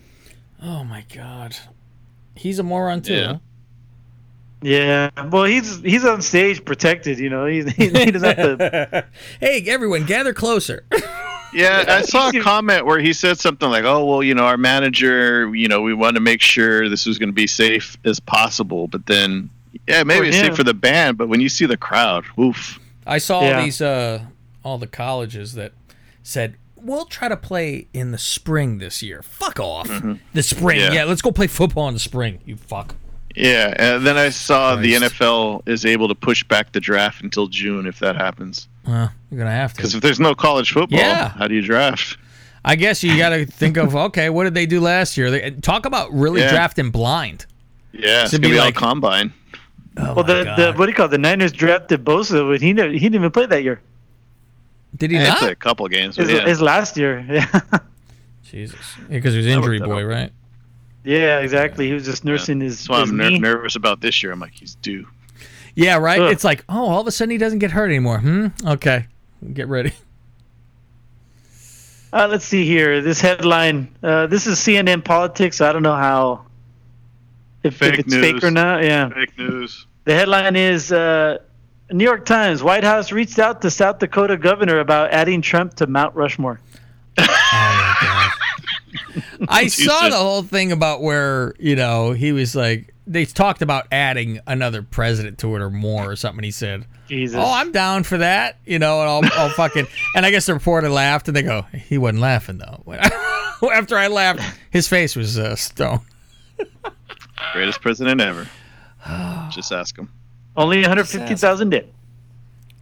[0.62, 1.58] oh my god,
[2.36, 3.14] he's a moron too.
[3.14, 3.28] Yeah.
[3.28, 3.38] huh?
[4.61, 7.19] Yeah, well, he's he's on stage protected.
[7.19, 9.06] You know, he, he, he doesn't have to.
[9.40, 10.86] hey, everyone, gather closer.
[11.53, 14.57] Yeah, I saw a comment where he said something like, "Oh, well, you know, our
[14.57, 18.19] manager, you know, we want to make sure this was going to be safe as
[18.19, 19.49] possible." But then,
[19.88, 22.77] yeah, maybe it's safe for the band, but when you see the crowd, oof.
[23.07, 23.64] I saw Yeah.
[23.64, 24.26] these uh
[24.65, 25.72] all the colleges that
[26.23, 29.22] said we'll try to play in the spring this year.
[29.23, 29.88] Fuck off.
[30.34, 30.82] The spring.
[30.82, 30.91] Yeah.
[30.91, 31.03] Yeah.
[31.06, 32.40] let's go play football in the spring.
[32.45, 32.95] You fuck.
[33.36, 37.48] Yeah, and then I saw the NFL is able to push back the draft until
[37.48, 38.68] June if that happens.
[38.88, 41.30] Well, you're gonna have to Because if there's no college football, Yeah.
[41.30, 42.18] how do you draft?
[42.64, 45.30] I guess you got to think of okay, what did they do last year?
[45.32, 46.52] They, talk about really Yeah.
[46.52, 47.45] drafting blind.
[47.91, 49.34] Yeah, it's Should gonna be be like- all combine.
[49.98, 50.57] Oh Well, the, God.
[50.57, 51.10] the what do you call it?
[51.12, 53.80] The Niners drafted Bosa, but he never, he didn't even play that year.
[54.95, 55.40] did he He not?
[55.40, 56.45] played a couple games, but His, yeah.
[56.45, 57.26] his last year.
[57.30, 57.62] Yeah.
[58.44, 58.80] Jesus,
[59.10, 60.10] because he was injury boy, up.
[60.10, 60.32] right?
[61.06, 61.88] Yeah, exactly.
[61.88, 62.80] He was just nursing his.
[62.80, 64.32] That's why his I'm ner- nervous about this year.
[64.32, 65.07] I'm like, he's due.
[65.76, 66.19] Yeah, right.
[66.19, 66.32] Ugh.
[66.32, 68.19] It's like, oh, all of a sudden he doesn't get hurt anymore.
[68.19, 68.48] Hmm.
[68.65, 69.07] Okay,
[69.53, 69.94] get ready.
[72.14, 73.02] Uh, let's see here.
[73.02, 73.94] This headline.
[74.02, 75.60] Uh, this is CNN politics.
[75.60, 76.45] I don't know how.
[77.64, 78.84] If, if Fake it's fake or not.
[78.84, 79.10] Yeah.
[79.10, 79.86] Fake news.
[80.06, 81.40] The headline is uh,
[81.91, 85.88] New York Times White House reached out to South Dakota governor about adding Trump to
[85.88, 86.61] Mount Rushmore.
[89.48, 93.88] I saw the whole thing about where you know he was like they talked about
[93.92, 96.44] adding another president to it or more or something.
[96.44, 97.38] He said, Jesus.
[97.40, 99.88] "Oh, I'm down for that," you know, and I'll, I'll fucking.
[100.16, 102.84] And I guess the reporter laughed, and they go, "He wasn't laughing though."
[103.72, 104.42] After I laughed,
[104.72, 106.02] his face was uh, stone.
[107.54, 108.48] Greatest president ever.
[109.52, 110.12] Just ask him.
[110.58, 111.92] Only 150,000 dead.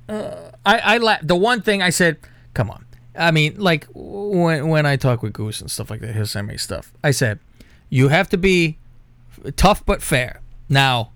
[0.10, 2.18] I, I la- the one thing I said,
[2.53, 2.82] come on.
[3.15, 6.57] I mean, like when when I talk with Goose and stuff like that, send me
[6.57, 6.91] stuff.
[7.03, 7.40] I said,
[7.90, 8.77] you have to be
[9.56, 10.41] tough but fair.
[10.69, 11.11] Now,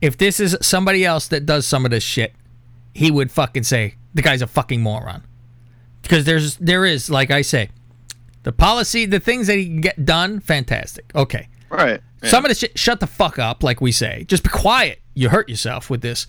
[0.00, 2.34] if this is somebody else that does some of this shit,
[2.94, 5.22] he would fucking say the guy's a fucking moron.
[6.02, 7.70] Because there's there is like I say,
[8.42, 11.10] the policy, the things that he can get done, fantastic.
[11.14, 11.48] Okay.
[11.70, 12.00] Right.
[12.22, 12.28] Yeah.
[12.28, 14.24] Some of the shit, shut the fuck up, like we say.
[14.28, 15.00] Just be quiet.
[15.14, 16.26] You hurt yourself with this.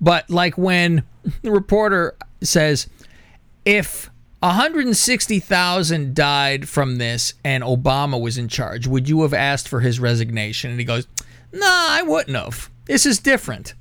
[0.00, 1.02] But like when
[1.42, 2.88] the reporter says,
[3.64, 4.10] if
[4.46, 8.86] 160,000 died from this and Obama was in charge.
[8.86, 10.70] Would you have asked for his resignation?
[10.70, 11.06] And he goes,
[11.52, 12.70] Nah, I wouldn't have.
[12.86, 13.74] This is different.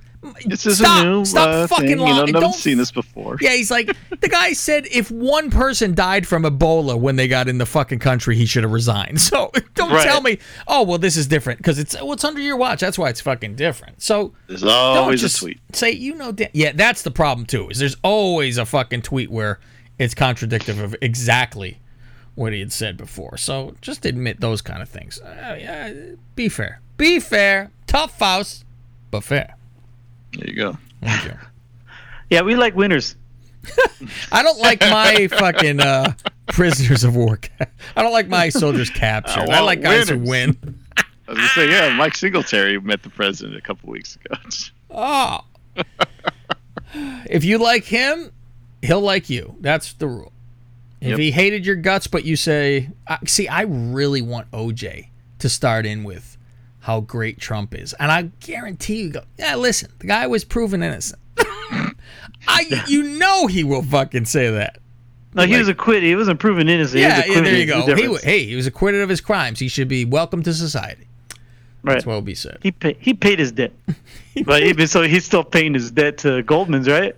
[0.44, 2.00] This is Stop- a new stop uh, fucking thing.
[2.00, 2.36] You know, lying.
[2.36, 3.38] I've Don't- seen this before.
[3.42, 7.48] Yeah, he's like, the guy said if one person died from Ebola when they got
[7.48, 9.20] in the fucking country, he should have resigned.
[9.22, 10.04] So don't Right.
[10.04, 12.80] tell me, oh, well, this is different because it's, well, it's under your watch.
[12.80, 14.02] That's why it's fucking different.
[14.02, 15.60] So There's always a tweet.
[15.74, 19.60] Say, you know, yeah, that's the problem too, is there's always a fucking tweet where
[19.99, 21.80] it's contradictive of exactly
[22.35, 23.38] what he had said before.
[23.38, 25.19] So just admit those kind of things.
[25.19, 25.93] Uh, yeah,
[26.35, 26.81] be fair.
[26.97, 27.72] Be fair.
[27.88, 28.65] Tough Faust,
[29.11, 29.55] but fair.
[30.34, 30.77] There you go.
[31.01, 31.38] Thank you.
[32.31, 33.15] Yeah, we like winners.
[34.31, 36.13] I don't like my fucking uh,
[36.47, 37.39] prisoners of war.
[37.95, 39.41] I don't like my soldiers captured.
[39.41, 40.55] I, want like guys who winners.
[40.63, 40.80] win.
[40.97, 44.35] I was gonna say, yeah, Mike Singletary met the president a couple weeks ago.
[44.89, 45.41] Oh.
[47.30, 48.31] if you like him,
[48.86, 49.56] he'll like you.
[49.60, 50.32] That's the rule.
[51.02, 51.20] If Yep.
[51.20, 55.10] he hated your guts, but you say, I see, I really want OJ
[55.40, 56.38] to start in with
[56.80, 57.94] how great Trump is.
[57.99, 61.20] And I guarantee you, go, yeah, listen, the guy was proven innocent.
[62.48, 64.80] I, you know, he will fucking say that.
[65.34, 66.03] No, he Like- was acquitted.
[66.03, 67.02] He wasn't proven innocent.
[67.02, 67.82] Yeah, he was yeah, there you go.
[67.86, 69.60] A He, hey, he was acquitted of his crimes.
[69.60, 71.07] He should be welcome to society.
[71.84, 71.94] Right.
[71.94, 72.60] That's what will be said.
[72.64, 72.98] He paid.
[72.99, 73.72] He paid his debt,
[74.45, 77.16] but even so, he's still paying his debt to Goldman's, right?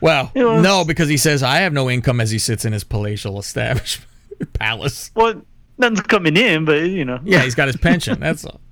[0.00, 2.72] Well, It was- no, because he says I have no income as he sits in
[2.72, 4.08] his palatial establishment
[4.54, 5.10] palace.
[5.14, 5.42] Well,
[5.78, 7.20] nothing's coming in, but you know.
[7.24, 8.18] Yeah, he's got his pension.
[8.20, 8.60] That's all.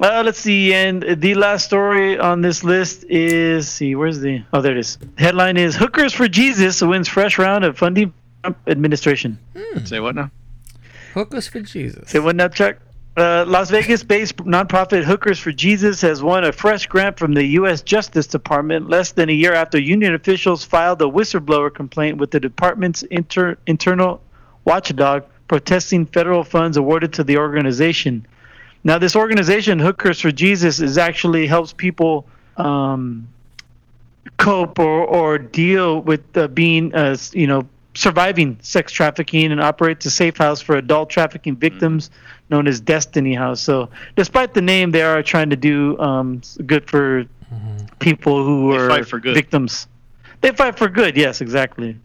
[0.00, 4.40] Uh, let's see, and the last story on this list is see, where's the?
[4.52, 4.96] Oh, there it is.
[5.18, 8.14] Headline is "Hookers for Jesus wins fresh round of funding
[8.44, 9.40] Trump administration."
[9.86, 10.30] Say what now?
[11.14, 12.10] Hookers for Jesus.
[12.10, 12.76] Say what now, Chuck?
[13.18, 17.82] Uh, Las Vegas-based nonprofit Hookers for Jesus has won a fresh grant from the U.S.
[17.82, 22.38] Justice Department less than a year after union officials filed a whistleblower complaint with the
[22.38, 24.22] department's inter- internal
[24.64, 28.24] watchdog protesting federal funds awarded to the organization.
[28.84, 32.24] Now, this organization, Hookers for Jesus, is actually helps people
[32.56, 33.26] um,
[34.36, 40.06] cope or, or deal with uh, being, uh, you know, surviving sex trafficking and operates
[40.06, 42.12] a safe house for adult trafficking victims
[42.50, 43.60] known as Destiny House.
[43.60, 47.24] So, despite the name, they are trying to do um, good for
[47.98, 49.34] people who They are fight for good.
[49.34, 49.86] victims.
[50.40, 51.16] They fight for good.
[51.16, 51.96] Yes, exactly.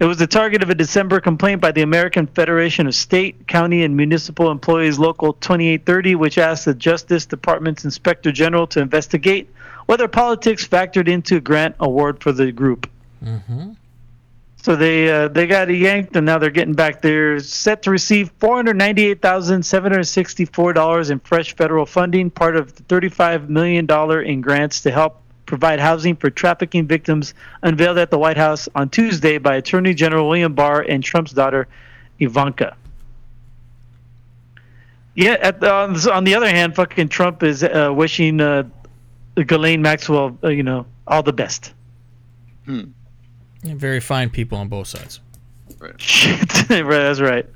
[0.00, 3.82] It was the target of a December complaint by the American Federation of State, County,
[3.84, 9.50] and Municipal Employees Local 2830, which asked the Justice Department's Inspector General to investigate
[9.86, 12.88] whether politics factored into a grant award for the group.
[13.22, 13.72] Mm-hmm.
[14.62, 17.00] So they uh, they got yanked, and now they're getting back.
[17.00, 21.86] They're set to receive four hundred ninety-eight thousand seven hundred sixty-four dollars in fresh federal
[21.86, 26.86] funding, part of the thirty-five million dollar in grants to help provide housing for trafficking
[26.86, 27.32] victims,
[27.62, 31.66] unveiled at the White House on Tuesday by Attorney General William Barr and Trump's daughter
[32.18, 32.76] Ivanka.
[35.14, 38.64] Yeah, at on, the- other hand, fucking Trump is uh, wishing uh,
[39.34, 41.72] Ghislaine Maxwell, uh, you know, all the best.
[42.68, 42.82] Yeah,
[43.62, 45.20] very fine people on both sides.
[45.80, 45.96] Right,
[46.68, 47.46] that's right.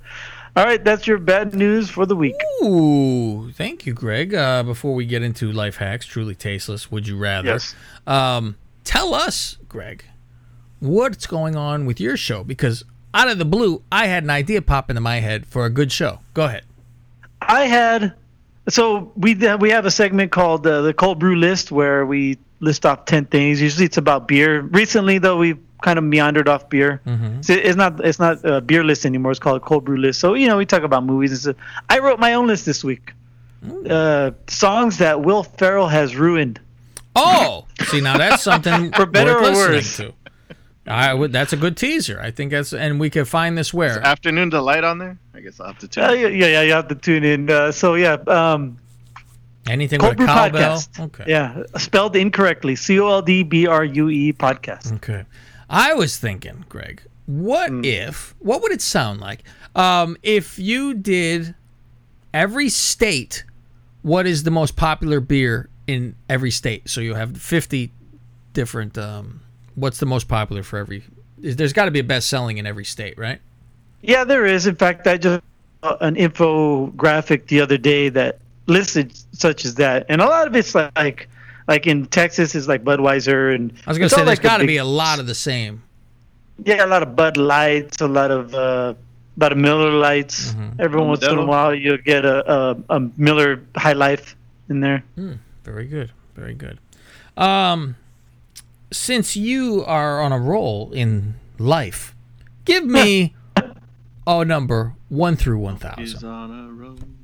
[0.57, 2.37] All right, that's your bad news for the week.
[2.63, 4.35] Ooh, thank you, Greg.
[4.35, 7.49] Uh, before we get into life hacks, truly tasteless, would you rather?
[7.49, 7.75] Yes.
[8.07, 10.05] Um, tell us, Greg,
[10.79, 12.45] what's going on with your show?
[12.45, 15.71] Because out of the blue, I had an idea pop into my head for a
[15.71, 16.21] good show.
[16.35, 16.65] Go ahead.
[17.43, 18.15] I had
[18.69, 22.87] so we we have a segment called uh, the cold brew list where we list
[22.87, 23.61] off ten things.
[23.61, 24.63] Usually it's about beer.
[24.63, 27.01] Recently though, we've kind of meandered off beer.
[27.07, 27.45] Mhm.
[27.45, 29.31] So it's not it's not a beer list anymore.
[29.33, 30.19] It's called a cold brew list.
[30.21, 31.57] So you know we talk about movies and stuff.
[31.95, 33.13] I wrote my own list this week.
[33.89, 36.61] Uh, songs that Will Ferrell has ruined.
[37.17, 39.97] Oh, see now that's something For better worth or worse.
[39.99, 40.13] to.
[40.87, 41.33] I would.
[41.33, 42.21] That's a good teaser.
[42.21, 44.01] I think that's, and we could find this where.
[44.05, 45.17] Afternoon delight on there.
[45.35, 46.05] I guess I'll have to tune.
[46.05, 46.21] Uh, in.
[46.21, 47.49] yeah, yeah, yeah, you have to tune in.
[47.49, 48.77] Uh, so yeah, um,
[49.67, 50.77] Anything Cold with Brew a cowbell.
[50.77, 51.01] Podcast.
[51.07, 51.25] Okay.
[51.27, 52.77] Yeah, spelled incorrectly.
[52.77, 54.93] C O L D B R U E podcast.
[54.97, 55.25] Okay.
[55.69, 57.85] I was thinking, Greg, what Hmm.
[57.85, 61.55] if, what would it sound like um, if you did
[62.33, 63.45] every state,
[64.03, 66.89] what is the most popular beer in every state?
[66.89, 67.91] So you have 50
[68.53, 69.41] different, um,
[69.75, 71.03] what's the most popular for every,
[71.43, 73.41] is- there's got to be a best selling in every state, right?
[74.03, 74.67] Yeah, there is.
[74.67, 75.43] In fact, I just
[75.83, 80.55] saw an infographic the other day that listed such as that, and a lot of
[80.55, 81.29] it's like,
[81.69, 84.43] like in Texas is like Budweiser, and I was going to say all there's like
[84.43, 85.83] got to big- be a lot of the same.
[86.65, 88.95] yeah, a lot of Bud Lights, a lot of uh,
[89.37, 90.53] about a Miller Lights.
[90.53, 90.81] Mm-hmm.
[90.81, 94.37] Every once in a while, you'll get a, a a Miller High Life
[94.69, 95.03] in there.
[95.17, 95.35] Hmm,
[95.65, 96.13] very good.
[96.37, 96.79] Very good.
[97.37, 97.97] Um,
[98.93, 102.15] since you are on a roll in life.
[102.65, 103.35] Give me
[104.27, 106.25] a number one through one thousand.
[106.29, 107.15] On.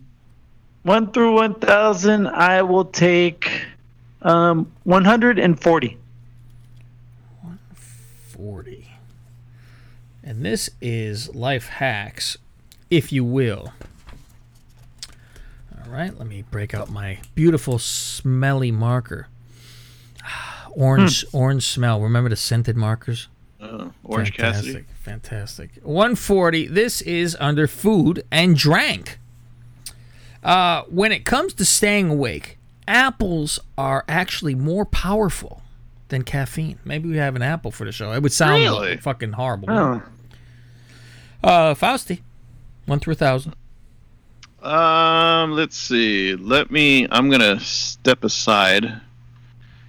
[0.82, 3.50] One through one thousand, I will take
[4.22, 5.98] um, one hundred and forty.
[7.74, 8.88] Forty.
[10.22, 12.36] And this is life hacks,
[12.90, 13.72] if you will.
[15.74, 19.28] All right, let me break out my beautiful smelly marker.
[20.70, 22.00] Orange, orange smell.
[22.00, 23.26] Remember the scented markers?
[23.60, 24.84] Oh, Orange fantastic, Cassidy.
[25.00, 25.70] Fantastic.
[25.82, 26.68] 140.
[26.68, 29.18] This is under food and drank.
[30.44, 32.56] Uh, when it comes to staying awake,
[32.90, 35.62] apples are actually more powerful
[36.08, 36.78] than caffeine.
[36.84, 38.12] Maybe we have an apple for the show.
[38.12, 38.96] It would sound Really?
[38.96, 39.70] fucking horrible.
[39.70, 40.02] Oh.
[41.42, 42.22] Uh, Fausty,
[42.86, 43.54] one through a thousand.
[44.62, 46.34] Um, let's see.
[46.36, 47.06] Let me.
[47.10, 49.00] I'm gonna step aside,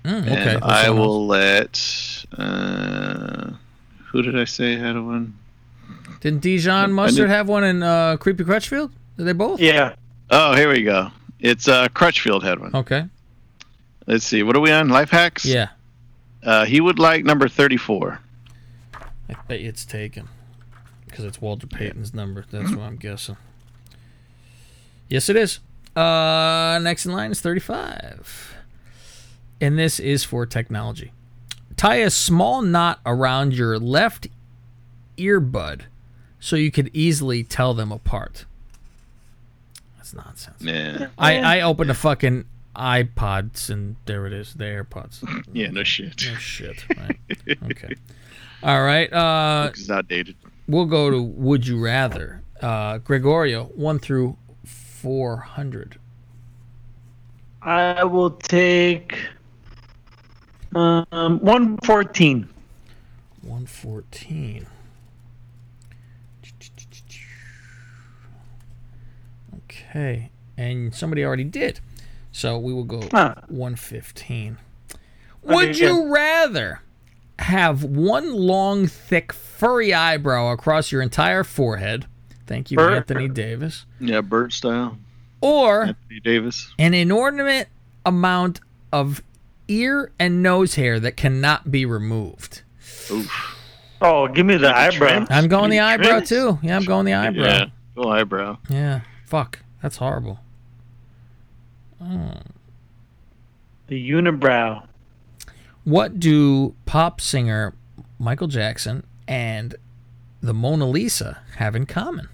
[0.06, 0.52] Mm, okay.
[0.54, 2.26] and What's I someone will let.
[2.38, 3.50] Uh,
[4.12, 5.38] who did I say had a one?
[6.22, 8.92] Didn't Dijon Mustard have one in uh, Creepy Crutchfield?
[9.18, 9.60] Did they both?
[9.60, 9.96] Yeah.
[10.30, 11.10] Oh, here we go.
[11.42, 12.74] It's uh, Crutchfield had one.
[12.74, 13.06] Okay.
[14.08, 14.44] Let's see.
[14.44, 14.90] What are we on?
[14.90, 15.46] Life hacks.
[15.46, 15.70] Yeah.
[16.44, 18.20] Uh, he would like number thirty-four.
[18.96, 20.28] I bet it's taken
[21.06, 22.46] because it's Walter Payton's number.
[22.50, 23.38] That's what I'm guessing.
[25.10, 25.60] Yes, it is.
[25.96, 28.56] Uh, next in line is 35.
[29.60, 31.12] And this is for technology.
[31.76, 34.28] Tie a small knot around your left
[35.18, 35.82] earbud
[36.40, 38.46] so you could easily tell them apart.
[40.14, 40.62] That's nonsense.
[40.62, 41.08] Yeah.
[41.18, 45.24] I, I opened a fucking iPods and there it is, the AirPods.
[45.54, 45.70] Yeah.
[45.72, 46.22] No shit.
[46.26, 46.84] No shit.
[46.98, 47.18] Right.
[47.72, 47.96] Okay.
[48.64, 49.12] All right.
[49.12, 50.36] Uh, It's outdated.
[50.68, 52.44] We'll go to Would You Rather.
[52.62, 55.98] Uh, Gregorio, 1 through 400.
[57.64, 59.18] I will take
[60.76, 62.48] um, 114.
[63.42, 64.68] 114.
[69.92, 70.32] Okay.
[70.58, 71.80] And somebody already did.
[72.32, 73.36] So we will go Huh.
[73.50, 74.58] 115.
[75.44, 76.12] Okay, Would you good.
[76.12, 76.82] rather
[77.40, 82.06] have one long, thick, furry eyebrow across your entire forehead?
[82.48, 82.94] Thank you, Bert.
[82.94, 83.86] Anthony Davis.
[84.00, 84.98] Yeah, Bert style.
[85.42, 86.74] Or Anthony Davis.
[86.80, 87.68] an inordinate
[88.06, 88.62] amount
[88.94, 89.22] of
[89.68, 92.62] ear and nose hair that cannot be removed.
[94.02, 95.26] Oh, give me the eyebrow.
[95.30, 96.60] I'm going the eyebrow too.
[96.62, 97.44] Yeah, I'm going the eyebrow.
[97.44, 97.66] Yeah.
[97.96, 98.58] Go eyebrow.
[98.70, 99.02] Yeah.
[99.26, 99.60] Fuck.
[99.82, 100.40] That's horrible.
[102.02, 102.34] Oh.
[103.88, 104.88] The unibrow.
[105.84, 107.74] What do pop singer
[108.20, 109.76] Michael Jackson and
[110.42, 112.30] the Mona Lisa have in common?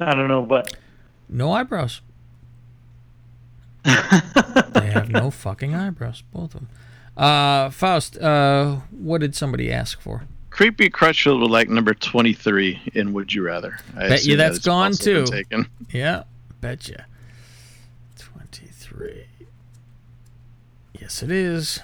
[0.00, 0.76] I don't know, but
[1.28, 2.00] No eyebrows.
[3.84, 6.68] they have no fucking eyebrows, both of them.
[7.16, 10.24] Uh, Faust, uh, what did somebody ask for?
[10.58, 13.78] Creepy Crutchfield would like number 23 in Would You Rather.
[13.96, 15.24] I Bet you that's gone too.
[15.24, 15.68] Taken.
[15.92, 16.24] Yeah,
[16.60, 17.06] betcha.
[18.18, 19.26] 23.
[21.00, 21.78] Yes, it is.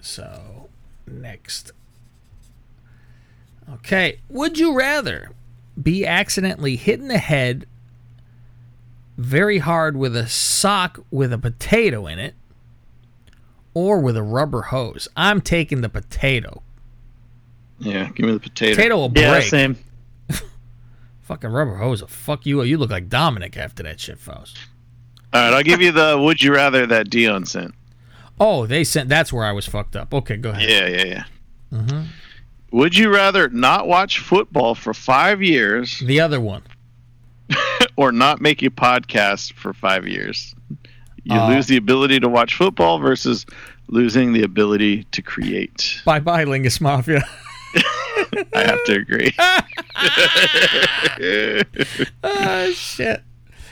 [0.00, 0.68] So,
[1.06, 1.70] next.
[3.74, 4.18] Okay.
[4.28, 5.30] Would you rather
[5.80, 7.64] be accidentally hit in the head
[9.18, 12.34] very hard with a sock with a potato in it
[13.72, 15.06] or with a rubber hose?
[15.16, 16.64] I'm taking the potato.
[17.80, 18.76] Yeah, give me the potato.
[18.76, 19.24] Potato will break.
[19.24, 19.76] yeah, same.
[21.22, 22.62] Fucking rubber hose will fuck you.
[22.62, 24.58] You look like Dominic after that shit, Faust.
[25.32, 27.74] All right, I'll give you the Would You Rather that Dion sent.
[28.38, 29.08] Oh, they sent.
[29.08, 30.12] That's where I was fucked up.
[30.12, 30.68] Okay, go ahead.
[30.68, 31.24] Yeah, yeah, yeah.
[31.72, 32.06] Mhm.
[32.72, 36.62] Would you rather not watch football for five years The other one.
[37.96, 40.54] or not make a podcast for five years?
[41.24, 43.44] You Uh, lose the ability to watch football versus
[43.88, 46.00] losing the ability to create.
[46.04, 47.22] Bye bye, Lingus Mafia.
[48.54, 49.32] I have to agree.
[49.38, 49.66] Ah,
[52.74, 53.22] shit.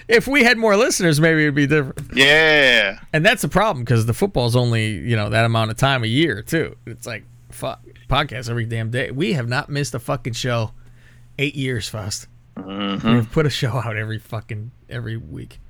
[0.08, 2.00] If we had more listeners, maybe it'd be different.
[2.14, 2.98] yeah.
[3.12, 6.06] And that's the problem because the football's only you know that amount of time a
[6.06, 6.76] year too.
[6.86, 9.10] It's like fuck podcast every damn day.
[9.10, 10.72] We have not missed a fucking show
[11.38, 12.26] eight years, Faust.
[12.56, 13.14] Mhm.
[13.14, 15.60] We've put a show out every fucking every week.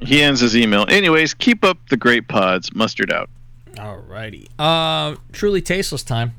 [0.00, 0.84] He ends his email.
[0.88, 2.74] Anyways, keep up the great pods.
[2.74, 3.30] Mustard out.
[3.74, 4.48] Alrighty.
[4.58, 6.34] Uh, truly tasteless time.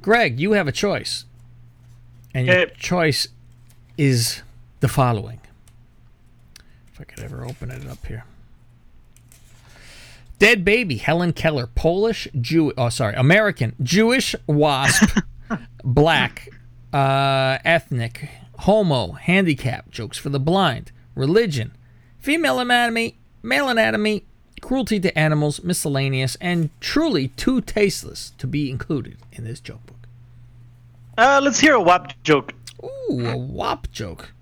[0.00, 1.24] Greg, you have a choice.
[2.34, 3.28] And your choice
[3.98, 4.42] is
[4.80, 5.40] the following.
[6.92, 8.24] If I could ever open it up here.
[10.38, 15.18] Dead baby, Helen Keller, Polish, Jew, oh sorry, American, Jewish wasp,
[15.84, 16.48] black,
[16.94, 21.72] uh, ethnic, homo, handicap, jokes for the blind, religion,
[22.18, 24.24] female anatomy, male anatomy,
[24.60, 29.96] cruelty to animals, miscellaneous, and truly too tasteless to be included in this joke book.
[31.18, 32.54] Uh, let's hear a WAP joke.
[32.82, 34.32] Ooh, a WAP joke.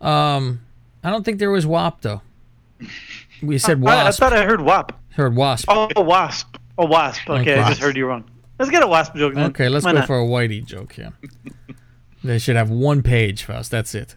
[0.00, 0.60] Um,
[1.04, 2.22] I don't think there was WAP though.
[3.42, 4.98] We said I, I thought I heard WAP.
[5.10, 5.66] Heard wasp.
[5.68, 6.56] Oh, a wasp.
[6.78, 7.28] A wasp.
[7.28, 8.24] Like Okay, I just heard you wrong.
[8.58, 9.50] Let's get a wasp joke then.
[9.50, 10.06] Okay, let's Why go not?
[10.06, 11.12] for a Whitey joke here.
[12.24, 13.70] they should have one page, Faust.
[13.70, 14.16] That's it.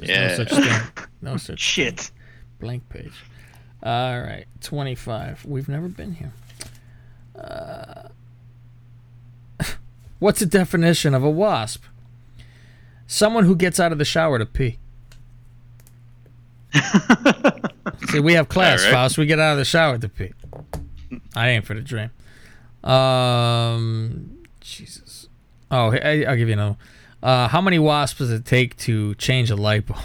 [0.00, 0.28] Yeah.
[0.28, 0.80] no such thing.
[1.22, 2.00] No such Shit.
[2.00, 2.16] thing.
[2.60, 3.12] Blank page.
[3.86, 5.44] All right, 25.
[5.44, 6.32] We've never been here.
[7.38, 8.08] Uh,
[10.18, 11.84] what's the definition of a wasp?
[13.06, 14.80] Someone who gets out of the shower to pee.
[18.08, 18.92] See, we have class, All right.
[18.92, 19.18] Faust.
[19.18, 20.32] We get out of the shower to pee.
[21.36, 22.10] I ain't for the dream.
[22.82, 25.28] Um, Jesus.
[25.70, 26.76] Oh, I, I'll give you another.
[27.22, 30.00] Uh, how many wasps does it take to change a light bulb?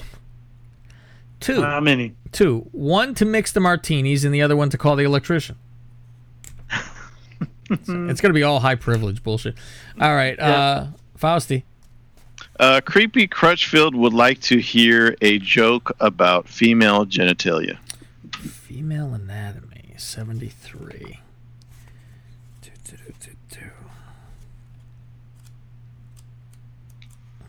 [1.41, 1.61] Two.
[1.61, 2.15] How many?
[2.31, 2.68] Two.
[2.72, 5.57] One to mix the martinis, and the other one to call the electrician.
[6.69, 7.77] So
[8.09, 9.55] it's gonna be all high privilege bullshit.
[9.99, 11.65] All right, uh, Fausty.
[12.59, 17.77] Uh, Creepy Crutchfield would like to hear a joke about female genitalia.
[18.38, 21.19] Female anatomy, seventy-three.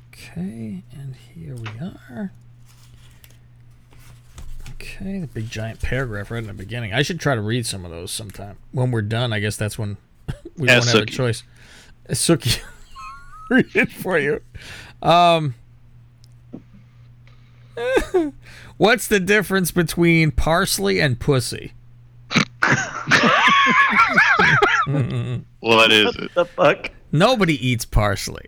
[0.09, 2.33] Okay, and here we are.
[4.83, 6.93] Okay, the big giant paragraph right in the beginning.
[6.93, 8.59] I should try to read some of those sometime.
[8.73, 9.97] When we're done, I guess that's when
[10.57, 11.45] we Yeah, won't have a choice.
[12.09, 12.61] Sookie,
[13.51, 14.41] read it for you.
[15.01, 15.55] Um,
[18.77, 21.75] what's the difference between parsley and pussy?
[25.61, 26.35] What is it?
[26.35, 26.91] The fuck?
[27.13, 28.47] Nobody eats parsley.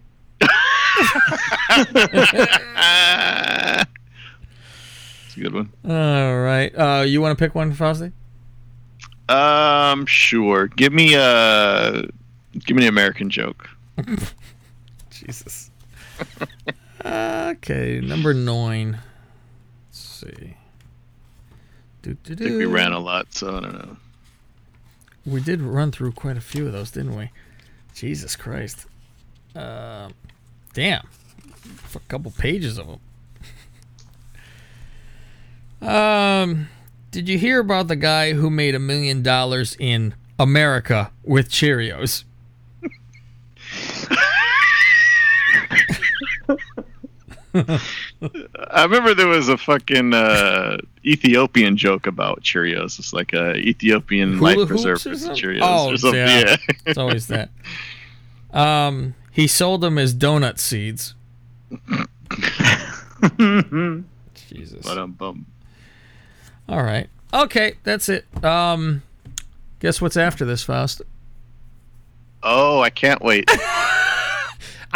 [5.37, 5.73] A good one.
[5.89, 6.73] All right.
[6.77, 8.13] Uh, you want to pick one, Fausty?
[9.29, 10.69] Um, sure.
[10.69, 12.03] Give me a
[12.59, 13.69] give me an American joke.
[15.11, 15.71] Jesus.
[17.05, 18.99] okay, number nine.
[19.89, 20.57] Let's see.
[22.03, 23.97] Do, do, I think we ran a lot, so I don't know.
[25.25, 27.31] We did run through quite a few of those, didn't we?
[27.95, 28.87] Jesus Christ.
[29.57, 30.11] Uh,
[30.75, 31.07] damn.
[31.95, 33.01] A couple pages of them.
[35.85, 36.69] Um,
[37.11, 42.25] did you hear about the guy who made a million dollars in America with Cheerios?
[47.55, 52.99] I remember there was a fucking uh, Ethiopian joke about Cheerios.
[52.99, 54.99] It's like a Ethiopian Hula life preserver?
[54.99, 56.01] Cheerios.
[56.03, 56.57] Oh, yeah.
[56.87, 57.51] it's always that.
[58.53, 61.15] Um, he sold them as donut seeds.
[64.49, 64.85] Jesus.
[64.85, 65.47] But um, bum.
[66.69, 67.09] All right.
[67.33, 68.27] Okay, that's it.
[68.45, 69.03] Um,
[69.81, 71.03] guess what's after this, Faust?
[72.43, 73.45] Oh, I can't wait.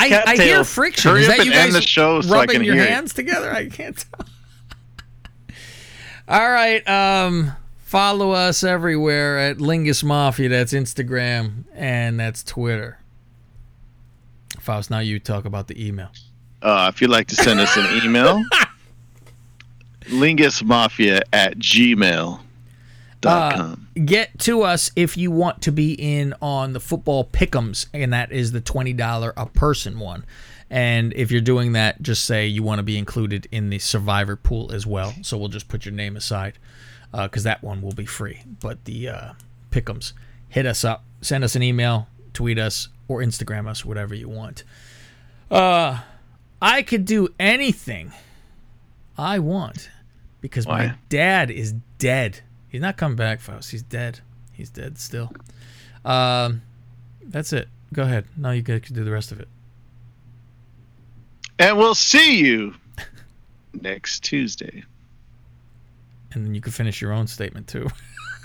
[0.01, 1.11] I, I hear friction.
[1.11, 2.90] Hurry Is up that you guys the show so rubbing your hear it.
[2.90, 3.51] hands together?
[3.53, 4.27] I can't tell.
[6.28, 6.86] All right.
[6.89, 10.49] Um, follow us everywhere at Lingus Mafia.
[10.49, 12.99] That's Instagram and that's Twitter.
[14.61, 16.11] Faust, now you talk about the email.
[16.62, 18.43] Uh, if you'd like to send us an email,
[20.09, 22.41] lingusmafia at gmail
[23.21, 27.87] dot Uh, get to us if you want to be in on the football pickums,
[27.93, 30.25] and that is the twenty dollar a person one.
[30.71, 34.37] And if you're doing that, just say you want to be included in the survivor
[34.37, 35.15] pool as well.
[35.23, 36.59] So we'll just put your name aside
[37.11, 38.43] because that one will be free.
[38.61, 39.33] But the uh,
[39.71, 40.13] pick'ems,
[40.49, 44.63] hit us up, send us an email, tweet us, or Instagram us, whatever you want.
[45.51, 46.01] Uh,
[46.61, 48.13] I could do anything
[49.17, 49.89] I want
[50.40, 52.40] because my dad is dead.
[52.69, 53.70] He's not coming back, Faust.
[53.70, 54.20] He's dead.
[54.52, 55.32] He's dead still.
[56.05, 56.62] Um,
[57.23, 57.69] that's it.
[57.93, 58.27] Go ahead.
[58.36, 59.48] Now you guys can do the rest of it.
[61.59, 62.74] And we'll see you
[63.82, 64.85] next Tuesday.
[66.32, 67.89] And then you can finish your own statement too.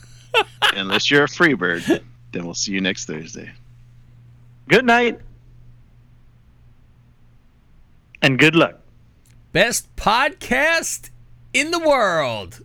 [0.76, 1.84] Unless you're a free bird,
[2.32, 3.52] then we'll see you next Thursday.
[4.68, 5.20] Good night.
[8.22, 8.80] And good luck.
[9.52, 11.10] Best podcast
[11.54, 12.62] in the world.